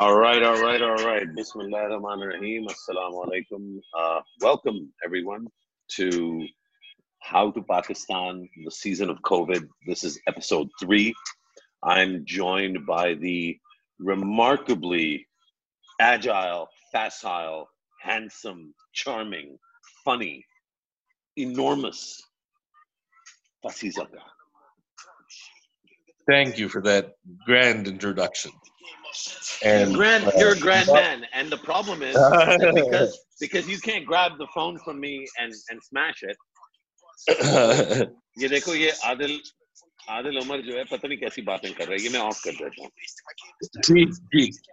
All 0.00 0.16
right, 0.16 0.42
all 0.42 0.58
right, 0.62 0.80
all 0.80 0.94
right. 0.94 1.26
Bismillah 1.36 1.90
ar-Rahman 1.90 2.20
rahim 2.20 2.66
Assalamu 2.68 3.22
alaikum. 3.22 3.80
Uh, 3.94 4.20
welcome, 4.40 4.90
everyone, 5.04 5.46
to 5.96 6.46
How 7.18 7.50
to 7.50 7.62
Pakistan, 7.62 8.48
the 8.64 8.70
season 8.70 9.10
of 9.10 9.18
COVID. 9.20 9.68
This 9.86 10.02
is 10.02 10.18
episode 10.26 10.68
three. 10.80 11.12
I'm 11.82 12.24
joined 12.24 12.86
by 12.86 13.12
the 13.12 13.58
remarkably 13.98 15.26
agile, 16.00 16.70
facile, 16.92 17.68
handsome, 18.00 18.72
charming, 18.94 19.58
funny, 20.02 20.46
enormous 21.36 22.22
Fasi 23.62 23.92
Zaka. 23.94 24.24
Thank 26.26 26.56
you 26.56 26.70
for 26.70 26.80
that 26.80 27.16
grand 27.44 27.86
introduction. 27.86 28.52
And 29.63 29.95
grand, 29.95 30.27
uh, 30.27 30.31
you're 30.37 30.53
a 30.53 30.59
grand 30.59 30.89
man, 30.91 31.25
and 31.33 31.49
the 31.49 31.57
problem 31.57 32.01
is 32.01 32.15
because 32.15 33.19
because 33.39 33.67
you 33.67 33.79
can't 33.79 34.05
grab 34.05 34.37
the 34.37 34.47
phone 34.53 34.77
from 34.79 34.99
me 34.99 35.27
and 35.39 35.53
and 35.69 35.81
smash 35.83 36.23
it. 36.23 36.37
ये 38.39 38.47
देखो 38.49 38.73
ये 38.75 38.91
आदिल 39.09 39.39
आदिल 40.11 40.37
उमर 40.37 40.61
जो 40.61 40.77
है 40.77 40.83
पता 40.91 41.07
नहीं 41.07 41.17
कैसी 41.17 41.41
बातें 41.41 41.73
कर 41.73 41.85
रहा 41.85 41.93
है 41.93 42.03
ये 42.03 42.09
मैं 42.15 42.19
ऑफ 42.19 42.41
कर 42.43 42.51
देता 42.61 42.83
हूँ 42.83 43.81
ठीक 43.89 44.15
ठीक 44.33 44.63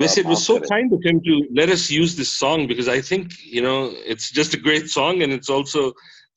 Listen, 0.00 0.24
it 0.24 0.28
was 0.28 0.42
so 0.46 0.54
kind 0.60 0.92
of 0.96 1.02
him 1.04 1.20
to 1.24 1.34
let 1.52 1.68
us 1.68 1.90
use 1.90 2.14
this 2.16 2.30
song 2.42 2.66
because 2.68 2.88
I 2.88 3.00
think 3.06 3.32
you 3.54 3.60
know 3.60 3.90
it's 4.12 4.30
just 4.30 4.54
a 4.54 4.60
great 4.66 4.88
song 4.88 5.22
and 5.22 5.32
it's 5.32 5.50
also 5.50 5.82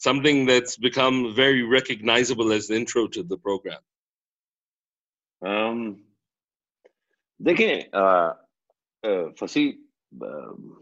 something 0.06 0.46
that's 0.48 0.76
become 0.78 1.20
very 1.36 1.62
recognizable 1.64 2.52
as 2.52 2.68
the 2.68 2.76
intro 2.76 3.08
to 3.08 3.24
the 3.24 3.38
program. 3.38 3.80
Um, 5.46 5.96
देखिए 7.42 7.90
फसी 9.40 9.78
um, 10.24 10.78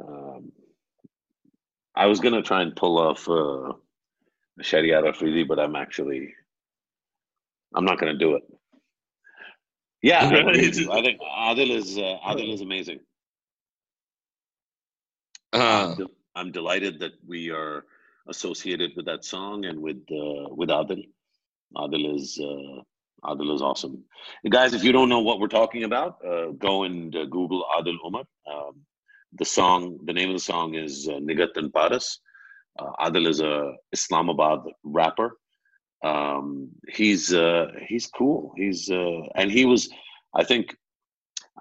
um, 0.00 0.52
I 1.94 2.06
was 2.06 2.20
gonna 2.20 2.42
try 2.42 2.62
and 2.62 2.74
pull 2.74 2.98
off 2.98 3.28
uh, 3.28 3.72
Sharia 4.60 5.04
Afridi, 5.04 5.44
but 5.44 5.58
I'm 5.58 5.76
actually 5.76 6.34
I'm 7.74 7.84
not 7.84 7.98
gonna 7.98 8.16
do 8.16 8.36
it. 8.36 8.42
Yeah, 10.02 10.20
I, 10.20 10.50
I 10.50 11.02
think 11.02 11.20
Adil 11.20 11.70
is 11.70 11.98
uh, 11.98 12.18
Adil 12.26 12.52
is 12.52 12.60
amazing. 12.60 13.00
Uh, 15.52 15.58
I'm, 15.90 15.96
de- 15.96 16.14
I'm, 16.34 16.50
delighted 16.50 16.98
that 17.00 17.12
we 17.26 17.50
are 17.50 17.84
associated 18.26 18.92
with 18.96 19.06
that 19.06 19.24
song 19.24 19.66
and 19.66 19.80
with 19.80 20.02
uh, 20.10 20.48
with 20.54 20.70
Adil. 20.70 21.04
Adil 21.76 22.14
is 22.16 22.40
uh, 22.42 22.82
Adil 23.27 23.53
is 23.53 23.61
awesome. 23.61 24.03
guys, 24.49 24.73
if 24.73 24.83
you 24.83 24.91
don't 24.91 25.09
know 25.09 25.19
what 25.19 25.39
we're 25.39 25.47
talking 25.47 25.83
about, 25.83 26.17
uh, 26.25 26.47
go 26.57 26.83
and 26.83 27.15
uh, 27.15 27.25
Google 27.25 27.65
Adil 27.77 27.97
Omar. 28.03 28.23
Um, 28.51 28.81
the 29.33 29.45
song, 29.45 29.99
the 30.05 30.13
name 30.13 30.29
of 30.29 30.35
the 30.35 30.47
song 30.53 30.75
is 30.75 31.07
uh, 31.07 31.19
Nigat 31.19 31.55
and 31.55 31.73
Paras. 31.73 32.19
Uh, 32.79 32.91
Adil 33.05 33.27
is 33.27 33.41
a 33.41 33.73
Islamabad 33.91 34.59
rapper. 34.83 35.37
Um, 36.03 36.69
he's 36.89 37.33
uh, 37.33 37.67
he's 37.87 38.07
cool. 38.07 38.53
He's 38.55 38.89
uh, 38.89 39.21
and 39.35 39.51
he 39.51 39.65
was, 39.65 39.89
I 40.35 40.43
think, 40.43 40.75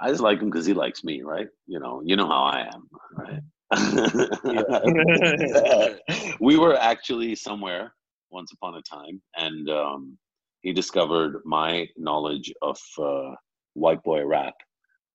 I 0.00 0.10
just 0.10 0.22
like 0.22 0.41
him 0.41 0.50
because 0.50 0.66
he 0.66 0.75
likes 0.75 1.05
me, 1.05 1.22
right? 1.22 1.49
You 1.66 1.81
know, 1.81 2.03
you 2.05 2.16
know 2.16 2.26
how 2.26 2.44
I 2.44 2.69
am, 2.75 2.88
right? 3.12 3.41
we 6.41 6.56
were 6.56 6.76
actually 6.76 7.34
somewhere 7.34 7.93
once 8.31 8.53
upon 8.53 8.76
a 8.76 8.82
time, 8.82 9.21
and 9.37 9.69
um, 9.71 10.16
he 10.61 10.72
discovered 10.72 11.43
my 11.44 11.89
knowledge 11.97 12.53
of 12.62 12.78
uh, 12.99 13.34
white 13.75 14.03
boy 14.03 14.25
rap. 14.25 14.55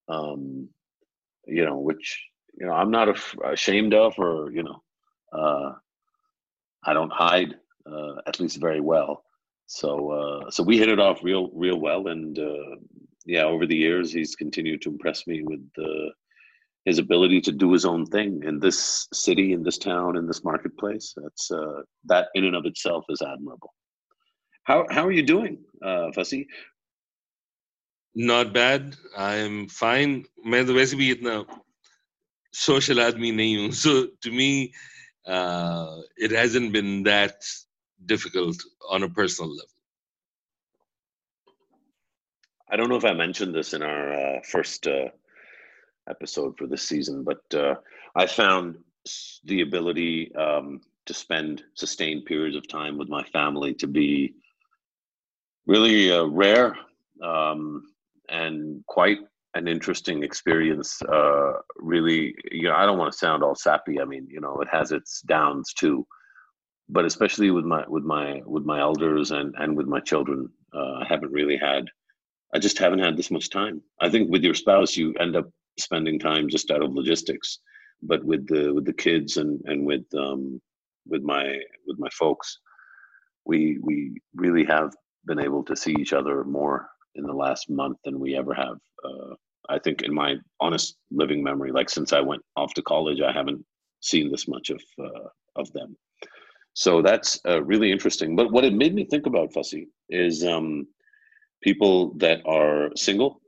Um, 0.07 0.69
you 1.47 1.66
know, 1.66 1.78
which 1.78 2.22
you 2.59 2.66
know 2.66 2.74
I'm 2.74 2.91
not 2.91 3.16
ashamed 3.46 3.94
of, 3.94 4.13
or 4.18 4.52
you 4.52 4.63
know, 4.63 4.81
uh, 5.34 5.74
I 6.84 6.94
don't 6.94 7.12
hide 7.12 7.56
uh, 7.85 8.16
at 8.28 8.40
least 8.40 8.59
very 8.59 8.81
well. 8.81 9.24
So 9.68 10.12
uh, 10.12 10.52
so 10.52 10.63
we 10.63 10.78
hit 10.78 10.90
it 10.90 11.00
off 11.00 11.24
real 11.24 11.50
real 11.53 11.79
well, 11.79 12.08
and 12.08 12.38
uh, 12.38 12.75
yeah, 13.25 13.44
over 13.44 13.66
the 13.66 13.75
years 13.75 14.12
he's 14.12 14.35
continued 14.35 14.81
to 14.84 14.90
impress 14.90 15.28
me 15.28 15.44
with 15.44 15.62
his 16.85 16.97
ability 16.97 17.41
to 17.41 17.52
do 17.52 17.72
his 17.72 17.85
own 17.85 18.06
thing 18.06 18.41
in 18.44 18.59
this 18.59 19.08
city, 19.13 19.53
in 19.53 19.63
this 19.63 19.78
town, 19.78 20.18
in 20.18 20.25
this 20.25 20.44
marketplace. 20.44 21.13
That's 21.16 21.52
uh, 21.52 21.81
that 22.06 22.29
in 22.34 22.46
and 22.46 22.56
of 22.56 22.66
itself 22.66 23.06
is 23.09 23.22
admirable. 23.22 23.73
How 24.63 24.85
how 24.89 25.05
are 25.07 25.11
you 25.11 25.23
doing, 25.23 25.57
uh, 25.81 26.11
Fasi? 26.16 26.47
Not 28.16 28.53
bad. 28.53 28.95
I'm 29.17 29.67
fine. 29.67 30.25
मैं 30.45 30.66
तो 30.67 30.73
वैसे 30.73 30.95
भी 30.97 31.09
इतना 31.11 31.45
social 32.53 32.99
आदमी 32.99 33.31
नहीं 33.31 33.57
हूँ. 33.57 33.72
So 33.72 34.07
to 34.22 34.31
me, 34.31 34.73
uh, 35.25 36.01
it 36.17 36.31
hasn't 36.31 36.73
been 36.73 37.03
that 37.03 37.35
difficult 38.05 38.57
on 38.89 39.03
a 39.03 39.09
personal 39.09 39.51
level. 39.51 39.67
I 42.69 42.75
don't 42.78 42.89
know 42.89 42.95
if 42.95 43.05
I 43.05 43.13
mentioned 43.13 43.53
this 43.53 43.73
in 43.73 43.81
our 43.81 44.13
uh, 44.13 44.39
first 44.49 44.88
uh, 44.88 45.09
episode 46.09 46.57
for 46.57 46.67
this 46.67 46.83
season, 46.88 47.23
but 47.23 47.41
uh, 47.53 47.75
I 48.16 48.25
found 48.28 48.78
the 49.45 49.61
ability 49.61 50.33
um, 50.35 50.81
to 51.05 51.13
spend 51.13 51.63
sustained 51.73 52.25
periods 52.25 52.55
of 52.55 52.67
time 52.67 52.97
with 52.97 53.09
my 53.09 53.23
family 53.23 53.73
to 53.75 53.88
be 53.88 54.35
really 55.67 56.11
uh, 56.11 56.25
rare 56.25 56.75
um, 57.23 57.83
and 58.29 58.83
quite 58.88 59.19
an 59.55 59.67
interesting 59.67 60.23
experience. 60.23 61.01
Uh, 61.01 61.53
really, 61.77 62.33
you 62.51 62.63
know, 62.63 62.75
I 62.75 62.85
don't 62.85 62.97
want 62.97 63.11
to 63.11 63.17
sound 63.17 63.44
all 63.44 63.55
sappy. 63.55 63.99
I 63.99 64.05
mean, 64.05 64.27
you 64.29 64.39
know, 64.39 64.59
it 64.61 64.67
has 64.72 64.91
its 64.91 65.22
downs 65.22 65.73
too, 65.73 66.05
but 66.89 67.05
especially 67.05 67.51
with 67.51 67.66
my 67.66 67.83
with 67.88 68.03
my 68.03 68.41
with 68.45 68.63
my 68.63 68.79
elders 68.79 69.31
and 69.31 69.53
and 69.57 69.75
with 69.75 69.88
my 69.88 69.99
children, 69.99 70.49
uh, 70.73 70.94
I 71.01 71.05
haven't 71.07 71.31
really 71.31 71.57
had. 71.57 71.85
I 72.53 72.59
just 72.59 72.78
haven't 72.78 72.99
had 72.99 73.16
this 73.16 73.31
much 73.31 73.49
time. 73.49 73.81
I 74.01 74.09
think 74.09 74.29
with 74.29 74.43
your 74.43 74.53
spouse, 74.55 74.97
you 74.97 75.13
end 75.19 75.38
up 75.38 75.49
spending 75.79 76.19
time 76.19 76.49
just 76.49 76.69
out 76.69 76.83
of 76.83 76.93
logistics, 76.93 77.59
but 78.03 78.23
with 78.23 78.45
the 78.47 78.73
with 78.73 78.85
the 78.85 78.93
kids 78.93 79.38
and 79.38 79.61
and 79.66 79.85
with 79.85 80.03
um, 80.17 80.61
with 81.07 81.23
my 81.23 81.59
with 81.88 81.97
my 81.99 82.09
folks, 82.09 82.59
we 83.45 83.78
we 83.81 84.16
really 84.35 84.66
have 84.66 84.93
been 85.26 85.40
able 85.40 85.64
to 85.64 85.76
see 85.76 85.96
each 86.00 86.14
other 86.14 86.44
more 86.44 86.90
in 87.16 87.24
the 87.26 87.34
last 87.34 87.70
month 87.70 87.98
than 88.06 88.20
we 88.20 88.36
ever 88.36 88.54
have. 88.54 88.78
Uh, 89.04 89.36
I 89.70 89.80
think 89.80 90.02
in 90.02 90.14
my 90.14 90.36
honest 90.59 90.98
living 91.12 91.44
memory, 91.44 91.72
like 91.72 91.90
since 91.90 92.14
I 92.14 92.22
went 92.22 92.42
off 92.56 92.74
to 92.76 92.82
college, 92.82 93.22
I 93.22 93.32
haven't 93.32 93.64
seen 94.02 94.32
this 94.32 94.48
much 94.48 94.70
of 94.70 94.82
uh, 95.00 95.30
of 95.56 95.72
them. 95.74 95.96
So 96.74 97.02
that's 97.02 97.40
uh, 97.48 97.62
really 97.64 97.92
interesting. 97.92 98.36
But 98.36 98.52
what 98.52 98.64
it 98.64 98.74
made 98.74 98.96
me 98.96 99.06
think 99.06 99.26
about 99.26 99.52
Fasi, 99.54 99.88
is 100.09 100.46
um, 100.46 100.88
people 101.62 102.14
that 102.18 102.42
are 102.46 102.90
single 102.96 103.42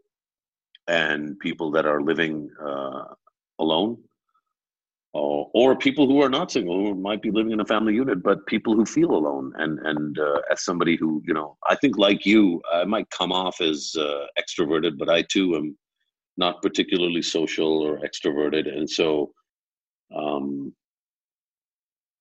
and 0.88 1.40
people 1.40 1.72
that 1.72 1.86
are 1.86 2.02
living 2.02 2.50
uh, 2.64 3.06
alone 3.60 3.98
uh, 5.16 5.44
or 5.54 5.76
people 5.76 6.08
who 6.08 6.22
are 6.22 6.30
not 6.30 6.52
single 6.52 6.76
who 6.76 6.96
might 6.96 7.22
be 7.22 7.32
living 7.32 7.52
in 7.52 7.60
a 7.60 7.66
family 7.66 7.94
unit 7.94 8.24
but 8.24 8.46
people 8.48 8.76
who 8.76 8.86
feel 8.86 9.12
alone 9.12 9.52
and 9.58 9.80
and 9.80 10.20
uh, 10.20 10.42
as 10.52 10.64
somebody 10.64 10.96
who 10.96 11.22
you 11.26 11.34
know 11.34 11.58
i 11.70 11.76
think 11.76 11.98
like 11.98 12.26
you 12.26 12.62
i 12.74 12.84
might 12.84 13.10
come 13.10 13.32
off 13.32 13.62
as 13.62 13.96
uh, 14.00 14.26
extroverted 14.42 14.98
but 14.98 15.10
i 15.10 15.22
too 15.24 15.56
am 15.56 15.76
not 16.38 16.62
particularly 16.62 17.22
social 17.22 17.82
or 17.82 18.00
extroverted. 18.00 18.68
And 18.68 18.90
so 18.90 19.32
um 20.16 20.74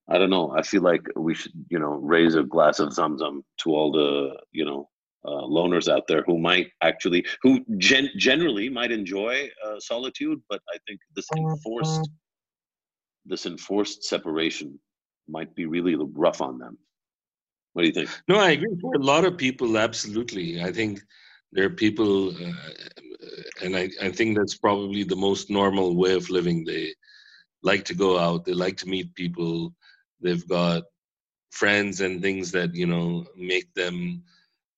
i 0.08 0.18
don't 0.18 0.30
know. 0.30 0.50
I 0.56 0.62
feel 0.62 0.82
like 0.82 1.04
we 1.16 1.34
should 1.34 1.52
you 1.68 1.78
know 1.78 1.94
raise 2.14 2.34
a 2.34 2.42
glass 2.42 2.78
of 2.78 2.90
zamzam 2.90 3.42
to 3.62 3.74
all 3.74 3.92
the 3.92 4.36
you 4.52 4.64
know 4.64 4.88
uh, 5.24 5.44
loners 5.56 5.88
out 5.88 6.06
there 6.08 6.22
who 6.26 6.38
might 6.38 6.68
actually 6.82 7.24
who 7.42 7.64
gen- 7.78 8.10
generally 8.16 8.68
might 8.68 8.90
enjoy 8.90 9.48
uh, 9.64 9.78
solitude 9.78 10.40
but 10.48 10.60
i 10.74 10.76
think 10.86 10.98
this 11.14 11.28
enforced 11.36 12.10
this 13.24 13.46
enforced 13.46 14.04
separation 14.04 14.78
might 15.28 15.54
be 15.54 15.66
really 15.66 15.96
rough 15.96 16.40
on 16.40 16.58
them. 16.58 16.76
What 17.72 17.82
do 17.82 17.88
you 17.88 17.94
think? 17.94 18.10
No, 18.28 18.38
I 18.38 18.50
agree. 18.50 18.76
For 18.80 18.94
a 18.94 18.98
lot 18.98 19.24
of 19.24 19.38
people, 19.38 19.78
absolutely. 19.78 20.62
I 20.62 20.72
think 20.72 21.00
there 21.52 21.64
are 21.66 21.70
people, 21.70 22.30
uh, 22.30 22.52
and 23.62 23.76
I, 23.76 23.88
I 24.02 24.10
think 24.10 24.36
that's 24.36 24.56
probably 24.56 25.04
the 25.04 25.16
most 25.16 25.50
normal 25.50 25.96
way 25.96 26.14
of 26.14 26.30
living. 26.30 26.64
They 26.64 26.94
like 27.62 27.84
to 27.86 27.94
go 27.94 28.18
out, 28.18 28.44
they 28.44 28.52
like 28.52 28.76
to 28.78 28.88
meet 28.88 29.14
people, 29.14 29.72
they've 30.20 30.46
got 30.48 30.82
friends 31.50 32.00
and 32.00 32.20
things 32.20 32.50
that, 32.52 32.74
you 32.74 32.86
know, 32.86 33.24
make 33.36 33.72
them 33.74 34.22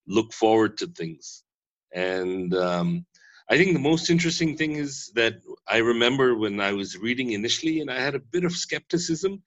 look 0.06 0.32
forward 0.32 0.76
to 0.78 0.86
things. 0.88 1.44
And 1.92 2.54
um, 2.54 3.06
I 3.50 3.58
think 3.58 3.74
the 3.74 3.78
most 3.78 4.08
interesting 4.08 4.56
thing 4.56 4.76
is 4.76 5.12
that 5.14 5.34
I 5.68 5.78
remember 5.78 6.34
when 6.34 6.60
I 6.60 6.72
was 6.72 6.96
reading 6.96 7.32
initially, 7.32 7.80
and 7.80 7.90
I 7.90 8.00
had 8.00 8.14
a 8.14 8.20
bit 8.20 8.44
of 8.44 8.52
skepticism, 8.52 9.42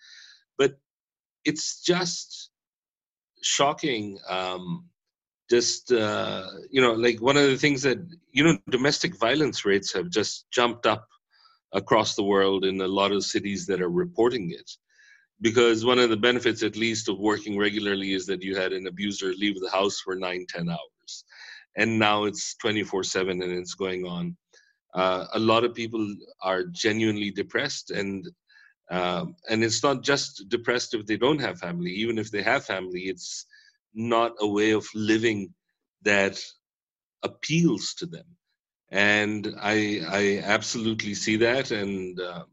but 0.57 0.77
it's 1.45 1.81
just 1.81 2.51
shocking 3.41 4.19
um, 4.29 4.85
just 5.49 5.91
uh, 5.91 6.47
you 6.69 6.81
know 6.81 6.93
like 6.93 7.21
one 7.21 7.37
of 7.37 7.47
the 7.47 7.57
things 7.57 7.81
that 7.83 7.97
you 8.31 8.43
know 8.43 8.57
domestic 8.69 9.17
violence 9.17 9.65
rates 9.65 9.91
have 9.93 10.09
just 10.09 10.45
jumped 10.51 10.85
up 10.85 11.07
across 11.73 12.15
the 12.15 12.23
world 12.23 12.65
in 12.65 12.79
a 12.81 12.87
lot 12.87 13.11
of 13.11 13.23
cities 13.23 13.65
that 13.67 13.81
are 13.81 13.89
reporting 13.89 14.51
it. 14.51 14.69
Because 15.39 15.85
one 15.85 15.99
of 15.99 16.09
the 16.09 16.17
benefits 16.17 16.63
at 16.63 16.75
least 16.75 17.09
of 17.09 17.19
working 17.19 17.57
regularly 17.57 18.13
is 18.13 18.25
that 18.25 18.41
you 18.41 18.55
had 18.55 18.73
an 18.73 18.87
abuser 18.87 19.33
leave 19.33 19.59
the 19.59 19.69
house 19.69 19.99
for 19.99 20.15
nine 20.15 20.45
ten 20.49 20.69
hours 20.69 20.96
and 21.77 21.99
now 21.99 22.25
it's 22.25 22.55
24 22.57 23.03
7 23.03 23.41
and 23.41 23.53
it's 23.53 23.75
going 23.75 24.05
on. 24.05 24.35
Uh, 24.95 25.25
a 25.33 25.39
lot 25.39 25.63
of 25.63 25.75
people 25.75 26.15
are 26.41 26.63
genuinely 26.65 27.31
depressed 27.31 27.91
and 27.91 28.27
um, 28.91 29.35
and 29.49 29.63
it's 29.63 29.83
not 29.83 30.03
just 30.03 30.45
depressed 30.49 30.93
if 30.95 31.05
they 31.05 31.17
don't 31.17 31.41
have 31.41 31.59
family. 31.59 31.91
Even 31.91 32.17
if 32.17 32.31
they 32.31 32.43
have 32.43 32.65
family 32.65 33.03
it's 33.03 33.45
not 33.93 34.33
a 34.41 34.47
way 34.47 34.71
of 34.71 34.85
living 34.95 35.53
that 36.03 36.39
appeals 37.23 37.93
to 37.95 38.05
them. 38.07 38.25
And 38.91 39.55
i 39.61 40.01
i 40.09 40.41
absolutely 40.43 41.13
see 41.15 41.37
that 41.37 41.71
and 41.71 42.19
uh, 42.19 42.45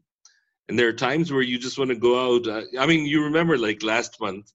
and 0.69 0.79
there 0.79 0.87
are 0.89 0.93
times 1.09 1.31
where 1.31 1.43
you 1.43 1.59
just 1.59 1.77
want 1.79 1.91
to 1.91 1.95
go 2.09 2.13
out. 2.27 2.47
Uh, 2.47 2.63
i 2.79 2.85
mean 2.85 3.05
you 3.05 3.23
remember 3.23 3.57
like 3.57 3.83
last 3.83 4.19
month 4.21 4.51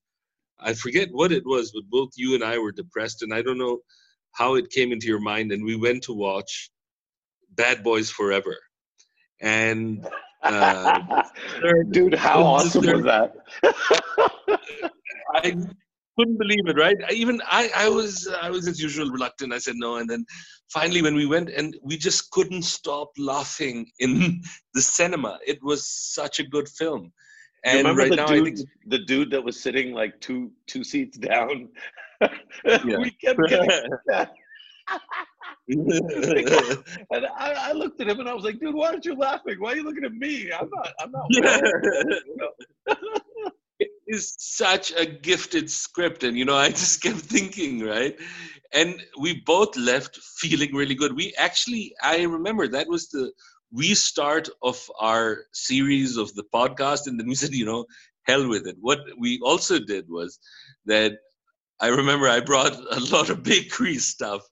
i 0.60 0.74
forget 0.74 1.08
what 1.12 1.32
it 1.32 1.44
was 1.46 1.72
but 1.72 1.84
both 1.90 2.10
you 2.16 2.34
and 2.34 2.44
i 2.44 2.58
were 2.58 2.72
depressed 2.72 3.22
and 3.22 3.32
i 3.34 3.42
don't 3.42 3.58
know 3.58 3.78
how 4.32 4.54
it 4.54 4.70
came 4.70 4.92
into 4.92 5.06
your 5.06 5.20
mind 5.20 5.52
and 5.52 5.64
we 5.64 5.76
went 5.76 6.02
to 6.04 6.12
watch 6.12 6.70
bad 7.50 7.82
boys 7.82 8.10
forever 8.10 8.56
and 9.40 10.06
uh, 10.42 11.22
dude 11.90 12.14
how 12.14 12.42
awesome 12.42 12.84
was 12.86 13.02
that 13.04 13.34
i 15.34 15.54
couldn't 16.20 16.38
believe 16.38 16.66
it, 16.66 16.76
right? 16.76 16.98
Even 17.10 17.40
I, 17.46 17.70
I 17.74 17.88
was, 17.88 18.28
I 18.42 18.50
was 18.50 18.68
as 18.68 18.80
usual 18.80 19.10
reluctant. 19.10 19.54
I 19.54 19.58
said 19.58 19.76
no, 19.76 19.96
and 19.96 20.08
then 20.08 20.26
finally, 20.68 21.00
when 21.00 21.14
we 21.14 21.24
went, 21.24 21.48
and 21.48 21.76
we 21.82 21.96
just 21.96 22.30
couldn't 22.30 22.62
stop 22.62 23.10
laughing 23.16 23.86
in 23.98 24.42
the 24.74 24.82
cinema. 24.82 25.38
It 25.46 25.58
was 25.62 25.88
such 25.88 26.38
a 26.38 26.46
good 26.46 26.68
film. 26.68 27.12
And 27.64 27.78
remember 27.78 28.02
right 28.02 28.10
the 28.10 28.16
now, 28.16 28.26
dude, 28.26 28.56
think... 28.56 28.68
the 28.86 28.98
dude 28.98 29.30
that 29.30 29.42
was 29.42 29.60
sitting 29.60 29.92
like 29.92 30.20
two 30.20 30.50
two 30.66 30.82
seats 30.82 31.18
down. 31.18 31.68
we 32.64 33.10
kept 33.22 33.40
getting. 33.48 33.70
and 35.68 37.26
I, 37.38 37.68
I, 37.68 37.72
looked 37.72 38.00
at 38.00 38.08
him 38.08 38.18
and 38.18 38.28
I 38.28 38.34
was 38.34 38.44
like, 38.44 38.58
"Dude, 38.58 38.74
why 38.74 38.88
aren't 38.88 39.04
you 39.04 39.14
laughing? 39.14 39.56
Why 39.60 39.72
are 39.72 39.76
you 39.76 39.84
looking 39.84 40.04
at 40.04 40.12
me? 40.12 40.50
I'm 40.52 40.68
not. 40.70 40.92
I'm 40.98 41.12
not." 41.12 41.30
is 44.10 44.34
such 44.38 44.92
a 44.96 45.06
gifted 45.06 45.70
script 45.70 46.24
and 46.24 46.36
you 46.36 46.44
know 46.44 46.56
i 46.56 46.68
just 46.68 47.00
kept 47.02 47.18
thinking 47.18 47.80
right 47.80 48.18
and 48.72 49.00
we 49.20 49.40
both 49.46 49.76
left 49.76 50.16
feeling 50.16 50.74
really 50.74 50.96
good 50.96 51.14
we 51.14 51.32
actually 51.38 51.94
i 52.02 52.22
remember 52.22 52.66
that 52.66 52.88
was 52.88 53.08
the 53.08 53.30
restart 53.72 54.48
of 54.62 54.90
our 55.00 55.44
series 55.52 56.16
of 56.16 56.34
the 56.34 56.44
podcast 56.54 57.06
and 57.06 57.18
then 57.18 57.28
we 57.28 57.34
said 57.34 57.52
you 57.52 57.64
know 57.64 57.84
hell 58.26 58.48
with 58.48 58.66
it. 58.66 58.76
What 58.80 59.00
we 59.18 59.40
also 59.42 59.78
did 59.78 60.08
was 60.08 60.38
that 60.86 61.12
i 61.80 61.88
remember 61.88 62.28
i 62.28 62.40
brought 62.40 62.74
a 62.74 63.00
lot 63.14 63.30
of 63.30 63.42
bakery 63.42 63.96
stuff 63.96 64.42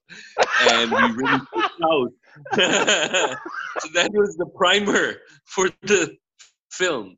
and 0.71 0.91
we 0.91 1.01
really 1.21 1.41
out. 1.91 2.11
So 3.81 3.87
that 3.93 4.11
was 4.13 4.35
the 4.35 4.47
primer 4.57 5.15
for 5.45 5.69
the 5.83 6.15
film. 6.71 7.17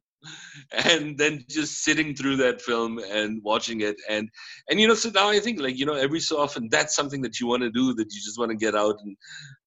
And 0.71 1.17
then 1.17 1.43
just 1.49 1.83
sitting 1.83 2.13
through 2.13 2.35
that 2.37 2.61
film 2.61 2.99
and 2.99 3.41
watching 3.43 3.81
it. 3.81 3.95
And 4.07 4.29
and 4.69 4.79
you 4.79 4.87
know 4.87 4.93
so 4.93 5.09
now 5.09 5.29
i 5.29 5.39
think 5.39 5.59
like 5.59 5.77
you 5.79 5.85
know 5.85 5.95
every 5.95 6.19
so 6.19 6.39
often 6.39 6.69
that's 6.69 6.95
something 6.95 7.21
that 7.21 7.39
you 7.39 7.47
want 7.47 7.63
to 7.63 7.71
do 7.71 7.93
that 7.95 8.13
you 8.13 8.21
just 8.21 8.37
want 8.37 8.51
to 8.51 8.57
get 8.65 8.75
out 8.75 8.97
and 9.03 9.17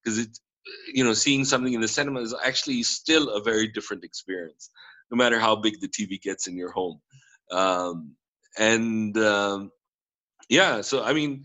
because 0.02 0.18
it 0.18 0.38
you 0.92 1.04
know 1.04 1.14
seeing 1.14 1.44
something 1.44 1.72
in 1.74 1.80
the 1.80 1.88
cinema 1.88 2.20
is 2.20 2.34
actually 2.44 2.82
still 2.82 3.30
a 3.30 3.42
very 3.42 3.68
different 3.68 4.04
experience 4.04 4.70
no 5.10 5.16
matter 5.16 5.38
how 5.38 5.56
big 5.56 5.80
the 5.80 5.88
tv 5.88 6.20
gets 6.20 6.46
in 6.46 6.56
your 6.56 6.72
home 6.72 7.00
um 7.50 8.12
and 8.58 9.16
um 9.18 9.70
yeah 10.48 10.80
so 10.80 11.02
i 11.04 11.12
mean 11.12 11.44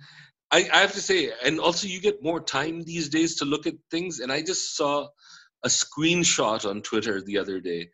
I, 0.51 0.67
I 0.73 0.77
have 0.79 0.93
to 0.93 1.01
say 1.01 1.31
and 1.45 1.59
also 1.59 1.87
you 1.87 2.01
get 2.01 2.23
more 2.23 2.39
time 2.41 2.83
these 2.83 3.09
days 3.09 3.37
to 3.37 3.45
look 3.45 3.67
at 3.67 3.75
things 3.91 4.19
and 4.19 4.31
i 4.31 4.41
just 4.41 4.75
saw 4.75 5.07
a 5.63 5.69
screenshot 5.69 6.69
on 6.69 6.81
twitter 6.81 7.21
the 7.21 7.37
other 7.39 7.59
day 7.59 7.89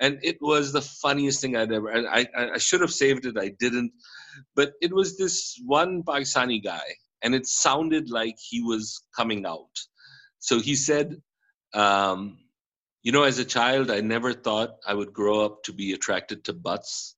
and 0.00 0.18
it 0.22 0.38
was 0.40 0.72
the 0.72 0.82
funniest 0.82 1.40
thing 1.40 1.56
I'd 1.56 1.72
ever. 1.72 1.92
I, 1.92 2.26
I, 2.36 2.50
I 2.54 2.58
should 2.58 2.80
have 2.80 2.92
saved 2.92 3.26
it, 3.26 3.38
I 3.38 3.52
didn't, 3.58 3.92
but 4.54 4.72
it 4.80 4.92
was 4.92 5.16
this 5.16 5.60
one 5.64 6.02
Pakistani 6.02 6.62
guy, 6.62 6.84
and 7.22 7.34
it 7.34 7.46
sounded 7.46 8.10
like 8.10 8.36
he 8.38 8.62
was 8.62 9.02
coming 9.16 9.46
out. 9.46 9.70
So 10.46 10.60
he 10.60 10.76
said, 10.76 11.20
um, 11.74 12.38
"You 13.02 13.10
know, 13.10 13.24
as 13.24 13.40
a 13.40 13.44
child, 13.44 13.90
I 13.90 14.00
never 14.00 14.32
thought 14.32 14.76
I 14.86 14.94
would 14.94 15.12
grow 15.12 15.44
up 15.44 15.64
to 15.64 15.72
be 15.72 15.92
attracted 15.92 16.44
to 16.44 16.52
butts." 16.52 17.16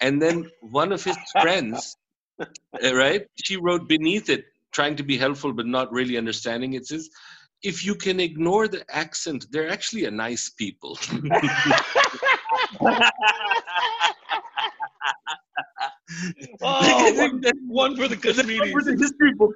And 0.00 0.22
then 0.22 0.50
one 0.62 0.92
of 0.92 1.04
his 1.04 1.18
friends, 1.42 1.94
eh, 2.40 2.92
right? 3.04 3.26
She 3.44 3.56
wrote 3.56 3.86
beneath 3.86 4.30
it, 4.30 4.46
trying 4.72 4.96
to 4.96 5.02
be 5.02 5.18
helpful 5.18 5.52
but 5.52 5.66
not 5.66 5.92
really 5.92 6.16
understanding. 6.16 6.72
It 6.72 6.86
says, 6.86 7.10
if 7.62 7.84
you 7.84 7.94
can 7.94 8.18
ignore 8.18 8.66
the 8.68 8.82
accent, 8.88 9.46
they're 9.50 9.68
actually 9.68 10.06
a 10.06 10.10
nice 10.10 10.48
people. 10.48 10.96
oh, 16.62 17.14
one, 17.16 17.42
one, 17.66 17.96
for 17.96 18.08
the 18.08 18.16
Kashmiris. 18.16 18.72
for 18.72 18.82
the 18.82 18.96
history 18.96 19.34
book. 19.34 19.52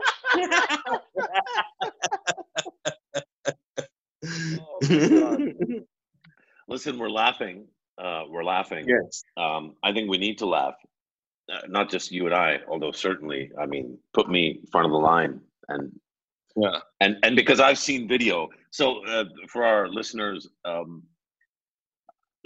Oh, 4.61 5.38
Listen, 6.69 6.99
we're 6.99 7.11
laughing. 7.11 7.67
Uh, 7.99 8.23
we're 8.31 8.44
laughing. 8.44 8.87
Yes. 8.88 9.23
Um, 9.37 9.75
I 9.82 9.93
think 9.93 10.08
we 10.08 10.19
need 10.19 10.38
to 10.38 10.46
laugh. 10.46 10.75
Uh, 11.52 11.61
not 11.68 11.90
just 11.90 12.12
you 12.12 12.26
and 12.26 12.35
I, 12.35 12.61
although 12.68 12.92
certainly, 12.92 13.50
I 13.61 13.66
mean, 13.66 13.99
put 14.14 14.28
me 14.28 14.61
in 14.62 14.66
front 14.71 14.87
of 14.87 14.92
the 14.92 14.99
line 14.99 15.40
and 15.68 15.92
yeah 16.57 16.78
and 17.00 17.16
and 17.23 17.37
because 17.37 17.61
i've 17.61 17.78
seen 17.78 18.09
video 18.09 18.49
so 18.71 19.04
uh, 19.07 19.25
for 19.49 19.64
our 19.64 19.88
listeners 19.88 20.49
um 20.64 21.02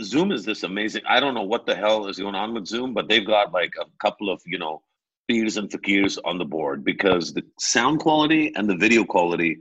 zoom 0.02 0.30
is 0.30 0.44
this 0.44 0.62
amazing 0.62 1.02
i 1.08 1.18
don't 1.18 1.34
know 1.34 1.42
what 1.42 1.66
the 1.66 1.74
hell 1.74 2.06
is 2.06 2.18
going 2.18 2.34
on 2.34 2.54
with 2.54 2.66
zoom 2.66 2.94
but 2.94 3.08
they've 3.08 3.26
got 3.26 3.52
like 3.52 3.72
a 3.80 3.84
couple 4.04 4.30
of 4.30 4.40
you 4.46 4.58
know 4.58 4.80
pirs 5.28 5.56
and 5.56 5.70
fakirs 5.70 6.18
on 6.24 6.38
the 6.38 6.44
board 6.44 6.84
because 6.84 7.32
the 7.32 7.42
sound 7.58 7.98
quality 7.98 8.52
and 8.54 8.68
the 8.68 8.76
video 8.76 9.04
quality 9.04 9.56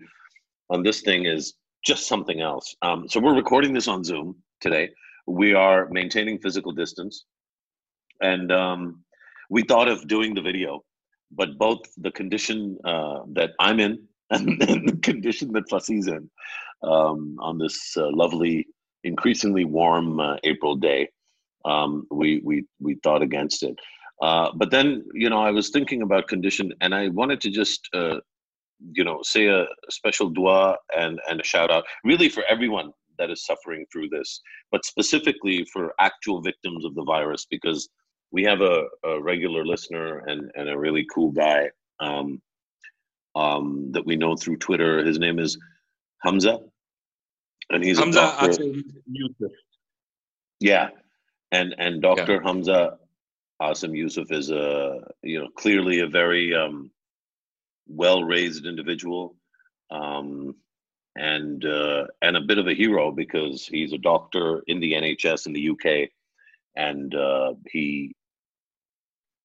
on 0.69 0.83
this 0.83 1.01
thing 1.01 1.25
is 1.25 1.55
just 1.85 2.07
something 2.07 2.41
else. 2.41 2.75
Um, 2.81 3.07
so 3.07 3.19
we're 3.19 3.35
recording 3.35 3.73
this 3.73 3.87
on 3.87 4.03
zoom 4.03 4.35
today. 4.59 4.89
We 5.27 5.53
are 5.53 5.87
maintaining 5.89 6.39
physical 6.39 6.71
distance. 6.71 7.25
And 8.21 8.51
um, 8.51 9.03
we 9.49 9.63
thought 9.63 9.87
of 9.87 10.07
doing 10.07 10.33
the 10.33 10.41
video 10.41 10.83
but 11.31 11.57
both 11.57 11.79
the 11.97 12.11
condition 12.11 12.77
uh, 12.85 13.19
that 13.33 13.51
i'm 13.59 13.79
in 13.79 13.99
and, 14.31 14.59
the 14.59 14.99
condition 15.03 15.51
that 15.53 15.69
Fasi's 15.69 16.07
in 16.07 16.29
um, 16.81 17.37
on 17.39 17.59
this 17.59 17.95
uh, 17.95 18.09
lovely, 18.11 18.67
increasingly 19.03 19.65
warm 19.65 20.19
uh, 20.19 20.37
April 20.43 20.75
day. 20.75 21.09
Um, 21.63 22.07
we 22.09 22.41
we 22.43 22.65
we 22.79 22.95
thought 23.03 23.21
against 23.21 23.61
it, 23.61 23.75
uh, 24.23 24.51
but 24.55 24.71
then 24.71 25.03
you 25.13 25.29
know 25.29 25.39
I 25.39 25.51
was 25.51 25.69
thinking 25.69 26.01
about 26.01 26.27
condition, 26.27 26.73
and 26.81 26.95
I 26.95 27.09
wanted 27.09 27.39
to 27.41 27.51
just 27.51 27.87
uh, 27.93 28.17
you 28.94 29.03
know 29.03 29.20
say 29.24 29.48
a 29.48 29.65
special 29.89 30.29
dua 30.29 30.77
and 30.98 31.20
and 31.29 31.41
a 31.41 31.44
shout 31.44 31.72
out, 31.72 31.86
really 32.03 32.29
for 32.29 32.44
everyone 32.50 32.91
that 33.17 33.32
is 33.32 33.46
suffering 33.46 33.86
through 33.91 34.10
this, 34.10 34.41
but 34.72 34.84
specifically 34.86 35.65
for 35.72 35.94
actual 36.00 36.41
victims 36.41 36.84
of 36.84 36.96
the 36.96 37.03
virus, 37.03 37.46
because 37.50 37.89
we 38.32 38.44
have 38.44 38.62
a, 38.62 38.84
a 39.05 39.22
regular 39.22 39.65
listener 39.65 40.20
and 40.27 40.51
and 40.55 40.70
a 40.70 40.77
really 40.77 41.05
cool 41.13 41.32
guy. 41.32 41.70
Um, 42.00 42.41
um, 43.36 43.91
that 43.91 44.05
we 44.05 44.15
know 44.15 44.36
through 44.36 44.58
Twitter. 44.58 45.03
His 45.05 45.20
name 45.20 45.39
is 45.39 45.58
Hamza, 46.24 46.60
and 47.70 47.84
he's 47.84 48.00
Hamza 48.00 48.20
a 48.20 48.48
doctor. 48.48 48.63
Yusuf. 49.12 49.51
Yeah, 50.60 50.89
and 51.51 51.75
and 51.77 52.01
Doctor 52.01 52.36
yeah. 52.36 52.39
Hamza 52.44 52.98
Asim 53.62 53.96
Yusuf 53.96 54.32
is 54.32 54.50
a 54.50 55.01
you 55.22 55.39
know 55.39 55.50
clearly 55.58 56.00
a 56.00 56.08
very 56.08 56.55
um, 56.55 56.91
well 57.87 58.23
raised 58.23 58.65
individual. 58.65 59.35
Um, 59.91 60.55
and 61.15 61.63
uh, 61.65 62.05
and 62.21 62.35
a 62.35 62.41
bit 62.41 62.57
of 62.57 62.67
a 62.67 62.73
hero 62.73 63.11
because 63.11 63.65
he's 63.65 63.93
a 63.93 63.97
doctor 63.97 64.63
in 64.67 64.79
the 64.79 64.93
NHS 64.93 65.47
in 65.47 65.53
the 65.53 65.69
UK, 65.69 66.09
and 66.75 67.15
uh, 67.15 67.53
he 67.71 68.15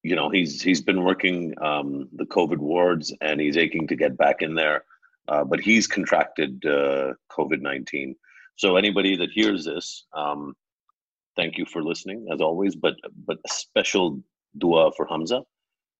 you 0.02 0.16
know 0.16 0.30
he's 0.30 0.60
he's 0.60 0.80
been 0.80 1.04
working 1.04 1.54
um, 1.62 2.08
the 2.12 2.26
COVID 2.26 2.58
wards 2.58 3.14
and 3.20 3.40
he's 3.40 3.56
aching 3.56 3.86
to 3.88 3.96
get 3.96 4.16
back 4.16 4.42
in 4.42 4.54
there, 4.54 4.84
uh, 5.28 5.44
but 5.44 5.60
he's 5.60 5.86
contracted 5.86 6.64
uh, 6.66 7.12
COVID 7.30 7.60
nineteen. 7.60 8.16
So 8.56 8.76
anybody 8.76 9.16
that 9.16 9.30
hears 9.30 9.64
this, 9.64 10.04
um, 10.12 10.54
thank 11.36 11.56
you 11.56 11.64
for 11.66 11.82
listening 11.82 12.26
as 12.32 12.40
always. 12.40 12.74
But 12.74 12.96
but 13.26 13.38
a 13.46 13.48
special 13.48 14.20
dua 14.58 14.90
for 14.96 15.06
Hamza, 15.06 15.42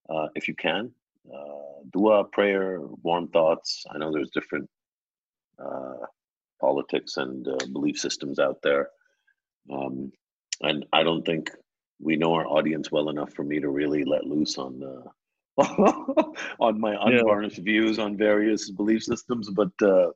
uh, 0.08 0.26
if 0.34 0.48
you 0.48 0.54
can, 0.56 0.90
uh, 1.28 1.82
dua, 1.92 2.24
prayer, 2.24 2.80
warm 3.02 3.28
thoughts. 3.28 3.84
I 3.92 3.98
know 3.98 4.12
there's 4.12 4.30
different 4.30 4.68
uh, 5.58 6.06
politics 6.60 7.16
and 7.16 7.46
uh, 7.46 7.66
belief 7.72 7.98
systems 7.98 8.38
out 8.38 8.58
there. 8.62 8.90
Um, 9.72 10.12
and 10.62 10.84
I 10.92 11.02
don't 11.02 11.24
think 11.24 11.50
we 12.00 12.16
know 12.16 12.34
our 12.34 12.46
audience 12.46 12.90
well 12.90 13.08
enough 13.10 13.32
for 13.32 13.44
me 13.44 13.60
to 13.60 13.68
really 13.68 14.04
let 14.04 14.26
loose 14.26 14.58
on 14.58 14.82
uh, 14.82 15.62
on 16.60 16.80
my 16.80 16.96
unvarnished 17.00 17.58
yeah. 17.58 17.64
views 17.64 17.98
on 17.98 18.16
various 18.16 18.70
belief 18.70 19.02
systems. 19.02 19.50
But 19.50 19.70
uh, 19.82 20.08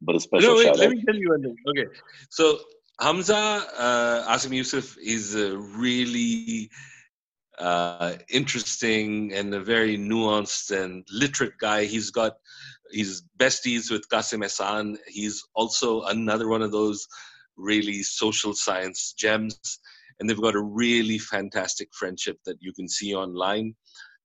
but 0.00 0.16
a 0.16 0.20
special 0.20 0.50
no, 0.50 0.56
wait, 0.56 0.76
let 0.76 0.86
out. 0.86 0.90
me 0.90 1.02
tell 1.04 1.16
you 1.16 1.30
one 1.30 1.42
thing. 1.42 1.56
Okay, 1.68 1.86
so 2.30 2.58
Hamza 3.00 3.34
uh, 3.78 4.32
Asim 4.32 4.54
Yusuf 4.54 4.96
is 4.98 5.34
a 5.34 5.56
really 5.56 6.70
uh, 7.58 8.14
interesting 8.30 9.32
and 9.32 9.54
a 9.54 9.60
very 9.60 9.98
nuanced 9.98 10.70
and 10.70 11.06
literate 11.10 11.58
guy. 11.58 11.84
He's 11.84 12.10
got 12.10 12.34
he's 12.90 13.22
besties 13.38 13.90
with 13.90 14.08
Qasim 14.08 14.44
Ehsan. 14.44 14.96
He's 15.06 15.42
also 15.54 16.02
another 16.02 16.48
one 16.48 16.62
of 16.62 16.72
those 16.72 17.06
really 17.56 18.02
social 18.02 18.54
science 18.54 19.14
gems, 19.16 19.80
and 20.18 20.28
they've 20.28 20.40
got 20.40 20.54
a 20.54 20.62
really 20.62 21.18
fantastic 21.18 21.88
friendship 21.92 22.38
that 22.46 22.56
you 22.60 22.72
can 22.72 22.88
see 22.88 23.14
online. 23.14 23.74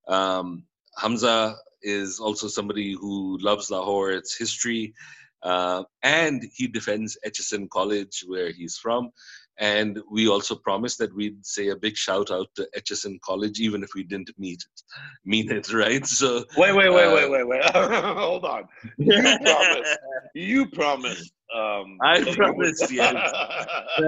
Um, 0.08 0.64
Hamza 0.98 1.56
is 1.82 2.20
also 2.20 2.48
somebody 2.48 2.94
who 2.94 3.38
loves 3.40 3.70
Lahore, 3.70 4.12
its 4.12 4.38
history, 4.38 4.94
uh, 5.44 5.84
and 6.02 6.44
he 6.56 6.68
defends 6.68 7.18
Aitchison 7.26 7.70
College, 7.70 8.24
where 8.26 8.52
he's 8.52 8.78
from. 8.78 9.12
And 9.60 10.00
we 10.12 10.28
also 10.28 10.56
promised 10.56 11.00
that 11.00 11.16
we'd 11.16 11.44
say 11.46 11.70
a 11.70 11.76
big 11.76 11.98
shout 11.98 12.30
out 12.30 12.48
to 12.56 12.68
Aitchison 12.78 13.20
College, 13.22 13.60
even 13.60 13.82
if 13.84 13.90
we 13.96 14.04
didn't 14.04 14.30
meet 14.38 14.64
it, 14.64 14.82
mean 15.26 15.52
it, 15.52 15.74
right? 15.74 16.06
So 16.18 16.46
wait, 16.58 16.76
wait, 16.76 16.92
wait, 16.92 17.06
uh, 17.06 17.16
wait, 17.16 17.32
wait, 17.32 17.48
wait. 17.48 17.64
Hold 17.74 18.46
on. 18.46 18.64
You 18.98 19.22
promised. 19.44 20.00
You 20.36 20.68
promised. 20.68 21.34
Um, 21.56 21.98
I 22.04 22.22
promised, 22.36 22.82
would, 22.82 22.92
yes. 22.92 23.32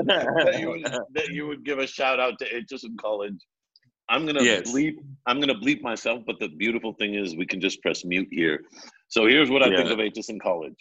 that, 0.06 0.58
you 0.60 0.70
would, 0.70 0.84
that 1.14 1.28
you 1.30 1.48
would 1.48 1.64
give 1.64 1.80
a 1.80 1.88
shout 1.88 2.20
out 2.20 2.38
to 2.40 2.46
Aitchison 2.46 2.98
College. 3.00 3.40
I'm 4.10 4.26
gonna 4.26 4.44
yes. 4.44 4.72
bleep. 4.72 4.96
I'm 5.26 5.40
gonna 5.40 5.56
bleep 5.56 5.82
myself, 5.82 6.24
but 6.26 6.40
the 6.40 6.50
beautiful 6.50 6.94
thing 6.94 7.16
is 7.16 7.36
we 7.36 7.46
can 7.46 7.62
just 7.62 7.82
press 7.82 8.04
mute 8.04 8.28
here. 8.32 8.62
So 9.08 9.26
here's 9.26 9.50
what 9.50 9.64
I 9.64 9.68
yeah. 9.68 9.78
think 9.78 9.92
of 9.92 10.00
Aitchison 10.00 10.40
College 10.42 10.78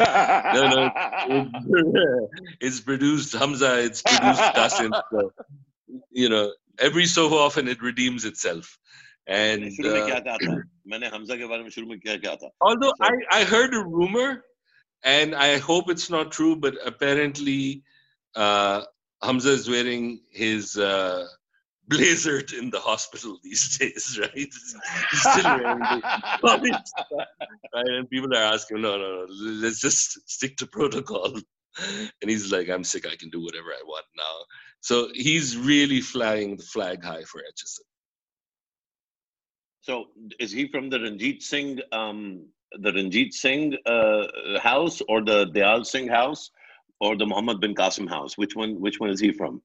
no, 0.00 0.68
no, 0.68 0.90
it's, 1.28 2.56
it's, 2.60 2.80
produced 2.80 3.32
Hamza, 3.34 3.82
it's 3.82 4.02
produced 4.02 4.40
Qasim. 4.40 4.92
So, 5.12 5.32
you 6.10 6.28
know, 6.28 6.52
every 6.78 7.06
so 7.06 7.28
often 7.38 7.68
it 7.68 7.82
redeems 7.82 8.24
itself. 8.24 8.78
And 9.26 9.64
uh, 9.64 10.20
although 12.60 12.92
I, 13.00 13.12
I 13.30 13.44
heard 13.44 13.72
a 13.72 13.82
rumor, 13.82 14.44
and 15.02 15.34
I 15.34 15.58
hope 15.58 15.90
it's 15.90 16.10
not 16.10 16.32
true, 16.32 16.56
but 16.56 16.74
apparently 16.84 17.84
uh, 18.34 18.82
Hamza 19.22 19.50
is 19.50 19.68
wearing 19.68 20.20
his 20.30 20.76
uh, 20.76 21.26
blazered 21.88 22.56
in 22.58 22.70
the 22.70 22.80
hospital 22.80 23.38
these 23.44 23.78
days, 23.78 24.18
right? 24.20 24.30
He's 24.34 24.76
still 25.12 25.44
wearing 25.44 25.78
the 25.78 26.02
right? 27.74 27.86
And 27.86 28.08
people 28.10 28.32
are 28.34 28.52
asking, 28.54 28.80
no, 28.82 28.96
no, 28.96 29.24
no, 29.24 29.26
let's 29.28 29.80
just 29.80 30.28
stick 30.28 30.56
to 30.58 30.66
protocol. 30.66 31.34
And 32.22 32.30
he's 32.30 32.52
like, 32.52 32.70
I'm 32.70 32.84
sick. 32.84 33.04
I 33.04 33.16
can 33.16 33.30
do 33.30 33.42
whatever 33.42 33.70
I 33.70 33.82
want 33.84 34.04
now. 34.16 34.44
So 34.80 35.08
he's 35.12 35.56
really 35.56 36.00
flying 36.00 36.56
the 36.56 36.62
flag 36.62 37.02
high 37.02 37.24
for 37.24 37.40
Aitchison. 37.40 37.80
So 39.80 40.04
is 40.38 40.52
he 40.52 40.68
from 40.68 40.88
the 40.88 41.00
Ranjit 41.00 41.42
Singh, 41.42 41.80
um, 41.90 42.46
the 42.78 42.92
Ranjit 42.92 43.34
Singh 43.34 43.76
uh, 43.86 44.26
house, 44.60 45.02
or 45.08 45.24
the 45.24 45.46
Dayal 45.46 45.84
Singh 45.84 46.06
house, 46.06 46.52
or 47.00 47.16
the 47.16 47.26
Muhammad 47.26 47.60
bin 47.60 47.74
Qasim 47.74 48.08
house? 48.08 48.38
Which 48.38 48.54
one? 48.54 48.80
Which 48.80 49.00
one 49.00 49.10
is 49.10 49.18
he 49.18 49.32
from? 49.32 49.60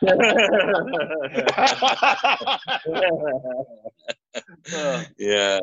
yeah, 5.18 5.60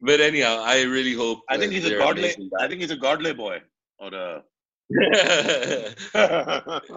but 0.00 0.20
anyhow, 0.20 0.62
I 0.62 0.82
really 0.82 1.14
hope. 1.14 1.40
I 1.48 1.58
think 1.58 1.72
he's 1.72 1.84
a 1.84 1.98
Godley. 1.98 2.32
I 2.60 2.68
think 2.68 2.80
he's 2.80 2.92
a 2.92 2.96
Godley 2.96 3.34
boy, 3.34 3.60
or 3.98 4.14
a. 4.14 4.44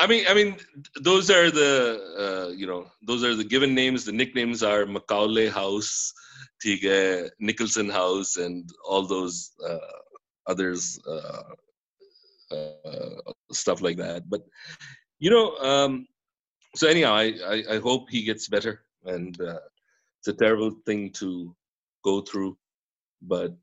I 0.00 0.06
mean, 0.06 0.26
I 0.28 0.34
mean, 0.34 0.56
those 1.00 1.28
are 1.28 1.50
the 1.50 1.98
uh, 2.16 2.50
you 2.52 2.68
know 2.68 2.86
those 3.02 3.24
are 3.24 3.34
the 3.34 3.42
given 3.42 3.74
names. 3.74 4.04
The 4.04 4.12
nicknames 4.12 4.62
are 4.62 4.86
Macaulay 4.86 5.48
House, 5.48 6.12
Tiga, 6.64 7.28
Nicholson 7.40 7.88
House, 7.88 8.36
and 8.36 8.70
all 8.88 9.02
those 9.02 9.50
uh, 9.68 9.78
others, 10.46 11.00
uh, 11.04 11.42
uh, 12.54 13.32
stuff 13.50 13.82
like 13.82 13.96
that. 13.96 14.30
But 14.30 14.42
you 15.18 15.30
know, 15.30 15.56
um, 15.56 16.06
so 16.74 16.88
anyhow, 16.88 17.14
I, 17.14 17.34
I, 17.46 17.64
I, 17.72 17.78
hope 17.78 18.08
he 18.10 18.22
gets 18.22 18.48
better. 18.48 18.82
And 19.04 19.40
uh, 19.40 19.58
it's 20.20 20.28
a 20.28 20.32
terrible 20.32 20.72
thing 20.86 21.10
to 21.14 21.54
go 22.04 22.20
through, 22.20 22.56
but 23.22 23.56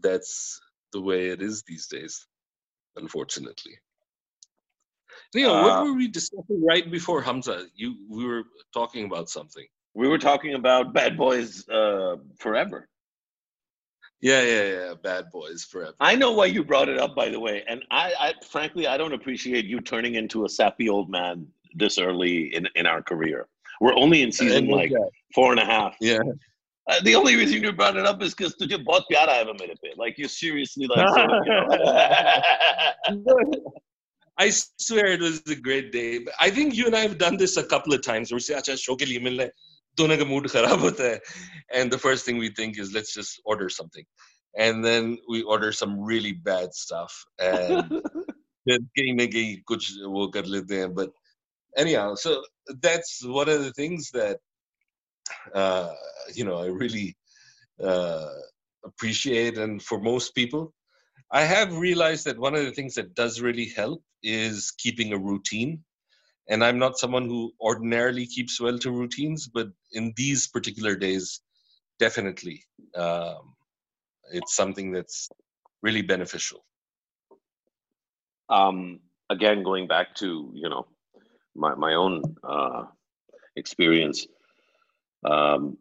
that's 0.00 0.60
the 0.92 1.00
way 1.00 1.28
it 1.28 1.42
is 1.42 1.62
these 1.62 1.86
days, 1.86 2.26
unfortunately. 2.96 3.78
You 5.34 5.46
know, 5.46 5.54
uh, 5.54 5.62
what 5.62 5.84
were 5.84 5.94
we 5.94 6.08
discussing 6.08 6.62
right 6.64 6.90
before 6.90 7.22
Hamza? 7.22 7.66
You 7.74 7.94
we 8.10 8.26
were 8.26 8.44
talking 8.74 9.06
about 9.06 9.30
something. 9.30 9.66
We 9.94 10.08
were 10.08 10.18
talking 10.18 10.54
about 10.54 10.92
Bad 10.92 11.16
Boys 11.16 11.68
uh, 11.68 12.16
Forever. 12.38 12.88
Yeah, 14.22 14.42
yeah, 14.42 14.62
yeah. 14.62 14.94
Bad 15.02 15.30
boys 15.32 15.64
forever. 15.64 15.94
I 16.00 16.14
know 16.14 16.32
why 16.32 16.46
you 16.46 16.64
brought 16.64 16.88
it 16.88 16.98
up, 16.98 17.14
by 17.16 17.28
the 17.28 17.40
way. 17.40 17.64
And 17.68 17.84
I, 17.90 18.14
I 18.18 18.32
frankly, 18.46 18.86
I 18.86 18.96
don't 18.96 19.12
appreciate 19.12 19.64
you 19.64 19.80
turning 19.80 20.14
into 20.14 20.44
a 20.44 20.48
sappy 20.48 20.88
old 20.88 21.10
man 21.10 21.46
this 21.74 21.98
early 21.98 22.54
in, 22.54 22.68
in 22.76 22.86
our 22.86 23.02
career. 23.02 23.48
We're 23.80 23.96
only 23.96 24.22
in 24.22 24.30
season 24.30 24.68
like 24.68 24.92
four 25.34 25.50
and 25.50 25.60
a 25.60 25.64
half. 25.64 25.96
Yeah. 26.00 26.20
Uh, 26.88 27.00
the 27.02 27.14
only 27.16 27.36
reason 27.36 27.62
you 27.62 27.72
brought 27.72 27.96
it 27.96 28.06
up 28.06 28.22
is 28.22 28.34
because 28.34 28.54
tujhe 28.56 28.84
bahut 28.84 29.02
I 29.12 29.34
have 29.34 29.48
a 29.48 29.54
minute, 29.54 29.78
Like 29.96 30.18
you 30.18 30.28
seriously 30.28 30.86
like. 30.86 31.08
sort 31.08 31.30
of, 31.30 31.46
you. 33.10 33.64
I 34.38 34.50
swear 34.50 35.06
it 35.06 35.20
was 35.20 35.42
a 35.48 35.54
great 35.56 35.92
day. 35.92 36.24
I 36.40 36.50
think 36.50 36.74
you 36.74 36.86
and 36.86 36.96
I 36.96 37.00
have 37.00 37.18
done 37.18 37.36
this 37.36 37.56
a 37.56 37.64
couple 37.64 37.92
of 37.92 38.02
times. 38.02 38.32
We're. 38.32 38.40
दोनों 39.97 40.17
का 40.17 40.25
mood 40.25 40.47
खराब 40.49 40.79
होता 40.79 41.03
है 41.03 41.19
and 41.79 41.91
the 41.91 41.97
first 41.97 42.25
thing 42.25 42.37
we 42.37 42.49
think 42.59 42.79
is 42.79 42.91
let's 42.93 43.13
just 43.13 43.39
order 43.45 43.69
something 43.69 44.05
and 44.65 44.85
then 44.85 45.17
we 45.29 45.41
order 45.43 45.71
some 45.71 45.99
really 46.09 46.33
bad 46.49 46.73
stuff 46.73 47.15
and 47.39 47.91
then 48.69 48.85
कहीं 48.99 49.13
ना 49.15 49.25
कहीं 49.33 49.57
कुछ 49.71 49.91
वो 50.15 50.27
कर 50.35 50.45
लेते 50.55 50.79
हैं 50.81 50.93
but 50.99 51.11
anyhow 51.77 52.05
so 52.15 52.35
that's 52.85 53.23
one 53.39 53.49
of 53.49 53.63
the 53.63 53.73
things 53.79 54.11
that 54.11 54.39
uh, 55.53 55.93
you 56.33 56.45
know 56.45 56.57
I 56.57 56.67
really 56.67 57.15
uh, 57.83 58.33
appreciate 58.85 59.57
and 59.57 59.81
for 59.81 59.99
most 59.99 60.35
people 60.35 60.73
I 61.31 61.43
have 61.43 61.77
realized 61.77 62.25
that 62.25 62.39
one 62.39 62.55
of 62.55 62.63
the 62.65 62.71
things 62.71 62.95
that 62.95 63.13
does 63.13 63.41
really 63.41 63.69
help 63.75 64.01
is 64.23 64.71
keeping 64.71 65.13
a 65.13 65.17
routine 65.17 65.83
and 66.48 66.64
i'm 66.64 66.78
not 66.78 66.98
someone 66.98 67.26
who 67.26 67.52
ordinarily 67.60 68.26
keeps 68.26 68.60
well 68.60 68.78
to 68.78 68.90
routines 68.90 69.48
but 69.48 69.68
in 69.92 70.12
these 70.16 70.48
particular 70.48 70.94
days 70.96 71.40
definitely 71.98 72.62
um, 72.96 73.54
it's 74.32 74.56
something 74.56 74.92
that's 74.92 75.28
really 75.82 76.02
beneficial. 76.02 76.64
Um, 78.48 79.00
again 79.30 79.62
going 79.62 79.86
back 79.88 80.14
to 80.16 80.50
you 80.54 80.68
know 80.68 80.86
my, 81.54 81.74
my 81.74 81.94
own 81.94 82.22
uh, 82.44 82.84
experience 83.56 84.26
um, 85.24 85.76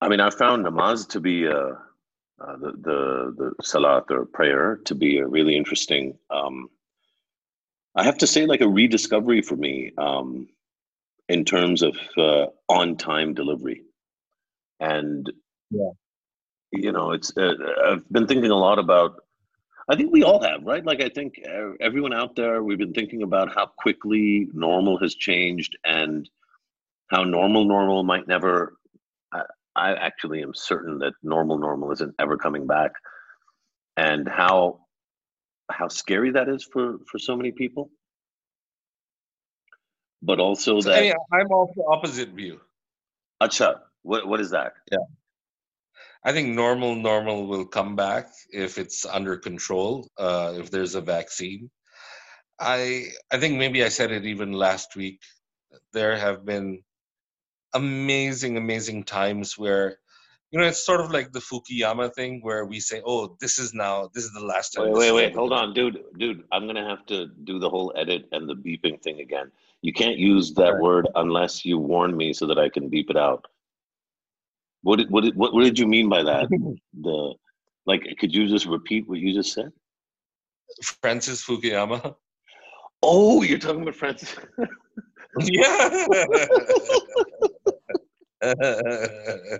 i 0.00 0.08
mean 0.08 0.20
i 0.20 0.30
found 0.30 0.64
namaz 0.64 1.06
to 1.08 1.20
be 1.20 1.44
a, 1.44 1.62
uh, 2.44 2.56
the, 2.62 2.70
the 2.88 2.98
the 3.38 3.48
salat 3.62 4.04
or 4.10 4.24
prayer 4.38 4.80
to 4.84 4.94
be 4.94 5.18
a 5.18 5.26
really 5.26 5.56
interesting 5.56 6.18
um, 6.30 6.68
I 7.94 8.04
have 8.04 8.18
to 8.18 8.26
say, 8.26 8.46
like 8.46 8.62
a 8.62 8.68
rediscovery 8.68 9.42
for 9.42 9.56
me 9.56 9.92
um, 9.98 10.48
in 11.28 11.44
terms 11.44 11.82
of 11.82 11.96
uh, 12.16 12.46
on 12.68 12.96
time 12.96 13.34
delivery. 13.34 13.82
And, 14.80 15.30
yeah. 15.70 15.90
you 16.72 16.92
know, 16.92 17.12
it's, 17.12 17.36
uh, 17.36 17.54
I've 17.86 18.08
been 18.10 18.26
thinking 18.26 18.50
a 18.50 18.56
lot 18.56 18.78
about, 18.78 19.20
I 19.88 19.96
think 19.96 20.12
we 20.12 20.22
all 20.22 20.42
have, 20.42 20.62
right? 20.64 20.84
Like, 20.84 21.02
I 21.02 21.08
think 21.08 21.34
everyone 21.80 22.14
out 22.14 22.34
there, 22.34 22.62
we've 22.62 22.78
been 22.78 22.94
thinking 22.94 23.22
about 23.22 23.54
how 23.54 23.66
quickly 23.66 24.48
normal 24.54 24.98
has 24.98 25.14
changed 25.14 25.76
and 25.84 26.28
how 27.08 27.24
normal, 27.24 27.64
normal 27.64 28.04
might 28.04 28.26
never, 28.26 28.76
I, 29.32 29.42
I 29.76 29.94
actually 29.94 30.42
am 30.42 30.54
certain 30.54 30.98
that 31.00 31.12
normal, 31.22 31.58
normal 31.58 31.92
isn't 31.92 32.14
ever 32.18 32.38
coming 32.38 32.66
back. 32.66 32.92
And 33.96 34.26
how 34.26 34.81
how 35.72 35.88
scary 35.88 36.32
that 36.32 36.48
is 36.48 36.64
for 36.64 36.98
for 37.10 37.18
so 37.18 37.36
many 37.36 37.52
people 37.52 37.90
but 40.22 40.40
also 40.40 40.82
So, 40.82 40.90
that. 40.90 41.02
yeah, 41.02 41.14
I'm 41.32 41.48
of 41.52 41.68
the 41.76 41.84
opposite 41.88 42.30
view. 42.30 42.60
Acha, 43.42 43.80
what 44.02 44.26
what 44.28 44.40
is 44.40 44.50
that? 44.50 44.74
Yeah. 44.90 44.98
I 46.24 46.32
think 46.32 46.50
normal 46.54 46.96
normal 46.96 47.46
will 47.46 47.66
come 47.66 47.96
back 47.96 48.28
if 48.50 48.78
it's 48.78 49.06
under 49.06 49.36
control, 49.38 50.08
uh, 50.18 50.54
if 50.58 50.70
there's 50.70 50.94
a 50.94 51.00
vaccine. 51.00 51.70
I 52.60 53.08
I 53.32 53.38
think 53.38 53.58
maybe 53.58 53.84
I 53.84 53.88
said 53.90 54.12
it 54.12 54.26
even 54.26 54.52
last 54.52 54.96
week. 54.96 55.20
There 55.92 56.16
have 56.16 56.44
been 56.44 56.82
amazing, 57.74 58.56
amazing 58.58 59.04
times 59.04 59.58
where 59.58 59.98
you 60.52 60.60
know 60.60 60.66
it's 60.66 60.84
sort 60.84 61.00
of 61.00 61.10
like 61.10 61.32
the 61.32 61.40
Fukuyama 61.40 62.14
thing 62.14 62.40
where 62.42 62.66
we 62.66 62.78
say, 62.78 63.00
"Oh, 63.04 63.36
this 63.40 63.58
is 63.58 63.72
now 63.72 64.10
this 64.14 64.24
is 64.24 64.32
the 64.32 64.44
last 64.44 64.70
time." 64.70 64.90
Wait, 64.90 64.98
wait, 64.98 65.12
wait. 65.12 65.34
Hold 65.34 65.52
on, 65.52 65.72
dude, 65.72 66.04
dude. 66.18 66.44
I'm 66.52 66.66
gonna 66.66 66.86
have 66.86 67.06
to 67.06 67.28
do 67.44 67.58
the 67.58 67.70
whole 67.70 67.92
edit 67.96 68.28
and 68.32 68.46
the 68.46 68.54
beeping 68.54 69.02
thing 69.02 69.20
again. 69.20 69.50
You 69.80 69.94
can't 69.94 70.18
use 70.18 70.52
that 70.54 70.74
Right. 70.74 70.82
word 70.82 71.08
unless 71.14 71.64
you 71.64 71.78
warn 71.78 72.14
me 72.16 72.34
so 72.34 72.46
that 72.46 72.58
I 72.58 72.68
can 72.68 72.90
beep 72.90 73.08
it 73.08 73.16
out. 73.16 73.46
What 74.82 74.96
did 74.96 75.10
what 75.10 75.24
did, 75.24 75.34
what, 75.36 75.54
what 75.54 75.64
did 75.64 75.78
you 75.78 75.86
mean 75.86 76.08
by 76.08 76.22
that? 76.22 76.48
The 77.02 77.34
like, 77.86 78.02
could 78.18 78.34
you 78.34 78.46
just 78.46 78.66
repeat 78.66 79.08
what 79.08 79.18
you 79.18 79.32
just 79.32 79.54
said? 79.54 79.72
Francis 81.00 81.44
Fukuyama. 81.44 82.14
Oh, 83.02 83.42
you're 83.42 83.58
talking 83.58 83.82
about 83.82 83.96
Francis. 83.96 84.36
yeah. 85.40 86.06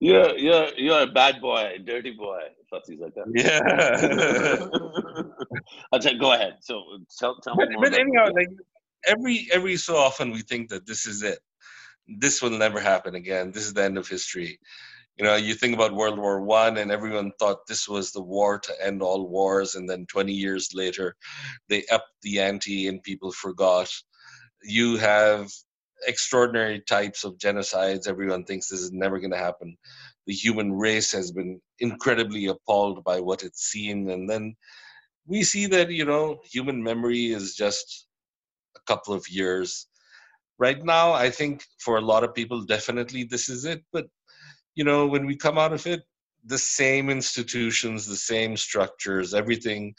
you're 0.00 0.36
you're 0.38 0.68
you're 0.76 1.02
a 1.02 1.06
bad 1.06 1.40
boy, 1.40 1.78
dirty 1.84 2.12
boy. 2.12 2.40
Like 2.72 3.14
that. 3.14 3.26
yeah. 3.34 4.66
I'll 5.92 6.18
go 6.18 6.32
ahead. 6.32 6.56
So 6.60 6.82
tell 7.18 7.36
tell 7.42 7.54
me 7.54 7.66
but, 7.66 7.72
more. 7.72 7.82
but 7.82 7.94
anyhow, 7.94 8.30
like 8.34 8.48
every 9.06 9.46
every 9.52 9.76
so 9.76 9.96
often 9.96 10.30
we 10.30 10.40
think 10.40 10.70
that 10.70 10.86
this 10.86 11.06
is 11.06 11.22
it. 11.22 11.38
This 12.18 12.40
will 12.42 12.50
never 12.50 12.80
happen 12.80 13.14
again. 13.14 13.52
This 13.52 13.66
is 13.66 13.74
the 13.74 13.84
end 13.84 13.98
of 13.98 14.08
history. 14.08 14.58
You 15.18 15.24
know, 15.26 15.36
you 15.36 15.54
think 15.54 15.74
about 15.74 15.94
World 15.94 16.18
War 16.18 16.40
One, 16.40 16.78
and 16.78 16.90
everyone 16.90 17.32
thought 17.38 17.66
this 17.68 17.86
was 17.86 18.10
the 18.10 18.22
war 18.22 18.58
to 18.58 18.84
end 18.84 19.02
all 19.02 19.28
wars, 19.28 19.74
and 19.74 19.88
then 19.88 20.06
20 20.06 20.32
years 20.32 20.70
later, 20.72 21.14
they 21.68 21.84
upped 21.92 22.14
the 22.22 22.40
ante, 22.40 22.88
and 22.88 23.02
people 23.02 23.30
forgot. 23.32 23.90
You 24.62 24.96
have 24.96 25.50
extraordinary 26.06 26.80
types 26.80 27.24
of 27.24 27.38
genocides. 27.38 28.08
Everyone 28.08 28.44
thinks 28.44 28.68
this 28.68 28.80
is 28.80 28.92
never 28.92 29.18
going 29.18 29.32
to 29.32 29.36
happen. 29.36 29.76
The 30.26 30.32
human 30.32 30.72
race 30.72 31.12
has 31.12 31.32
been 31.32 31.60
incredibly 31.78 32.46
appalled 32.46 33.04
by 33.04 33.20
what 33.20 33.42
it's 33.42 33.64
seen, 33.70 34.10
and 34.10 34.28
then 34.28 34.56
we 35.26 35.42
see 35.42 35.66
that 35.66 35.90
you 35.90 36.04
know 36.04 36.40
human 36.44 36.82
memory 36.82 37.32
is 37.32 37.54
just 37.54 38.06
a 38.76 38.80
couple 38.86 39.14
of 39.14 39.28
years 39.28 39.86
right 40.58 40.84
now 40.84 41.12
i 41.12 41.30
think 41.30 41.64
for 41.78 41.96
a 41.96 42.06
lot 42.12 42.24
of 42.24 42.34
people 42.34 42.64
definitely 42.64 43.24
this 43.24 43.48
is 43.48 43.64
it 43.64 43.82
but 43.92 44.06
you 44.74 44.84
know 44.84 45.06
when 45.06 45.26
we 45.26 45.36
come 45.36 45.58
out 45.58 45.72
of 45.72 45.86
it 45.86 46.02
the 46.44 46.58
same 46.58 47.08
institutions 47.08 48.06
the 48.06 48.16
same 48.16 48.56
structures 48.56 49.34
everything 49.34 49.94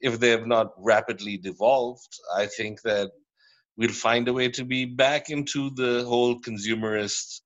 if 0.00 0.18
they 0.18 0.30
have 0.30 0.46
not 0.46 0.72
rapidly 0.78 1.36
devolved 1.36 2.12
i 2.36 2.46
think 2.46 2.80
that 2.82 3.10
we'll 3.76 3.90
find 3.90 4.28
a 4.28 4.32
way 4.32 4.48
to 4.50 4.64
be 4.64 4.84
back 4.86 5.30
into 5.30 5.70
the 5.76 6.04
whole 6.06 6.40
consumerist 6.40 7.40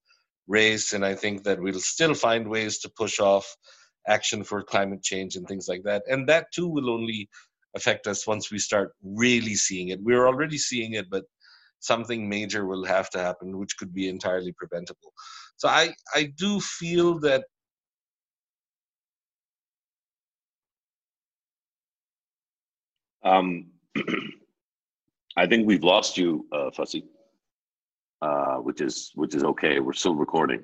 race 0.47 0.93
and 0.93 1.05
i 1.05 1.15
think 1.15 1.43
that 1.43 1.59
we'll 1.61 1.79
still 1.79 2.13
find 2.15 2.47
ways 2.49 2.79
to 2.79 2.89
push 2.97 3.19
off 3.19 3.47
action 4.07 4.43
for 4.43 4.63
climate 4.63 5.03
change 5.03 5.35
and 5.35 5.47
things 5.47 5.67
like 5.69 5.83
that. 5.83 6.03
And 6.07 6.27
that 6.29 6.47
too 6.53 6.67
will 6.67 6.89
only 6.89 7.29
affect 7.75 8.07
us 8.07 8.27
once 8.27 8.51
we 8.51 8.59
start 8.59 8.93
really 9.03 9.55
seeing 9.55 9.89
it. 9.89 9.99
We're 10.03 10.27
already 10.27 10.57
seeing 10.57 10.93
it 10.93 11.09
but 11.09 11.23
something 11.79 12.29
major 12.29 12.65
will 12.65 12.85
have 12.85 13.09
to 13.11 13.19
happen 13.19 13.57
which 13.59 13.77
could 13.77 13.93
be 13.93 14.09
entirely 14.09 14.53
preventable. 14.53 15.13
So 15.57 15.69
i 15.69 15.93
i 16.15 16.23
do 16.37 16.59
feel 16.61 17.19
that 17.21 17.45
Um, 23.23 23.71
I 25.39 25.47
think 25.47 25.65
we've 25.65 25.83
lost 25.83 26.17
you, 26.17 26.45
uh, 26.51 26.69
Fasi. 26.77 27.03
Uh, 28.21 28.57
which 28.57 28.81
is 28.81 29.11
which 29.15 29.33
is 29.33 29.45
okay. 29.45 29.79
We're 29.79 29.93
still 29.93 30.13
recording. 30.13 30.63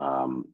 Um, 0.00 0.44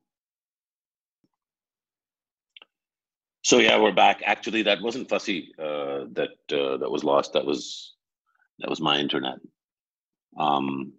so 3.43 3.59
yeah, 3.59 3.79
we're 3.79 3.93
back. 3.93 4.23
Actually, 4.25 4.63
that 4.63 4.81
wasn't 4.81 5.11
Fasi 5.11 5.49
uh, 5.59 6.07
that 6.13 6.31
uh, 6.51 6.79
that 6.79 6.91
was 6.91 7.05
lost. 7.05 7.35
That 7.35 7.45
was 7.45 7.97
that 8.61 8.71
was 8.71 8.81
my 8.81 8.99
internet. 8.99 9.39
Um, 10.39 10.95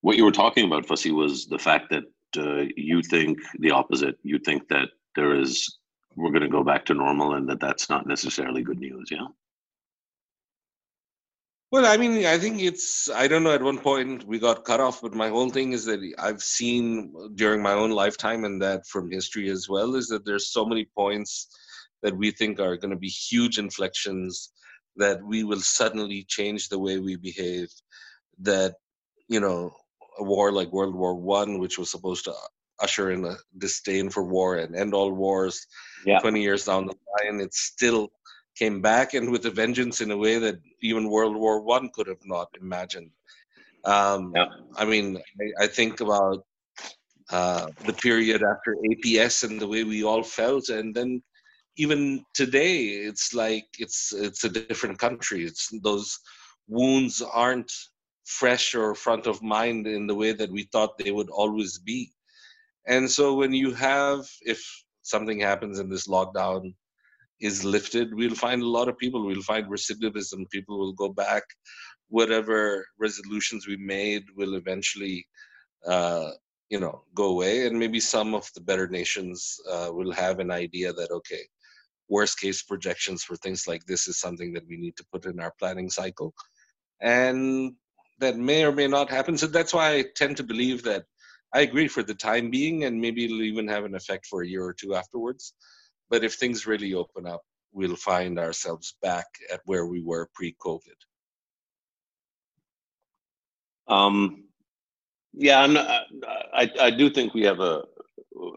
what 0.00 0.16
you 0.16 0.24
were 0.24 0.32
talking 0.32 0.66
about, 0.66 0.86
Fasi, 0.86 1.12
was 1.12 1.46
the 1.46 1.58
fact 1.58 1.90
that 1.90 2.04
uh, 2.36 2.64
you 2.76 3.00
think 3.00 3.38
the 3.60 3.70
opposite. 3.70 4.16
You 4.24 4.40
think 4.40 4.66
that 4.70 4.88
there 5.14 5.38
is 5.40 5.78
we're 6.16 6.32
going 6.32 6.42
to 6.42 6.58
go 6.58 6.64
back 6.64 6.84
to 6.86 6.94
normal, 6.94 7.34
and 7.34 7.48
that 7.48 7.60
that's 7.60 7.88
not 7.88 8.08
necessarily 8.08 8.62
good 8.62 8.80
news. 8.80 9.08
Yeah. 9.12 9.28
Well, 11.72 11.84
I 11.84 11.96
mean, 11.96 12.24
I 12.24 12.38
think 12.38 12.62
it's, 12.62 13.10
I 13.10 13.26
don't 13.26 13.42
know, 13.42 13.52
at 13.52 13.62
one 13.62 13.78
point 13.78 14.24
we 14.24 14.38
got 14.38 14.64
cut 14.64 14.80
off, 14.80 15.02
but 15.02 15.14
my 15.14 15.28
whole 15.28 15.50
thing 15.50 15.72
is 15.72 15.84
that 15.86 16.00
I've 16.18 16.42
seen 16.42 17.12
during 17.34 17.60
my 17.60 17.72
own 17.72 17.90
lifetime 17.90 18.44
and 18.44 18.62
that 18.62 18.86
from 18.86 19.10
history 19.10 19.50
as 19.50 19.68
well 19.68 19.96
is 19.96 20.06
that 20.08 20.24
there's 20.24 20.52
so 20.52 20.64
many 20.64 20.86
points 20.96 21.48
that 22.02 22.16
we 22.16 22.30
think 22.30 22.60
are 22.60 22.76
going 22.76 22.92
to 22.92 22.96
be 22.96 23.08
huge 23.08 23.58
inflections 23.58 24.52
that 24.96 25.20
we 25.24 25.42
will 25.42 25.60
suddenly 25.60 26.24
change 26.28 26.68
the 26.68 26.78
way 26.78 26.98
we 26.98 27.16
behave. 27.16 27.68
That, 28.38 28.74
you 29.28 29.40
know, 29.40 29.72
a 30.18 30.22
war 30.22 30.52
like 30.52 30.72
World 30.72 30.94
War 30.94 31.14
One, 31.14 31.58
which 31.58 31.78
was 31.78 31.90
supposed 31.90 32.24
to 32.24 32.34
usher 32.80 33.10
in 33.10 33.24
a 33.24 33.34
disdain 33.58 34.08
for 34.10 34.22
war 34.22 34.56
and 34.56 34.76
end 34.76 34.94
all 34.94 35.12
wars, 35.12 35.66
Yeah. 36.04 36.20
20 36.20 36.42
years 36.42 36.64
down 36.66 36.86
the 36.86 36.94
line, 37.24 37.40
it's 37.40 37.60
still 37.60 38.10
came 38.56 38.80
back 38.80 39.14
and 39.14 39.30
with 39.30 39.44
a 39.46 39.50
vengeance 39.50 40.00
in 40.00 40.10
a 40.10 40.16
way 40.16 40.38
that 40.38 40.56
even 40.82 41.10
World 41.10 41.36
War 41.36 41.60
One 41.60 41.90
could 41.94 42.06
have 42.06 42.24
not 42.24 42.48
imagined. 42.60 43.10
Um, 43.84 44.32
Yeah. 44.34 44.46
I 44.76 44.84
mean, 44.84 45.18
I, 45.40 45.64
I 45.64 45.66
think 45.66 46.00
about 46.00 46.44
uh, 47.30 47.66
the 47.84 47.92
period 47.92 48.42
after 48.42 48.76
APS 48.90 49.44
and 49.44 49.60
the 49.60 49.68
way 49.68 49.84
we 49.84 50.04
all 50.04 50.22
felt, 50.22 50.68
and 50.68 50.94
then 50.94 51.22
even 51.76 52.24
today, 52.34 52.76
it's 53.08 53.34
like 53.34 53.66
it's 53.78 54.12
it's 54.12 54.44
a 54.44 54.48
different 54.48 54.98
country. 54.98 55.44
It's 55.44 55.68
those 55.82 56.18
wounds 56.68 57.22
aren't 57.22 57.72
fresh 58.24 58.74
or 58.74 58.94
front 58.94 59.26
of 59.26 59.42
mind 59.42 59.86
in 59.86 60.06
the 60.06 60.14
way 60.14 60.32
that 60.32 60.50
we 60.50 60.64
thought 60.64 60.98
they 60.98 61.12
would 61.12 61.30
always 61.30 61.78
be. 61.78 62.10
And 62.86 63.10
so 63.10 63.34
when 63.34 63.52
you 63.52 63.72
have, 63.72 64.20
if 64.42 64.60
something 65.02 65.40
happens 65.40 65.78
in 65.78 65.88
this 65.88 66.08
lockdown 66.08 66.74
is 67.40 67.64
lifted, 67.64 68.14
we'll 68.14 68.34
find 68.34 68.62
a 68.62 68.68
lot 68.68 68.88
of 68.88 68.98
people. 68.98 69.24
We'll 69.24 69.42
find 69.42 69.66
recidivism. 69.66 70.48
People 70.50 70.78
will 70.78 70.92
go 70.92 71.08
back. 71.08 71.42
Whatever 72.08 72.86
resolutions 72.98 73.66
we 73.66 73.76
made 73.76 74.24
will 74.36 74.54
eventually, 74.54 75.26
uh, 75.86 76.30
you 76.70 76.80
know, 76.80 77.02
go 77.14 77.26
away. 77.26 77.66
And 77.66 77.78
maybe 77.78 78.00
some 78.00 78.34
of 78.34 78.48
the 78.54 78.60
better 78.60 78.88
nations 78.88 79.56
uh, 79.70 79.90
will 79.92 80.12
have 80.12 80.38
an 80.38 80.50
idea 80.50 80.92
that 80.92 81.10
okay, 81.10 81.42
worst 82.08 82.40
case 82.40 82.62
projections 82.62 83.22
for 83.22 83.36
things 83.36 83.66
like 83.66 83.84
this 83.84 84.08
is 84.08 84.18
something 84.18 84.52
that 84.54 84.66
we 84.68 84.76
need 84.76 84.96
to 84.96 85.06
put 85.12 85.26
in 85.26 85.40
our 85.40 85.52
planning 85.58 85.90
cycle, 85.90 86.32
and 87.00 87.72
that 88.18 88.36
may 88.36 88.64
or 88.64 88.72
may 88.72 88.86
not 88.86 89.10
happen. 89.10 89.36
So 89.36 89.46
that's 89.46 89.74
why 89.74 89.96
I 89.96 90.04
tend 90.14 90.36
to 90.38 90.42
believe 90.42 90.82
that 90.84 91.04
I 91.54 91.60
agree 91.60 91.88
for 91.88 92.02
the 92.02 92.14
time 92.14 92.50
being, 92.50 92.84
and 92.84 93.00
maybe 93.00 93.24
it'll 93.24 93.42
even 93.42 93.68
have 93.68 93.84
an 93.84 93.94
effect 93.94 94.26
for 94.26 94.42
a 94.42 94.48
year 94.48 94.64
or 94.64 94.74
two 94.74 94.94
afterwards. 94.94 95.54
But 96.10 96.24
if 96.24 96.34
things 96.34 96.66
really 96.66 96.94
open 96.94 97.26
up, 97.26 97.42
we'll 97.72 97.96
find 97.96 98.38
ourselves 98.38 98.94
back 99.02 99.26
at 99.52 99.60
where 99.64 99.86
we 99.86 100.00
were 100.00 100.28
pre-COVID. 100.34 100.80
Um, 103.88 104.44
yeah, 105.32 105.60
I'm 105.60 105.74
not, 105.74 105.88
I, 106.54 106.70
I 106.80 106.90
do 106.90 107.10
think 107.10 107.34
we 107.34 107.42
have 107.42 107.60
a, 107.60 107.82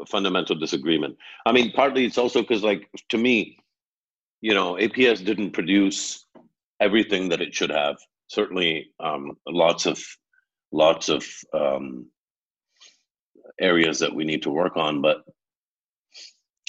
a 0.02 0.06
fundamental 0.06 0.56
disagreement. 0.56 1.18
I 1.46 1.52
mean, 1.52 1.72
partly 1.72 2.06
it's 2.06 2.18
also 2.18 2.42
because, 2.42 2.64
like, 2.64 2.90
to 3.10 3.18
me, 3.18 3.58
you 4.42 4.54
know, 4.54 4.76
APS 4.76 5.24
didn't 5.24 5.52
produce 5.52 6.26
everything 6.80 7.30
that 7.30 7.42
it 7.42 7.54
should 7.54 7.70
have. 7.70 7.98
Certainly, 8.28 8.92
um, 9.00 9.38
lots 9.48 9.86
of 9.86 10.02
lots 10.72 11.10
of 11.10 11.26
um, 11.54 12.06
areas 13.60 14.00
that 14.00 14.14
we 14.14 14.24
need 14.24 14.44
to 14.44 14.52
work 14.52 14.78
on, 14.78 15.02
but 15.02 15.24